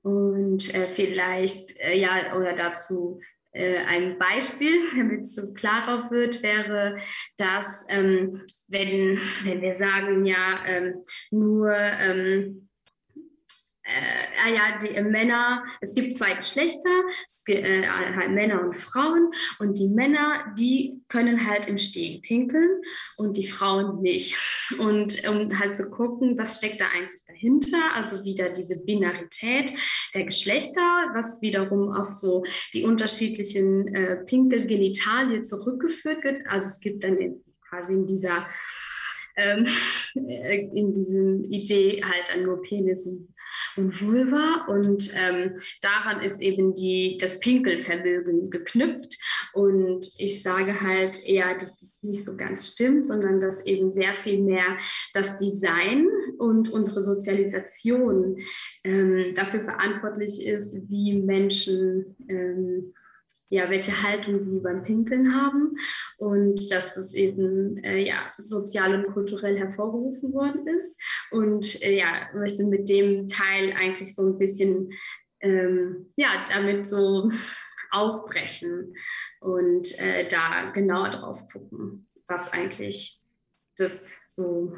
Und 0.03 0.73
äh, 0.73 0.87
vielleicht, 0.87 1.77
äh, 1.79 1.97
ja, 1.97 2.37
oder 2.37 2.53
dazu 2.53 3.19
ein 3.55 4.17
Beispiel, 4.17 4.81
damit 4.97 5.21
es 5.21 5.35
so 5.35 5.53
klarer 5.53 6.09
wird, 6.11 6.41
wäre, 6.43 6.97
dass 7.37 7.85
ähm, 7.89 8.41
wenn, 8.67 9.19
wenn 9.43 9.61
wir 9.61 9.73
sagen, 9.73 10.25
ja, 10.25 10.63
ähm, 10.65 11.03
nur 11.31 11.71
ähm, 11.71 12.69
äh, 13.85 14.43
ah 14.43 14.49
ja, 14.49 14.77
die 14.79 14.95
äh, 14.95 15.03
Männer, 15.03 15.63
es 15.79 15.93
gibt 15.93 16.15
zwei 16.15 16.33
Geschlechter, 16.33 17.03
es 17.27 17.43
gibt, 17.45 17.59
äh, 17.59 17.87
halt 17.87 18.31
Männer 18.31 18.61
und 18.63 18.75
Frauen 18.75 19.29
und 19.59 19.77
die 19.77 19.89
Männer, 19.89 20.53
die 20.57 21.03
können 21.07 21.45
halt 21.47 21.67
im 21.67 21.77
Stehen 21.77 22.21
pinkeln 22.21 22.81
und 23.17 23.37
die 23.37 23.47
Frauen 23.47 24.01
nicht. 24.01 24.37
Und 24.79 25.29
um 25.29 25.59
halt 25.59 25.75
zu 25.75 25.91
gucken, 25.91 26.39
was 26.39 26.57
steckt 26.57 26.81
da 26.81 26.85
eigentlich 26.87 27.23
dahinter, 27.27 27.93
also 27.93 28.25
wieder 28.25 28.49
diese 28.49 28.83
Binarität 28.83 29.71
der 30.15 30.23
Geschlechter, 30.23 30.81
was 31.13 31.39
wiederum 31.43 31.93
auf 31.93 32.09
so 32.09 32.43
die 32.73 32.83
unterschiedlichen 32.83 33.87
äh, 33.93 34.15
Pinkelgenitalien 34.25 35.45
zurückgeführt 35.45 36.23
wird. 36.23 36.47
Also 36.47 36.67
es 36.67 36.79
gibt 36.79 37.03
dann 37.03 37.17
in, 37.17 37.43
quasi 37.69 37.93
in 37.93 38.07
dieser 38.07 38.47
ähm, 39.35 39.65
in 40.15 40.93
diesem 40.93 41.43
Idee 41.43 42.01
halt 42.03 42.29
dann 42.33 42.43
nur 42.43 42.61
Penis 42.63 43.05
und, 43.05 43.35
und 43.77 44.01
Vulva. 44.01 44.65
Und 44.67 45.11
ähm, 45.15 45.55
daran 45.81 46.21
ist 46.21 46.41
eben 46.41 46.73
die, 46.75 47.17
das 47.19 47.39
Pinkelvermögen 47.39 48.49
geknüpft. 48.49 49.17
Und 49.53 50.07
ich 50.17 50.41
sage 50.41 50.81
halt 50.81 51.25
eher, 51.25 51.57
dass 51.57 51.79
das 51.79 52.03
nicht 52.03 52.25
so 52.25 52.35
ganz 52.35 52.67
stimmt, 52.67 53.07
sondern 53.07 53.39
dass 53.39 53.65
eben 53.65 53.93
sehr 53.93 54.15
viel 54.15 54.41
mehr 54.41 54.77
das 55.13 55.37
Design 55.37 56.07
und 56.37 56.71
unsere 56.71 57.01
Sozialisation 57.01 58.37
ähm, 58.83 59.33
dafür 59.33 59.61
verantwortlich 59.61 60.45
ist, 60.45 60.75
wie 60.89 61.21
Menschen 61.21 62.15
ähm, 62.27 62.93
ja, 63.49 63.69
welche 63.69 64.01
Haltung 64.03 64.39
sie 64.39 64.59
beim 64.59 64.83
Pinkeln 64.83 65.35
haben 65.35 65.73
und 66.17 66.71
dass 66.71 66.93
das 66.93 67.13
eben 67.13 67.77
äh, 67.83 67.99
ja, 68.05 68.33
sozial 68.37 68.95
und 68.95 69.13
kulturell 69.13 69.57
hervorgerufen 69.57 70.33
worden 70.33 70.67
ist. 70.67 71.01
Und 71.31 71.81
äh, 71.83 71.97
ja, 71.97 72.29
möchte 72.33 72.65
mit 72.65 72.89
dem 72.89 73.27
Teil 73.27 73.73
eigentlich 73.77 74.15
so 74.15 74.25
ein 74.25 74.37
bisschen 74.37 74.89
ähm, 75.41 76.11
ja, 76.15 76.45
damit 76.49 76.87
so 76.87 77.31
aufbrechen 77.91 78.95
und 79.39 79.99
äh, 79.99 80.27
da 80.27 80.71
genauer 80.71 81.09
drauf 81.09 81.47
gucken, 81.47 82.07
was 82.27 82.51
eigentlich 82.51 83.21
das 83.77 84.33
so 84.33 84.73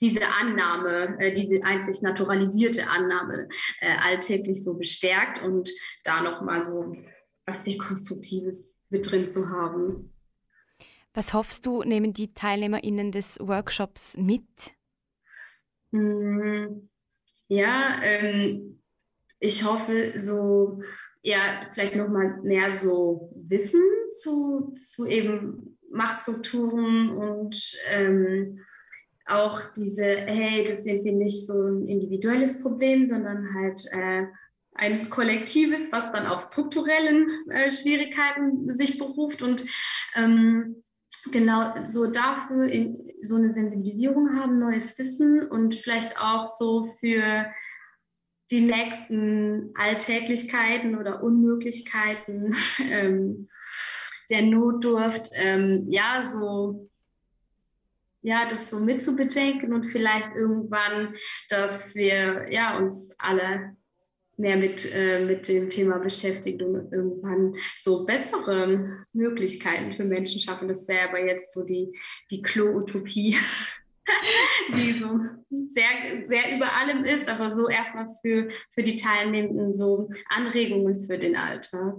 diese 0.00 0.26
Annahme, 0.26 1.16
äh, 1.20 1.32
diese 1.32 1.62
eigentlich 1.62 2.02
naturalisierte 2.02 2.88
Annahme 2.88 3.48
äh, 3.80 3.96
alltäglich 4.02 4.62
so 4.62 4.76
bestärkt 4.76 5.40
und 5.40 5.70
da 6.04 6.22
nochmal 6.22 6.64
so 6.64 6.96
was 7.46 7.64
Dekonstruktives 7.64 8.74
mit 8.90 9.10
drin 9.10 9.28
zu 9.28 9.50
haben. 9.50 10.12
Was 11.14 11.34
hoffst 11.34 11.66
du, 11.66 11.82
nehmen 11.82 12.14
die 12.14 12.32
TeilnehmerInnen 12.32 13.12
des 13.12 13.38
Workshops 13.40 14.16
mit? 14.16 14.46
Hm, 15.92 16.88
ja, 17.48 18.00
ähm, 18.02 18.82
ich 19.38 19.64
hoffe, 19.64 20.14
so, 20.16 20.80
ja, 21.22 21.66
vielleicht 21.72 21.96
nochmal 21.96 22.40
mehr 22.42 22.70
so 22.70 23.30
Wissen 23.34 23.82
zu, 24.12 24.72
zu 24.72 25.04
eben 25.04 25.78
Machtstrukturen 25.90 27.10
und 27.10 27.76
ähm, 27.90 28.60
auch 29.26 29.60
diese, 29.76 30.04
hey, 30.04 30.64
das 30.64 30.78
ist 30.78 30.86
irgendwie 30.86 31.12
nicht 31.12 31.46
so 31.46 31.60
ein 31.62 31.86
individuelles 31.86 32.62
Problem, 32.62 33.04
sondern 33.04 33.52
halt 33.54 33.84
äh, 33.90 34.26
ein 34.74 35.10
kollektives, 35.10 35.92
was 35.92 36.12
dann 36.12 36.26
auf 36.26 36.40
strukturellen 36.42 37.26
äh, 37.50 37.70
Schwierigkeiten 37.70 38.72
sich 38.72 38.98
beruft 38.98 39.42
und 39.42 39.64
ähm, 40.14 40.82
genau 41.30 41.74
so 41.86 42.10
dafür 42.10 42.66
in, 42.66 43.04
so 43.22 43.36
eine 43.36 43.50
Sensibilisierung 43.50 44.36
haben, 44.36 44.58
neues 44.58 44.98
Wissen 44.98 45.46
und 45.48 45.74
vielleicht 45.74 46.18
auch 46.18 46.46
so 46.46 46.84
für 47.00 47.46
die 48.50 48.60
nächsten 48.60 49.72
Alltäglichkeiten 49.74 50.98
oder 50.98 51.22
Unmöglichkeiten 51.22 52.54
ähm, 52.90 53.48
der 54.30 54.42
Notdurft, 54.42 55.30
ähm, 55.34 55.84
ja, 55.88 56.24
so 56.24 56.88
ja, 58.24 58.46
das 58.48 58.70
so 58.70 58.78
mitzubedenken 58.78 59.72
und 59.72 59.84
vielleicht 59.84 60.32
irgendwann, 60.34 61.14
dass 61.48 61.96
wir 61.96 62.50
ja 62.52 62.78
uns 62.78 63.16
alle 63.18 63.76
mehr 64.36 64.56
mit, 64.56 64.90
äh, 64.92 65.24
mit 65.24 65.48
dem 65.48 65.70
Thema 65.70 65.98
beschäftigt 65.98 66.62
und 66.62 66.92
irgendwann 66.92 67.54
so 67.78 68.04
bessere 68.04 68.86
Möglichkeiten 69.12 69.92
für 69.92 70.04
Menschen 70.04 70.40
schaffen. 70.40 70.68
Das 70.68 70.88
wäre 70.88 71.08
aber 71.08 71.24
jetzt 71.24 71.52
so 71.52 71.64
die, 71.64 71.92
die 72.30 72.42
Klo-Utopie, 72.42 73.36
die 74.76 74.92
so 74.92 75.20
sehr, 75.68 76.24
sehr 76.24 76.56
über 76.56 76.72
allem 76.72 77.04
ist, 77.04 77.28
aber 77.28 77.50
so 77.50 77.68
erstmal 77.68 78.06
für, 78.20 78.48
für 78.70 78.82
die 78.82 78.96
Teilnehmenden 78.96 79.74
so 79.74 80.08
Anregungen 80.28 81.00
für 81.00 81.18
den 81.18 81.36
Alltag. 81.36 81.96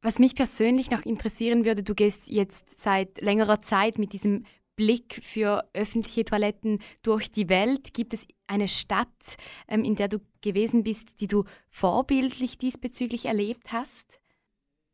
Was 0.00 0.20
mich 0.20 0.36
persönlich 0.36 0.90
noch 0.90 1.04
interessieren 1.04 1.64
würde, 1.64 1.82
du 1.82 1.94
gehst 1.94 2.28
jetzt 2.28 2.64
seit 2.80 3.20
längerer 3.20 3.62
Zeit 3.62 3.98
mit 3.98 4.12
diesem 4.12 4.44
Blick 4.78 5.20
für 5.24 5.68
öffentliche 5.74 6.24
Toiletten 6.24 6.78
durch 7.02 7.32
die 7.32 7.48
Welt. 7.48 7.92
Gibt 7.94 8.14
es 8.14 8.26
eine 8.46 8.68
Stadt, 8.68 9.36
ähm, 9.66 9.82
in 9.82 9.96
der 9.96 10.06
du 10.06 10.20
gewesen 10.40 10.84
bist, 10.84 11.20
die 11.20 11.26
du 11.26 11.44
vorbildlich 11.68 12.58
diesbezüglich 12.58 13.26
erlebt 13.26 13.72
hast? 13.72 14.20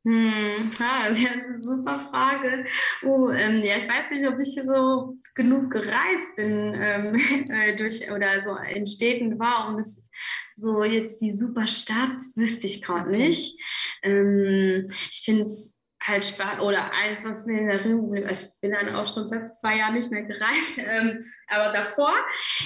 Hm, 0.07 0.71
ah, 0.81 1.09
das 1.09 1.19
ist 1.19 1.31
eine 1.31 1.59
super 1.59 2.09
Frage. 2.11 2.65
Oh, 3.05 3.29
ähm, 3.31 3.61
ja, 3.61 3.77
ich 3.77 3.89
weiß 3.89 4.11
nicht, 4.11 4.27
ob 4.27 4.39
ich 4.39 4.55
so 4.63 5.17
genug 5.35 5.71
gereist 5.71 6.37
bin 6.37 6.75
ähm, 6.75 7.15
äh, 7.51 7.77
durch 7.77 8.11
oder 8.11 8.41
so 8.41 8.57
in 8.57 8.87
Städten 8.87 9.39
war, 9.39 9.69
um 9.69 9.79
es 9.79 10.03
so 10.55 10.83
jetzt 10.83 11.21
die 11.21 11.33
super 11.33 11.67
Stadt 11.67 12.23
wüsste 12.37 12.67
ich 12.67 12.83
gerade 12.83 13.11
nicht. 13.11 13.61
Ähm, 14.03 14.87
ich 14.89 15.23
finde 15.25 15.45
es 15.45 15.79
halt 16.07 16.25
spannend 16.25 16.61
oder 16.61 16.93
eins, 16.93 17.25
was 17.25 17.47
mir 17.47 17.61
in 17.61 17.69
Erinnerung 17.69 18.11
blieb, 18.11 18.27
also 18.27 18.45
ich 18.45 18.61
bin 18.61 18.73
dann 18.73 18.95
auch 18.95 19.13
schon 19.13 19.27
seit 19.27 19.55
zwei 19.55 19.79
Jahren 19.79 19.95
nicht 19.95 20.11
mehr 20.11 20.23
gereist, 20.23 20.79
ähm, 20.79 21.25
aber 21.49 21.73
davor, 21.73 22.15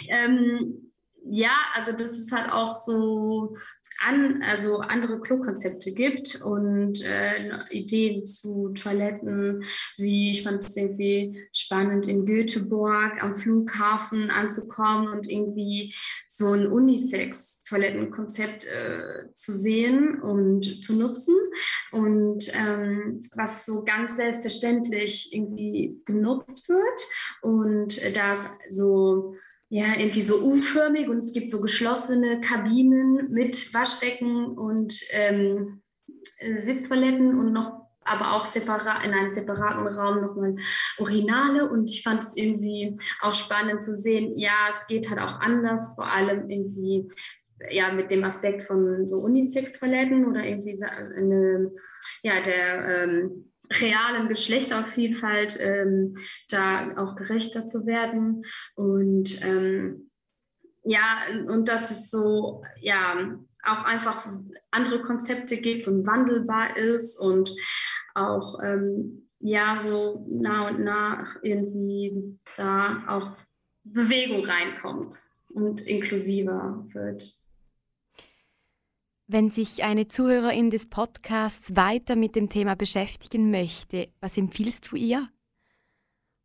ähm, 0.09 0.93
ja, 1.31 1.53
also 1.75 1.93
das 1.93 2.13
ist 2.13 2.33
halt 2.33 2.51
auch 2.51 2.77
so 2.77 3.55
an, 3.99 4.43
also 4.43 4.79
andere 4.79 5.21
Klo-Konzepte 5.21 5.93
gibt 5.93 6.41
und 6.43 7.03
äh, 7.03 7.51
Ideen 7.71 8.27
zu 8.27 8.71
Toiletten, 8.71 9.65
wie 9.97 10.31
ich 10.31 10.43
fand 10.43 10.65
es 10.65 10.77
irgendwie 10.77 11.49
spannend, 11.53 12.07
in 12.07 12.25
Göteborg 12.25 13.23
am 13.23 13.35
Flughafen 13.35 14.31
anzukommen 14.31 15.09
und 15.09 15.29
irgendwie 15.29 15.95
so 16.29 16.53
ein 16.53 16.67
Unisex-Toilettenkonzept 16.69 18.67
äh, 18.67 19.35
zu 19.35 19.53
sehen 19.53 20.21
und 20.21 20.85
zu 20.85 20.95
nutzen. 20.95 21.35
Und 21.91 22.53
ähm, 22.55 23.21
was 23.35 23.67
so 23.67 23.83
ganz 23.83 24.17
selbstverständlich 24.17 25.35
irgendwie 25.35 26.01
genutzt 26.05 26.69
wird. 26.69 27.07
Und 27.43 28.03
äh, 28.03 28.13
da 28.13 28.33
ist 28.33 28.47
so 28.69 29.35
ja, 29.71 29.99
irgendwie 29.99 30.23
so 30.23 30.43
U-förmig 30.43 31.09
und 31.09 31.19
es 31.19 31.33
gibt 31.33 31.51
so 31.51 31.61
geschlossene 31.61 32.41
Kabinen 32.41 33.31
mit 33.31 33.73
Waschbecken 33.75 34.47
und 34.57 34.99
ähm, 35.13 35.83
äh, 36.39 36.59
Sitztoiletten 36.61 37.39
und 37.39 37.53
noch 37.53 37.89
aber 38.09 38.33
auch 38.33 38.47
separat 38.47 39.05
in 39.05 39.13
einem 39.13 39.29
separaten 39.29 39.87
Raum 39.87 40.23
nochmal 40.23 40.57
Urinale 40.99 41.69
und 41.69 41.91
ich 41.91 42.03
fand 42.03 42.23
es 42.23 42.37
irgendwie 42.37 42.99
auch 43.21 43.35
spannend 43.35 43.83
zu 43.83 43.95
sehen, 43.95 44.33
ja, 44.35 44.71
es 44.71 44.87
geht 44.87 45.11
halt 45.11 45.21
auch 45.21 45.41
anders, 45.41 45.93
vor 45.95 46.11
allem 46.11 46.49
irgendwie 46.49 47.07
ja 47.71 47.93
mit 47.93 48.11
dem 48.11 48.25
Aspekt 48.25 48.63
von 48.63 49.07
so 49.07 49.19
Unisex-Toiletten 49.19 50.27
oder 50.27 50.45
irgendwie 50.45 50.83
eine, 50.83 51.71
ja, 52.23 52.41
der 52.41 53.05
ähm, 53.05 53.53
realen 53.71 54.29
Geschlechtervielfalt 54.29 55.59
ähm, 55.61 56.15
da 56.49 56.97
auch 56.97 57.17
gerechter 57.17 57.67
zu 57.67 57.87
werden. 57.87 58.43
Und 58.75 59.45
ähm, 59.45 60.11
ja, 60.85 61.19
und 61.47 61.69
dass 61.69 61.91
es 61.91 62.11
so, 62.11 62.63
ja, 62.81 63.39
auch 63.63 63.85
einfach 63.85 64.27
andere 64.71 65.03
Konzepte 65.03 65.59
gibt 65.59 65.87
und 65.89 66.07
wandelbar 66.07 66.77
ist 66.77 67.19
und 67.19 67.51
auch, 68.15 68.63
ähm, 68.63 69.29
ja, 69.41 69.79
so 69.79 70.27
nach 70.31 70.71
und 70.71 70.85
nach 70.85 71.37
irgendwie 71.43 72.39
da 72.57 73.05
auch 73.07 73.33
Bewegung 73.85 74.45
reinkommt 74.45 75.17
und 75.49 75.81
inklusiver 75.87 76.85
wird. 76.93 77.48
Wenn 79.31 79.51
sich 79.51 79.85
eine 79.85 80.09
Zuhörerin 80.09 80.71
des 80.71 80.89
Podcasts 80.89 81.77
weiter 81.77 82.17
mit 82.17 82.35
dem 82.35 82.49
Thema 82.49 82.75
beschäftigen 82.77 83.51
möchte, 83.51 84.09
was 84.23 84.39
empfiehlst 84.39 84.91
du 84.91 84.97
ihr? 84.97 85.29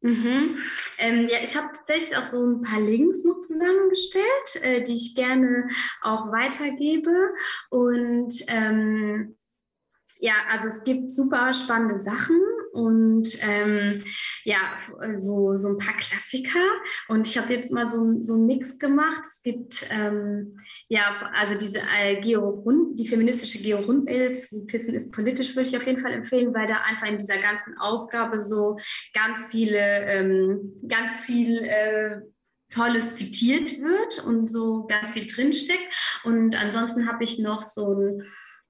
Mhm. 0.01 0.57
Ähm, 0.97 1.29
ja, 1.29 1.38
ich 1.41 1.55
habe 1.55 1.69
tatsächlich 1.73 2.17
auch 2.17 2.25
so 2.25 2.45
ein 2.45 2.61
paar 2.61 2.81
Links 2.81 3.23
noch 3.23 3.39
zusammengestellt, 3.39 4.63
äh, 4.63 4.84
die 4.84 4.95
ich 4.95 5.15
gerne 5.15 5.69
auch 6.01 6.29
weitergebe. 6.34 7.34
Und 7.69 8.34
ähm, 8.49 9.38
ja, 10.19 10.34
also 10.51 10.67
es 10.67 10.84
gibt 10.84 11.13
super 11.13 11.53
spannende 11.53 11.97
Sachen 11.97 12.38
und 12.74 13.28
ähm, 13.41 14.03
ja, 14.43 14.78
so, 15.13 15.55
so 15.55 15.69
ein 15.69 15.78
paar 15.78 15.95
Klassiker. 15.95 16.59
Und 17.07 17.28
ich 17.28 17.38
habe 17.38 17.53
jetzt 17.53 17.71
mal 17.71 17.88
so, 17.88 18.17
so 18.21 18.34
einen 18.34 18.47
Mix 18.47 18.80
gemacht. 18.80 19.21
Es 19.21 19.43
gibt 19.43 19.86
ähm, 19.91 20.57
ja, 20.88 21.32
also 21.34 21.55
diese 21.55 21.80
äh, 21.80 22.19
Geo 22.19 22.63
die 22.95 23.07
feministische 23.07 23.59
Geo-Rundbild, 23.59 24.38
Pissen 24.67 24.95
ist 24.95 25.11
politisch, 25.11 25.55
würde 25.55 25.69
ich 25.69 25.78
auf 25.78 25.86
jeden 25.86 25.99
Fall 25.99 26.13
empfehlen, 26.13 26.53
weil 26.53 26.67
da 26.67 26.78
einfach 26.86 27.07
in 27.07 27.17
dieser 27.17 27.38
ganzen 27.38 27.78
Ausgabe 27.78 28.41
so 28.41 28.78
ganz 29.13 29.45
viele, 29.47 29.80
ähm, 29.80 30.76
ganz 30.88 31.21
viel 31.21 31.59
äh, 31.59 32.21
Tolles 32.74 33.15
zitiert 33.15 33.80
wird 33.80 34.26
und 34.26 34.47
so 34.47 34.88
ganz 34.88 35.11
viel 35.11 35.28
drinsteckt. 35.28 36.21
Und 36.24 36.55
ansonsten 36.55 37.07
habe 37.07 37.24
ich 37.24 37.38
noch 37.38 37.61
so 37.61 37.93
ein 37.93 38.24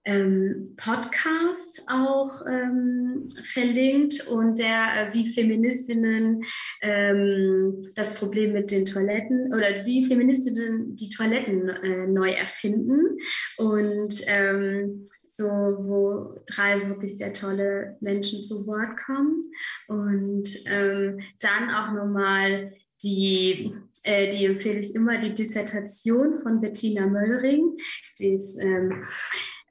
ähm, 0.06 0.76
Podcast 0.78 1.84
auch 1.88 2.46
ähm, 2.48 3.26
verlinkt 3.44 4.28
und 4.28 4.60
der, 4.60 5.10
äh, 5.10 5.14
wie 5.14 5.30
Feministinnen 5.30 6.44
ähm, 6.82 7.82
das 7.96 8.14
Problem 8.16 8.54
mit 8.54 8.72
den 8.72 8.86
Toiletten 8.86 9.54
oder 9.54 9.86
wie 9.86 10.06
Feministinnen 10.06 10.96
die 10.96 11.10
Toiletten 11.10 11.70
äh, 11.70 12.08
neu 12.08 12.32
erfinden 12.32 13.18
und 13.58 14.22
ähm, 14.28 15.06
so, 15.30 15.46
wo 15.46 16.44
drei 16.46 16.88
wirklich 16.88 17.18
sehr 17.18 17.34
tolle 17.34 17.98
Menschen 18.02 18.44
zu 18.44 18.68
Wort 18.68 18.98
kommen 18.98 19.52
und 19.88 20.50
ähm, 20.68 21.20
dann 21.40 21.70
auch 21.70 21.92
nochmal 21.94 22.72
die 23.02 23.74
äh, 24.04 24.30
die 24.30 24.46
empfehle 24.46 24.80
ich 24.80 24.96
immer, 24.96 25.18
die 25.18 25.34
Dissertation 25.34 26.38
von 26.38 26.60
Bettina 26.60 27.08
Möllering. 27.08 27.78
Die 28.20 28.34
ist 28.34 28.60
ähm, 28.60 28.92
äh, 28.92 29.06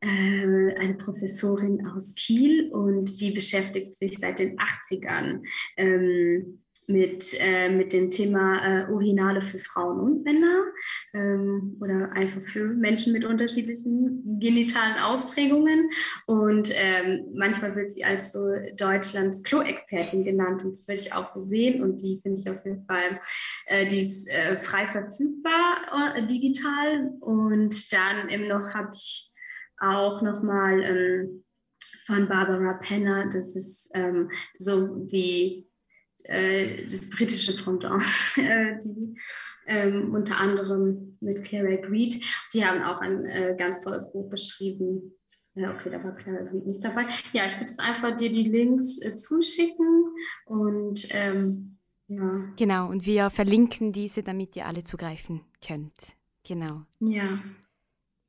eine 0.04 0.94
Professorin 0.94 1.86
aus 1.86 2.14
Kiel 2.16 2.70
und 2.72 3.20
die 3.20 3.30
beschäftigt 3.30 3.94
sich 3.94 4.18
seit 4.18 4.40
den 4.40 4.58
80ern 4.58 5.42
ähm, 5.76 6.62
mit, 6.88 7.34
äh, 7.40 7.68
mit 7.70 7.92
dem 7.92 8.10
Thema 8.10 8.60
äh, 8.64 8.90
Urinale 8.90 9.42
für 9.42 9.58
Frauen 9.58 10.00
und 10.00 10.24
Männer 10.24 10.64
ähm, 11.14 11.76
oder 11.80 12.12
einfach 12.12 12.40
für 12.42 12.64
Menschen 12.74 13.12
mit 13.12 13.24
unterschiedlichen 13.24 14.38
genitalen 14.40 14.98
Ausprägungen. 14.98 15.88
Und 16.26 16.70
ähm, 16.74 17.26
manchmal 17.34 17.76
wird 17.76 17.90
sie 17.90 18.04
als 18.04 18.32
so 18.32 18.40
Deutschlands 18.76 19.42
Klo-Expertin 19.42 20.24
genannt 20.24 20.64
und 20.64 20.72
das 20.72 20.88
würde 20.88 21.00
ich 21.00 21.12
auch 21.12 21.26
so 21.26 21.40
sehen 21.40 21.82
und 21.82 22.00
die 22.02 22.20
finde 22.22 22.40
ich 22.40 22.50
auf 22.50 22.64
jeden 22.64 22.84
Fall, 22.86 23.20
äh, 23.66 23.86
die 23.86 24.00
ist 24.00 24.28
äh, 24.28 24.56
frei 24.56 24.86
verfügbar 24.86 26.16
äh, 26.16 26.26
digital 26.26 27.12
und 27.20 27.92
dann 27.92 28.28
eben 28.28 28.48
noch 28.48 28.74
habe 28.74 28.90
ich 28.92 29.31
auch 29.82 30.22
nochmal 30.22 30.82
ähm, 30.82 31.44
von 32.06 32.28
Barbara 32.28 32.74
Penner. 32.74 33.26
Das 33.26 33.54
ist 33.56 33.90
ähm, 33.94 34.30
so 34.56 35.04
die, 35.06 35.68
äh, 36.24 36.84
das 36.84 37.10
britische 37.10 37.62
Pendant, 37.62 38.02
äh, 38.36 38.78
die 38.84 39.18
ähm, 39.66 40.12
unter 40.14 40.38
anderem 40.38 41.16
mit 41.20 41.44
Claire 41.44 41.90
Reed. 41.90 42.22
Die 42.52 42.64
haben 42.64 42.82
auch 42.82 43.00
ein 43.00 43.24
äh, 43.24 43.54
ganz 43.58 43.80
tolles 43.84 44.10
Buch 44.12 44.28
beschrieben 44.28 45.14
Ja, 45.54 45.74
okay, 45.74 45.90
da 45.90 46.02
war 46.02 46.14
Kleiner 46.16 46.50
nicht 46.52 46.84
dabei. 46.84 47.06
Ja, 47.32 47.46
ich 47.46 47.54
würde 47.56 47.70
es 47.70 47.78
einfach 47.78 48.16
dir 48.16 48.30
die 48.30 48.48
Links 48.48 49.00
äh, 49.02 49.16
zuschicken 49.16 50.14
und 50.46 51.06
ähm, 51.10 51.78
ja. 52.08 52.44
Genau, 52.56 52.88
und 52.88 53.06
wir 53.06 53.30
verlinken 53.30 53.92
diese, 53.92 54.22
damit 54.22 54.56
ihr 54.56 54.66
alle 54.66 54.84
zugreifen 54.84 55.40
könnt. 55.66 55.94
Genau. 56.44 56.82
Ja. 57.00 57.38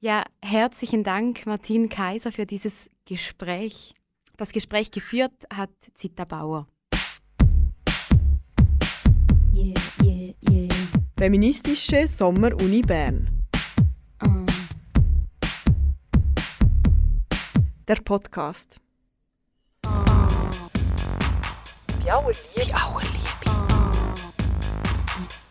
Ja, 0.03 0.25
herzlichen 0.41 1.05
Dank, 1.05 1.45
Martin 1.45 1.87
Kaiser, 1.87 2.33
für 2.33 2.45
dieses 2.45 2.89
Gespräch. 3.05 3.93
Das 4.35 4.51
Gespräch 4.51 4.91
geführt 4.91 5.31
hat 5.49 5.69
Zita 5.95 6.25
Bauer. 6.25 6.67
Yeah, 9.53 9.73
yeah, 10.03 10.33
yeah. 10.49 10.67
Feministische 11.17 12.05
Sommer-Uni 12.05 12.81
Bern. 12.81 13.29
Uh. 14.21 14.45
Der 17.87 18.01
Podcast. 18.03 18.81
Biauerliebe. 22.03 22.75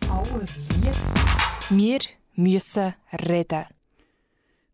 Biauerliebe. 0.01 0.93
Wir 1.71 2.01
müssen 2.35 2.95
reden. 3.15 3.65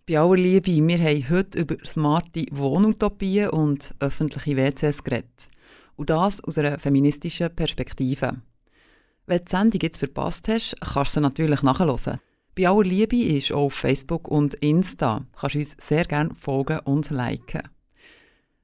Bei 0.09 0.19
aller 0.19 0.37
Liebe, 0.37 0.89
wir 0.89 0.99
haben 0.99 1.29
heute 1.29 1.59
über 1.59 1.77
smarte 1.85 2.47
Wohnutopien 2.51 3.51
und 3.51 3.95
öffentliche 4.01 4.57
WCs 4.57 5.05
geredet. 5.05 5.51
Und 5.97 6.09
das 6.09 6.43
aus 6.43 6.57
einer 6.57 6.79
feministischen 6.79 7.55
Perspektive. 7.55 8.41
Wenn 9.27 9.39
du 9.39 9.45
die 9.45 9.51
Sendung 9.51 9.81
jetzt 9.83 9.99
verpasst 9.99 10.49
hast, 10.49 10.77
kannst 10.81 11.15
du 11.15 11.21
sie 11.21 11.21
natürlich 11.21 11.63
nachhören. 11.63 12.21
Bei 12.57 12.69
aller 12.69 12.85
Liebe 12.85 13.19
ist 13.19 13.53
auch 13.53 13.67
auf 13.67 13.75
Facebook 13.75 14.29
und 14.29 14.55
Insta. 14.55 15.19
Du 15.19 15.41
kannst 15.41 15.57
uns 15.57 15.77
sehr 15.79 16.07
gerne 16.07 16.35
folgen 16.35 16.79
und 16.85 17.11
liken. 17.11 17.69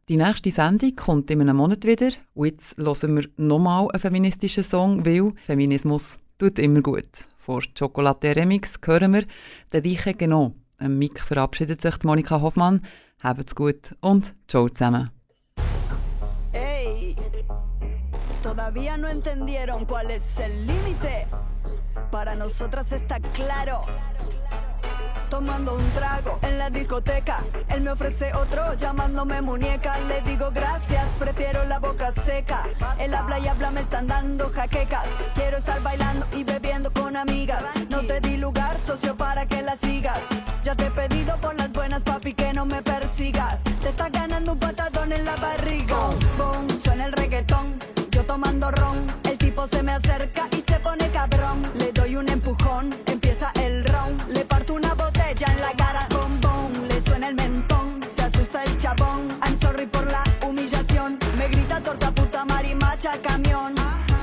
Die 0.09 0.17
nächste 0.17 0.51
Sendung 0.51 0.97
kommt 0.97 1.31
in 1.31 1.43
einem 1.43 1.59
Monat 1.59 1.85
wieder. 1.85 2.09
Und 2.33 2.47
jetzt 2.47 2.75
hören 2.79 3.17
wir 3.17 3.29
nochmal 3.37 3.89
einen 3.91 4.01
feministischen 4.01 4.65
Song, 4.65 5.05
weil 5.05 5.35
Feminismus 5.45 6.19
tut 6.39 6.59
immer 6.59 6.81
gut. 6.81 7.27
Vor 7.37 7.63
Chocolate 7.79 8.35
Remix 8.35 8.79
hören 8.83 9.13
wir 9.13 9.25
«Den 9.71 9.83
Diche 9.83 10.15
genau». 10.15 10.55
Am 10.79 10.99
Mic 10.99 11.21
verabschiedet 11.21 11.81
sich 11.81 12.03
Monika 12.05 12.41
Hoffmann. 12.41 12.81
Habt's 13.23 13.55
gut 13.55 13.95
und 14.01 14.35
ciao 14.49 14.69
zusammen. 14.69 15.11
Hey, 16.53 17.17
todavía 18.43 18.97
no 18.97 19.09
entendieron 19.09 19.85
cuál 19.87 20.11
es 20.11 20.39
el 20.41 20.67
límite. 20.67 21.27
Para 22.11 22.35
nosotras 22.35 22.93
está 22.93 23.19
claro. 23.33 23.87
Tomando 25.35 25.75
un 25.75 25.91
trago 25.91 26.39
en 26.43 26.59
la 26.59 26.71
discoteca, 26.71 27.41
él 27.69 27.81
me 27.81 27.91
ofrece 27.91 28.33
otro 28.35 28.75
llamándome 28.75 29.43
muñeca. 29.43 29.99
Le 30.07 30.21
digo 30.21 30.53
gracias, 30.53 31.09
prefiero 31.19 31.65
la 31.65 31.81
boca 31.81 32.13
seca. 32.25 32.63
Él 33.01 33.13
habla 33.13 33.41
y 33.41 33.49
habla, 33.49 33.73
me 33.73 33.81
están 33.81 34.07
dando 34.07 34.53
jaquecas. 34.53 35.03
Quiero 35.35 35.57
estar 35.57 35.83
bailando 35.83 36.25
y 36.37 36.45
bebiendo 36.45 36.93
con 36.93 37.17
amigas. 37.17 37.65
No 37.91 38.03
te 38.03 38.21
di 38.21 38.37
lugar, 38.37 38.77
socio, 38.87 39.17
para 39.17 39.45
que 39.47 39.61
la 39.61 39.77
sigas. 39.77 40.21
Ya 40.63 40.77
te 40.77 40.87
he 40.87 40.91
pedido 40.93 41.37
por 41.41 41.57
las 41.57 41.73
buenas, 41.73 42.05
papi, 42.05 42.33
que 42.33 42.53
no 42.53 42.65
me 42.65 42.81
persigas. 42.81 43.61
Te 43.83 43.89
estás 43.89 44.13
ganando 44.13 44.53
un 44.53 44.61
patadón 44.61 45.11
en 45.11 45.25
la 45.25 45.35
barriga. 45.35 45.97
Boom, 46.39 46.69
suena 46.85 47.07
el 47.07 47.13
reggaetón. 47.13 47.75
Yo 48.13 48.25
tomando 48.25 48.71
ron, 48.71 49.05
el 49.25 49.37
tipo 49.37 49.67
se 49.67 49.83
me 49.83 49.95
acerca 49.95 50.47
y 50.53 50.61
se 50.61 50.79
pone 50.79 51.09
cabrón. 51.09 51.63
Le 51.75 51.91
doy 51.91 52.15
un 52.15 52.29
empujón, 52.29 52.95
la 55.65 55.73
cara. 55.85 56.07
Boom, 56.11 56.41
boom, 56.41 56.89
le 56.89 57.01
suena 57.03 57.29
el 57.29 57.35
mentón. 57.35 58.01
Se 58.15 58.23
asusta 58.23 58.63
el 58.65 58.77
chabón. 58.77 59.29
I'm 59.43 59.59
sorry 59.61 59.87
por 59.87 60.07
la 60.07 60.23
humillación. 60.47 61.19
Me 61.39 61.49
grita 61.49 61.81
torta 61.81 62.11
puta 62.11 62.45
marimacha 62.45 63.13
camión. 63.23 63.75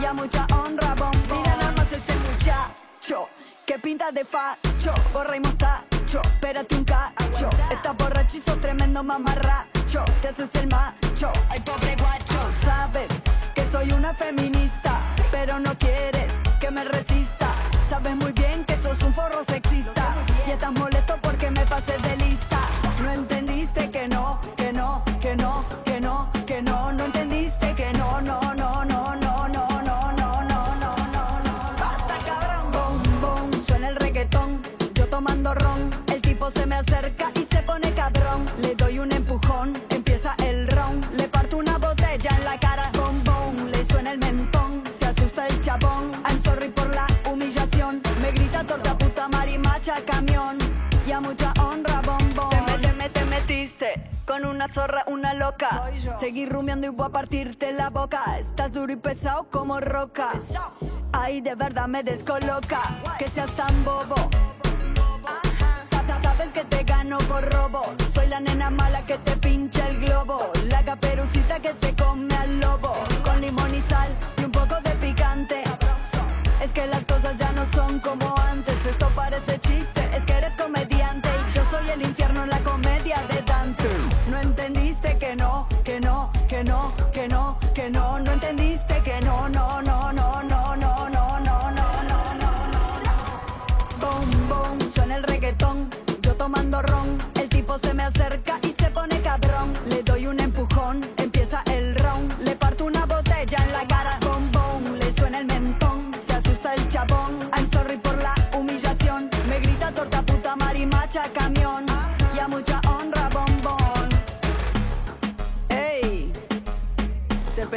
Y 0.02 0.06
a 0.06 0.14
mucha 0.14 0.46
honra, 0.56 0.96
bom, 0.96 1.12
Mira 1.32 1.56
nada 1.56 1.72
más 1.78 1.92
ese 1.92 2.16
muchacho. 2.28 3.30
Que 3.66 3.80
pinta 3.80 4.12
de 4.12 4.24
facho, 4.26 4.94
gorra 5.14 5.36
y 5.38 5.40
mostacho. 5.40 6.22
Espérate 6.34 6.76
un 6.76 6.86
cacho. 6.86 7.50
Estás 7.72 7.96
borrachizo, 7.98 8.58
tremendo 8.58 9.04
mamarracho. 9.04 10.04
Te 10.22 10.28
haces 10.30 10.54
el 10.56 10.68
macho. 10.68 11.32
Ay, 11.50 11.60
pobre 11.62 11.96
guacho. 11.96 12.40
Sabes 12.64 13.10
que 13.56 13.64
soy 13.72 13.92
una 13.94 14.14
feminista, 14.14 14.94
pero 15.32 15.60
no 15.60 15.78
quieres 15.78 16.34
que 16.60 16.70
me 16.72 16.84
resista. 16.84 17.48
Sabes 17.90 18.16
muy 18.16 18.32
bien 18.34 18.66
que 18.66 18.76
sos 18.82 19.02
un 19.04 19.14
forro 19.14 19.44
sexista. 19.48 20.01
Estás 20.52 20.74
molesto 20.74 21.18
porque 21.22 21.50
me 21.50 21.66
pasé 21.66 21.98
de 21.98 22.18
lista. 22.18 22.60
No 23.02 23.12
entendiste 23.12 23.90
que 23.90 24.08
no, 24.08 24.40
que 24.58 24.74
no, 24.74 25.02
que 25.22 25.36
no, 25.36 25.64
que 25.86 26.00
no, 26.02 26.30
que 26.46 26.62
no. 26.62 26.92
No 26.92 27.06
entendiste 27.06 27.74
que 27.74 27.94
no, 27.94 28.22
no, 28.22 28.40
no, 28.54 28.86
no, 28.86 29.16
no, 29.16 29.48
no, 29.48 29.68
no, 29.80 29.82
no, 29.82 30.44
no, 30.44 30.44
no, 30.44 31.40
no. 31.46 31.54
Basta 31.80 32.16
cabrón. 32.26 32.72
Boom, 32.74 33.22
boom, 33.22 33.66
suena 33.66 33.90
el 33.90 33.96
reggaetón. 33.96 34.62
Yo 34.94 35.08
tomando 35.08 35.54
ron, 35.56 35.90
el 36.14 36.22
tipo 36.22 36.52
se 36.52 36.66
me 36.68 36.76
acerca 36.76 37.32
y 37.34 37.48
se 37.52 37.64
pone 37.64 37.92
cabrón. 37.94 38.46
Le 38.62 38.76
doy 38.76 39.00
un 39.00 39.12
empujón, 39.14 39.74
empieza 39.90 40.36
el 40.46 40.68
round. 40.68 41.14
Le 41.18 41.28
parto 41.30 41.58
una 41.58 41.78
botella 41.78 42.30
en 42.38 42.44
la 42.44 42.60
cara. 42.60 42.92
Boom, 42.94 43.24
boom, 43.24 43.72
le 43.72 43.86
suena 43.86 44.12
el 44.12 44.20
mentón. 44.20 44.84
Se 45.00 45.06
asusta 45.08 45.48
el 45.48 45.60
chabón. 45.62 46.12
I'm 46.28 46.44
sorry 46.44 46.70
por 46.70 46.94
la 46.94 47.08
humillación. 47.26 48.02
Me 48.22 48.32
grita 48.32 48.64
torta 48.66 49.01
marimacha 49.82 50.06
camión. 50.06 50.58
Y 51.08 51.12
a 51.12 51.20
mucha 51.20 51.52
honra, 51.62 52.02
bombón. 52.06 52.50
Te, 52.50 52.62
me- 52.62 52.78
te, 52.80 52.94
me- 52.94 53.10
te 53.10 53.26
metiste. 53.26 54.10
Con 54.26 54.46
una 54.46 54.68
zorra, 54.72 55.04
una 55.08 55.34
loca. 55.34 55.84
Seguí 56.20 56.46
rumiando 56.46 56.88
y 56.88 56.90
voy 56.92 57.08
a 57.08 57.10
partirte 57.10 57.72
la 57.74 57.90
boca. 57.90 58.38
Estás 58.40 58.72
duro 58.72 58.94
y 58.94 58.96
pesado 58.96 59.48
como 59.50 59.80
roca. 59.80 60.30
Ay, 61.12 61.42
de 61.42 61.56
verdad 61.56 61.88
me 61.88 62.04
descoloca. 62.04 62.82
Que 63.18 63.28
seas 63.28 63.52
tan 63.52 63.84
bobo. 63.84 64.16
Sabes 66.22 66.54
que 66.54 66.64
te 66.66 66.84
gano 66.84 67.18
por 67.20 67.44
robo. 67.52 67.82
Soy 68.14 68.28
la 68.28 68.40
nena 68.40 68.70
mala 68.70 69.06
que 69.06 69.18
te 69.18 69.36
pincha 69.38 69.88
el 69.88 70.00
globo. 70.00 70.52
La 70.70 70.84
caperucita 70.86 71.60
que 71.60 71.74
se 71.74 71.94
come 71.96 72.34
al 72.36 72.60
lobo. 72.60 72.94
Con 73.26 73.42
limón 73.42 73.74
y 73.74 73.82
sal 73.82 74.08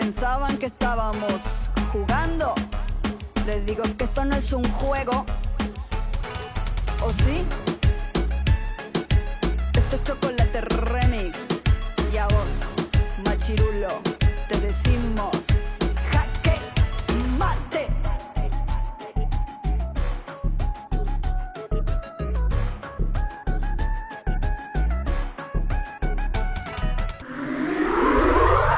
pensaban 0.05 0.59
que 0.59 0.67
estábamos 0.67 1.33
jugando. 1.91 2.55
Les 3.47 3.65
digo 3.65 3.83
que 3.97 4.05
esto 4.05 4.23
no 4.27 4.37
es 4.37 4.53
un 4.53 4.65
juego. 4.73 5.25
¿O 7.03 7.11
sí? 7.25 7.43